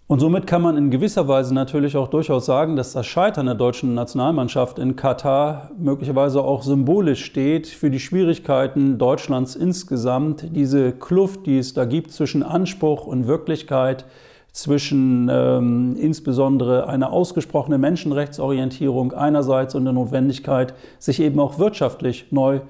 Und 0.06 0.20
somit 0.20 0.46
kann 0.46 0.62
man 0.62 0.78
in 0.78 0.90
gewisser 0.90 1.28
Weise 1.28 1.52
natürlich 1.52 1.94
auch 1.94 2.08
durchaus 2.08 2.46
sagen, 2.46 2.76
dass 2.76 2.94
das 2.94 3.06
Scheitern 3.06 3.44
der 3.44 3.54
deutschen 3.54 3.92
Nationalmannschaft 3.92 4.78
in 4.78 4.96
Katar 4.96 5.70
möglicherweise 5.78 6.42
auch 6.42 6.62
symbolisch 6.62 7.24
steht 7.26 7.66
für 7.66 7.90
die 7.90 8.00
Schwierigkeiten 8.00 8.96
Deutschlands 8.96 9.54
insgesamt, 9.54 10.56
diese 10.56 10.92
Kluft, 10.92 11.44
die 11.44 11.58
es 11.58 11.74
da 11.74 11.84
gibt 11.84 12.12
zwischen 12.12 12.42
Anspruch 12.42 13.06
und 13.06 13.26
Wirklichkeit, 13.26 14.06
zwischen 14.52 15.28
ähm, 15.30 15.96
insbesondere 15.98 16.88
einer 16.88 17.12
ausgesprochenen 17.12 17.80
Menschenrechtsorientierung 17.80 19.12
einerseits 19.12 19.74
und 19.74 19.84
der 19.84 19.92
Notwendigkeit, 19.92 20.74
sich 20.98 21.20
eben 21.20 21.38
auch 21.38 21.58
wirtschaftlich 21.58 22.26
neu 22.30 22.60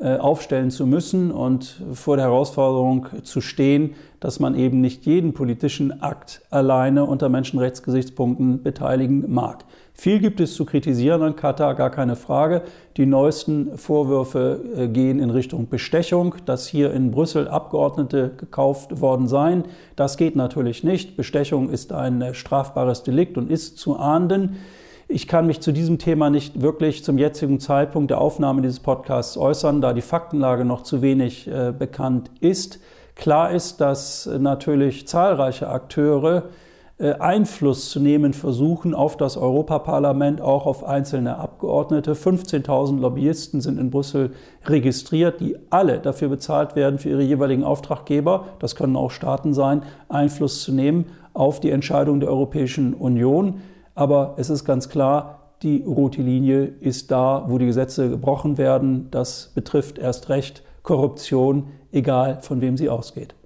äh, 0.00 0.16
aufstellen 0.16 0.70
zu 0.70 0.86
müssen 0.86 1.32
und 1.32 1.82
vor 1.92 2.16
der 2.16 2.26
Herausforderung 2.26 3.08
zu 3.24 3.40
stehen, 3.40 3.94
dass 4.20 4.38
man 4.38 4.54
eben 4.54 4.80
nicht 4.80 5.06
jeden 5.06 5.32
politischen 5.32 6.02
Akt 6.02 6.42
alleine 6.50 7.04
unter 7.04 7.28
Menschenrechtsgesichtspunkten 7.28 8.62
beteiligen 8.62 9.24
mag. 9.32 9.64
Viel 10.00 10.20
gibt 10.20 10.38
es 10.38 10.54
zu 10.54 10.64
kritisieren 10.64 11.22
an 11.22 11.34
Katar, 11.34 11.74
gar 11.74 11.90
keine 11.90 12.14
Frage. 12.14 12.62
Die 12.96 13.04
neuesten 13.04 13.76
Vorwürfe 13.76 14.60
äh, 14.76 14.86
gehen 14.86 15.18
in 15.18 15.30
Richtung 15.30 15.68
Bestechung, 15.68 16.36
dass 16.46 16.68
hier 16.68 16.92
in 16.92 17.10
Brüssel 17.10 17.48
Abgeordnete 17.48 18.30
gekauft 18.36 19.00
worden 19.00 19.26
seien. 19.26 19.64
Das 19.96 20.16
geht 20.16 20.36
natürlich 20.36 20.84
nicht. 20.84 21.16
Bestechung 21.16 21.68
ist 21.68 21.92
ein 21.92 22.22
äh, 22.22 22.32
strafbares 22.32 23.02
Delikt 23.02 23.36
und 23.36 23.50
ist 23.50 23.78
zu 23.78 23.98
ahnden. 23.98 24.58
Ich 25.08 25.26
kann 25.26 25.48
mich 25.48 25.58
zu 25.62 25.72
diesem 25.72 25.98
Thema 25.98 26.30
nicht 26.30 26.62
wirklich 26.62 27.02
zum 27.02 27.18
jetzigen 27.18 27.58
Zeitpunkt 27.58 28.12
der 28.12 28.20
Aufnahme 28.20 28.62
dieses 28.62 28.78
Podcasts 28.78 29.36
äußern, 29.36 29.80
da 29.80 29.92
die 29.94 30.00
Faktenlage 30.00 30.64
noch 30.64 30.84
zu 30.84 31.02
wenig 31.02 31.48
äh, 31.48 31.72
bekannt 31.76 32.30
ist. 32.38 32.78
Klar 33.16 33.50
ist, 33.50 33.80
dass 33.80 34.30
natürlich 34.38 35.08
zahlreiche 35.08 35.68
Akteure 35.68 36.36
äh, 36.36 36.67
Einfluss 37.00 37.90
zu 37.90 38.00
nehmen 38.00 38.32
versuchen 38.32 38.92
auf 38.92 39.16
das 39.16 39.36
Europaparlament, 39.36 40.40
auch 40.40 40.66
auf 40.66 40.82
einzelne 40.82 41.36
Abgeordnete. 41.36 42.14
15.000 42.14 42.98
Lobbyisten 42.98 43.60
sind 43.60 43.78
in 43.78 43.90
Brüssel 43.90 44.32
registriert, 44.64 45.40
die 45.40 45.56
alle 45.70 46.00
dafür 46.00 46.28
bezahlt 46.28 46.74
werden, 46.74 46.98
für 46.98 47.10
ihre 47.10 47.22
jeweiligen 47.22 47.62
Auftraggeber, 47.62 48.46
das 48.58 48.74
können 48.74 48.96
auch 48.96 49.12
Staaten 49.12 49.54
sein, 49.54 49.82
Einfluss 50.08 50.62
zu 50.62 50.72
nehmen 50.72 51.06
auf 51.34 51.60
die 51.60 51.70
Entscheidung 51.70 52.18
der 52.18 52.30
Europäischen 52.30 52.94
Union. 52.94 53.60
Aber 53.94 54.34
es 54.36 54.50
ist 54.50 54.64
ganz 54.64 54.88
klar, 54.88 55.52
die 55.62 55.84
rote 55.84 56.22
Linie 56.22 56.64
ist 56.80 57.12
da, 57.12 57.44
wo 57.46 57.58
die 57.58 57.66
Gesetze 57.66 58.10
gebrochen 58.10 58.58
werden. 58.58 59.08
Das 59.12 59.52
betrifft 59.54 59.98
erst 59.98 60.28
recht 60.30 60.64
Korruption, 60.82 61.68
egal 61.92 62.38
von 62.42 62.60
wem 62.60 62.76
sie 62.76 62.88
ausgeht. 62.88 63.36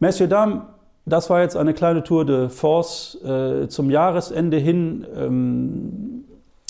Messieurs, 0.00 0.30
Dames, 0.30 0.62
das 1.08 1.30
war 1.30 1.42
jetzt 1.42 1.56
eine 1.56 1.74
kleine 1.74 2.02
Tour 2.04 2.24
de 2.24 2.48
Force 2.48 3.18
äh, 3.24 3.68
zum 3.68 3.90
Jahresende 3.90 4.56
hin. 4.56 5.06
Ähm, 5.16 6.24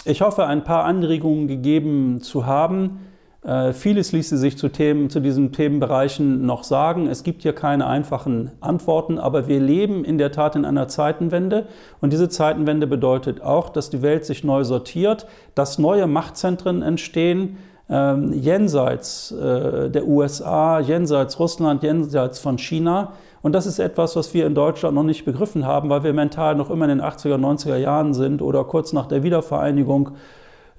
ich 0.04 0.22
hoffe, 0.22 0.46
ein 0.46 0.64
paar 0.64 0.84
Anregungen 0.84 1.48
gegeben 1.48 2.20
zu 2.20 2.46
haben. 2.46 3.00
Äh, 3.42 3.72
vieles 3.72 4.12
ließe 4.12 4.36
sich 4.36 4.58
zu, 4.58 4.68
Themen, 4.68 5.10
zu 5.10 5.20
diesen 5.20 5.52
Themenbereichen 5.52 6.44
noch 6.44 6.64
sagen. 6.64 7.06
Es 7.06 7.22
gibt 7.22 7.42
hier 7.42 7.54
keine 7.54 7.86
einfachen 7.86 8.50
Antworten, 8.60 9.18
aber 9.18 9.48
wir 9.48 9.60
leben 9.60 10.04
in 10.04 10.18
der 10.18 10.32
Tat 10.32 10.56
in 10.56 10.64
einer 10.64 10.88
Zeitenwende. 10.88 11.66
Und 12.00 12.12
diese 12.12 12.28
Zeitenwende 12.28 12.86
bedeutet 12.86 13.40
auch, 13.40 13.68
dass 13.68 13.90
die 13.90 14.02
Welt 14.02 14.24
sich 14.24 14.44
neu 14.44 14.64
sortiert, 14.64 15.26
dass 15.54 15.78
neue 15.78 16.06
Machtzentren 16.06 16.82
entstehen, 16.82 17.58
ähm, 17.90 18.32
jenseits 18.32 19.30
äh, 19.32 19.88
der 19.88 20.06
USA, 20.06 20.80
jenseits 20.80 21.38
Russland, 21.38 21.82
jenseits 21.82 22.38
von 22.38 22.58
China. 22.58 23.12
Und 23.48 23.52
das 23.52 23.64
ist 23.64 23.78
etwas, 23.78 24.14
was 24.14 24.34
wir 24.34 24.46
in 24.46 24.54
Deutschland 24.54 24.94
noch 24.94 25.04
nicht 25.04 25.24
begriffen 25.24 25.64
haben, 25.64 25.88
weil 25.88 26.02
wir 26.04 26.12
mental 26.12 26.54
noch 26.54 26.68
immer 26.68 26.84
in 26.84 26.98
den 26.98 27.00
80er, 27.00 27.36
90er 27.36 27.78
Jahren 27.78 28.12
sind 28.12 28.42
oder 28.42 28.62
kurz 28.64 28.92
nach 28.92 29.06
der 29.06 29.22
Wiedervereinigung. 29.22 30.10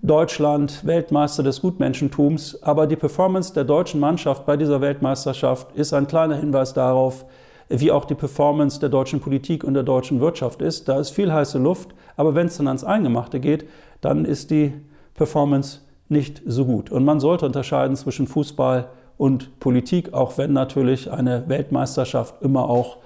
Deutschland 0.03 0.86
Weltmeister 0.86 1.41
des 1.41 1.61
Gutmenschentums, 1.61 2.61
aber 2.61 2.86
die 2.86 2.95
Performance 2.95 3.55
der 3.55 3.63
deutschen 3.63 3.99
Mannschaft 3.99 4.45
bei 4.45 4.55
dieser 4.55 4.82
Weltmeisterschaft 4.82 5.76
ist 5.76 5.93
ein 5.93 6.05
kleiner 6.05 6.36
Hinweis 6.36 6.76
darauf, 6.76 7.26
wie 7.70 7.91
auch 7.91 8.05
die 8.05 8.13
Performance 8.13 8.80
der 8.80 8.89
deutschen 8.89 9.20
Politik 9.20 9.63
und 9.63 9.74
der 9.74 9.82
deutschen 9.82 10.22
Wirtschaft 10.22 10.61
ist. 10.61 10.88
Da 10.88 10.99
ist 10.99 11.09
viel 11.09 11.34
heiße 11.34 11.57
Luft, 11.57 11.95
aber 12.17 12.36
wenn 12.36 12.45
es 12.45 12.57
dann 12.57 12.67
ans 12.67 12.84
Eingemachte 12.84 13.39
geht, 13.39 13.67
dann 14.01 14.26
ist 14.26 14.51
die 14.51 14.74
Performance 15.15 15.80
nicht 16.07 16.43
so 16.45 16.65
gut. 16.65 16.91
Und 16.91 17.03
man 17.03 17.20
sollte 17.20 17.47
unterscheiden 17.47 17.95
zwischen 17.95 18.28
Fußball 18.28 18.89
und 19.20 19.59
Politik, 19.59 20.13
auch 20.13 20.38
wenn 20.38 20.53
natürlich 20.53 21.11
eine 21.11 21.49
Weltmeisterschaft 21.49 22.41
immer 22.41 22.70
auch 22.70 22.99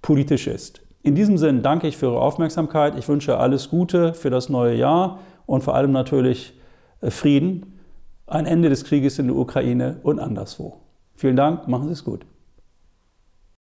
politisch 0.00 0.46
ist. 0.46 0.80
In 1.02 1.16
diesem 1.16 1.38
Sinn 1.38 1.62
danke 1.62 1.88
ich 1.88 1.96
für 1.96 2.06
Ihre 2.06 2.20
Aufmerksamkeit. 2.20 2.96
Ich 2.96 3.08
wünsche 3.08 3.38
alles 3.38 3.68
Gute 3.68 4.14
für 4.14 4.30
das 4.30 4.48
neue 4.48 4.76
Jahr 4.76 5.18
und 5.44 5.64
vor 5.64 5.74
allem 5.74 5.90
natürlich 5.90 6.54
äh, 7.00 7.10
Frieden, 7.10 7.80
ein 8.28 8.46
Ende 8.46 8.68
des 8.68 8.84
Krieges 8.84 9.18
in 9.18 9.26
der 9.26 9.36
Ukraine 9.36 9.98
und 10.04 10.20
anderswo. 10.20 10.76
Vielen 11.16 11.34
Dank, 11.34 11.66
machen 11.66 11.88
Sie 11.88 11.94
es 11.94 12.04
gut. 12.04 12.24